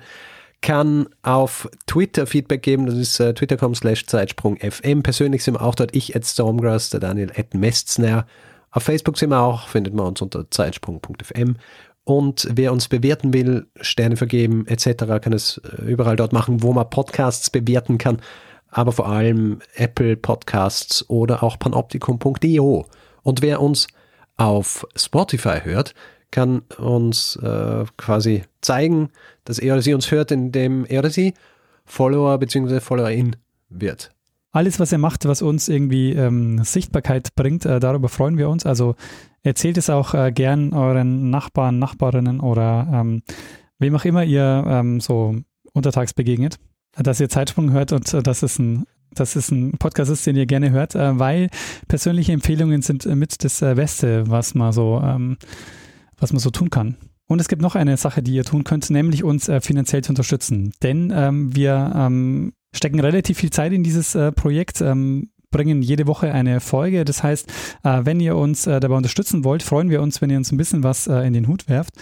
kann 0.61 1.07
auf 1.21 1.69
Twitter 1.85 2.25
Feedback 2.25 2.63
geben, 2.63 2.85
das 2.85 2.95
ist 2.95 3.19
äh, 3.19 3.33
twitter.com 3.33 3.75
slash 3.75 4.05
zeitsprungfm. 4.07 5.01
Persönlich 5.03 5.43
sind 5.43 5.55
wir 5.55 5.61
auch 5.61 5.75
dort, 5.75 5.95
ich 5.95 6.15
at 6.15 6.25
Stormgrass, 6.25 6.89
der 6.89 6.99
Daniel 6.99 7.31
at 7.35 7.53
Mestner. 7.53 8.25
Auf 8.71 8.83
Facebook 8.83 9.17
sind 9.17 9.29
wir 9.29 9.41
auch, 9.41 9.67
findet 9.67 9.93
man 9.93 10.07
uns 10.07 10.21
unter 10.21 10.49
zeitsprung.fm. 10.49 11.57
Und 12.03 12.47
wer 12.51 12.71
uns 12.71 12.87
bewerten 12.87 13.33
will, 13.33 13.67
Sterne 13.81 14.15
vergeben 14.15 14.67
etc., 14.67 15.05
kann 15.21 15.33
es 15.33 15.59
äh, 15.59 15.83
überall 15.83 16.15
dort 16.15 16.33
machen, 16.33 16.61
wo 16.61 16.73
man 16.73 16.89
Podcasts 16.89 17.49
bewerten 17.49 17.97
kann, 17.97 18.21
aber 18.69 18.91
vor 18.91 19.07
allem 19.07 19.59
Apple 19.75 20.17
Podcasts 20.17 21.09
oder 21.09 21.43
auch 21.43 21.57
panoptikum.io 21.57 22.85
Und 23.23 23.41
wer 23.41 23.61
uns 23.61 23.87
auf 24.37 24.85
Spotify 24.95 25.59
hört, 25.63 25.93
kann 26.31 26.63
uns 26.77 27.37
äh, 27.37 27.85
quasi 27.97 28.43
zeigen, 28.61 29.09
dass 29.45 29.59
er 29.59 29.73
oder 29.73 29.81
sie 29.81 29.93
uns 29.93 30.11
hört, 30.11 30.31
indem 30.31 30.85
er 30.85 30.99
oder 30.99 31.09
sie 31.09 31.33
Follower 31.85 32.37
bzw. 32.37 32.79
Followerin 32.79 33.35
wird. 33.69 34.11
Alles, 34.51 34.79
was 34.79 34.91
ihr 34.91 34.97
macht, 34.97 35.25
was 35.25 35.41
uns 35.41 35.67
irgendwie 35.67 36.13
ähm, 36.13 36.63
Sichtbarkeit 36.63 37.35
bringt, 37.35 37.65
äh, 37.65 37.79
darüber 37.79 38.09
freuen 38.09 38.37
wir 38.37 38.49
uns. 38.49 38.65
Also 38.65 38.95
erzählt 39.43 39.77
es 39.77 39.89
auch 39.89 40.13
äh, 40.13 40.31
gern 40.31 40.73
euren 40.73 41.29
Nachbarn, 41.29 41.77
Nachbarinnen 41.77 42.39
oder 42.39 42.87
ähm, 42.91 43.21
wem 43.79 43.95
auch 43.95 44.05
immer 44.05 44.23
ihr 44.23 44.63
ähm, 44.67 45.01
so 45.01 45.35
untertags 45.73 46.13
begegnet, 46.13 46.57
dass 46.95 47.19
ihr 47.19 47.29
Zeitsprung 47.29 47.71
hört 47.71 47.91
und 47.91 48.13
äh, 48.13 48.23
dass 48.23 48.43
es 48.43 48.57
ein 48.57 48.85
dass 49.13 49.35
es 49.35 49.51
ein 49.51 49.73
Podcast 49.73 50.11
ist, 50.11 50.25
den 50.25 50.35
ihr 50.35 50.45
gerne 50.45 50.71
hört, 50.71 50.95
äh, 50.95 51.19
weil 51.19 51.49
persönliche 51.87 52.33
Empfehlungen 52.33 52.81
sind 52.81 53.05
äh, 53.05 53.15
mit 53.15 53.43
das 53.43 53.61
äh, 53.61 53.75
Beste, 53.75 54.29
was 54.29 54.55
man 54.55 54.71
so, 54.71 55.01
ähm, 55.03 55.37
was 56.17 56.33
man 56.33 56.39
so 56.39 56.49
tun 56.49 56.69
kann. 56.69 56.95
Und 57.27 57.41
es 57.41 57.47
gibt 57.47 57.61
noch 57.61 57.75
eine 57.75 57.97
Sache, 57.97 58.21
die 58.21 58.33
ihr 58.33 58.43
tun 58.43 58.63
könnt, 58.63 58.89
nämlich 58.89 59.23
uns 59.23 59.49
äh, 59.49 59.59
finanziell 59.59 60.03
zu 60.03 60.11
unterstützen. 60.11 60.73
Denn 60.83 61.11
ähm, 61.15 61.55
wir 61.55 61.91
ähm, 61.95 62.53
stecken 62.73 62.99
relativ 62.99 63.39
viel 63.39 63.49
Zeit 63.49 63.73
in 63.73 63.83
dieses 63.83 64.13
äh, 64.15 64.31
Projekt. 64.31 64.81
Ähm, 64.81 65.29
bringen 65.49 65.81
jede 65.81 66.05
Woche 66.05 66.31
eine 66.33 66.59
Folge. 66.59 67.05
Das 67.05 67.23
heißt, 67.23 67.49
äh, 67.83 68.01
wenn 68.03 68.19
ihr 68.19 68.35
uns 68.35 68.67
äh, 68.67 68.79
dabei 68.79 68.95
unterstützen 68.95 69.43
wollt, 69.43 69.63
freuen 69.63 69.89
wir 69.89 70.01
uns, 70.01 70.21
wenn 70.21 70.29
ihr 70.29 70.37
uns 70.37 70.51
ein 70.51 70.57
bisschen 70.57 70.83
was 70.83 71.07
in 71.07 71.33
den 71.33 71.47
Hut 71.47 71.69
werft. 71.69 71.93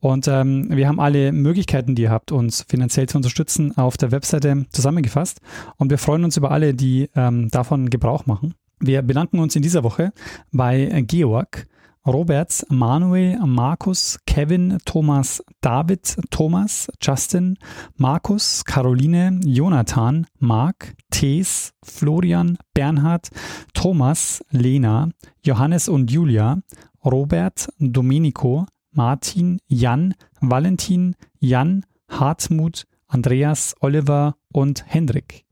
Und 0.00 0.28
ähm, 0.28 0.68
wir 0.70 0.88
haben 0.88 1.00
alle 1.00 1.32
Möglichkeiten, 1.32 1.94
die 1.94 2.02
ihr 2.02 2.10
habt, 2.10 2.30
uns 2.30 2.64
finanziell 2.68 3.08
zu 3.08 3.16
unterstützen, 3.16 3.76
auf 3.76 3.96
der 3.96 4.12
Webseite 4.12 4.66
zusammengefasst. 4.70 5.40
Und 5.76 5.90
wir 5.90 5.98
freuen 5.98 6.24
uns 6.24 6.36
über 6.36 6.50
alle, 6.50 6.74
die 6.74 7.08
ähm, 7.16 7.48
davon 7.48 7.90
Gebrauch 7.90 8.26
machen. 8.26 8.54
Wir 8.78 9.00
bedanken 9.02 9.38
uns 9.38 9.56
in 9.56 9.62
dieser 9.62 9.84
Woche 9.84 10.12
bei 10.52 11.02
Georg, 11.06 11.66
Roberts, 12.06 12.64
Manuel, 12.68 13.38
Markus, 13.44 14.18
Kevin, 14.26 14.78
Thomas, 14.84 15.42
David, 15.60 16.16
Thomas, 16.30 16.88
Justin, 17.02 17.58
Markus, 17.96 18.64
Caroline, 18.64 19.40
Jonathan, 19.44 20.26
Mark, 20.38 20.94
Thees, 21.10 21.72
Florian, 21.82 22.58
Bernhard, 22.74 23.30
Thomas, 23.74 24.44
Lena, 24.50 25.08
Johannes 25.42 25.88
und 25.88 26.10
Julia, 26.10 26.60
Robert, 27.04 27.68
Domenico, 27.80 28.66
Martin, 28.96 29.58
Jan, 29.68 30.14
Valentin, 30.40 31.16
Jan, 31.38 31.84
Hartmut, 32.08 32.86
Andreas, 33.08 33.74
Oliver 33.80 34.36
und 34.52 34.84
Hendrik. 34.86 35.44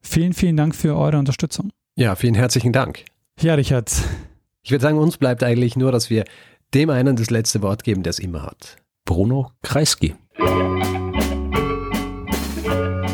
Vielen, 0.00 0.32
vielen 0.32 0.56
Dank 0.56 0.74
für 0.74 0.96
eure 0.96 1.18
Unterstützung. 1.18 1.72
Ja, 1.94 2.14
vielen 2.14 2.34
herzlichen 2.34 2.72
Dank. 2.72 3.04
Ja, 3.38 3.54
Richard, 3.54 3.92
ich 4.62 4.70
würde 4.70 4.82
sagen, 4.82 4.96
uns 4.96 5.18
bleibt 5.18 5.42
eigentlich 5.42 5.76
nur, 5.76 5.92
dass 5.92 6.08
wir 6.08 6.24
dem 6.72 6.88
einen 6.88 7.16
das 7.16 7.28
letzte 7.28 7.60
Wort 7.60 7.84
geben, 7.84 8.02
der 8.02 8.10
es 8.10 8.18
immer 8.18 8.44
hat. 8.44 8.76
Bruno 9.04 9.50
Kreisky. 9.62 10.14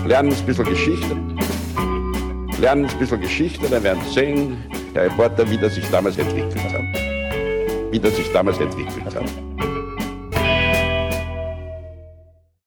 Lernen 0.06 0.32
ein 0.32 0.46
bisschen 0.46 0.64
Geschichte. 0.64 1.16
Lernen 2.60 2.86
ein 2.86 2.98
bisschen 3.00 3.20
Geschichte, 3.20 3.68
dann 3.68 3.82
werden 3.82 4.00
Sie 4.06 4.14
sehen, 4.14 4.58
der 4.94 5.06
Reporter, 5.06 5.50
wie 5.50 5.58
das 5.58 5.74
sich 5.74 5.88
damals 5.90 6.18
entwickelt 6.18 6.72
hat. 6.72 7.92
Wie 7.92 7.98
das 7.98 8.14
sich 8.14 8.30
damals 8.32 8.58
entwickelt 8.58 9.12
hat. 9.12 9.71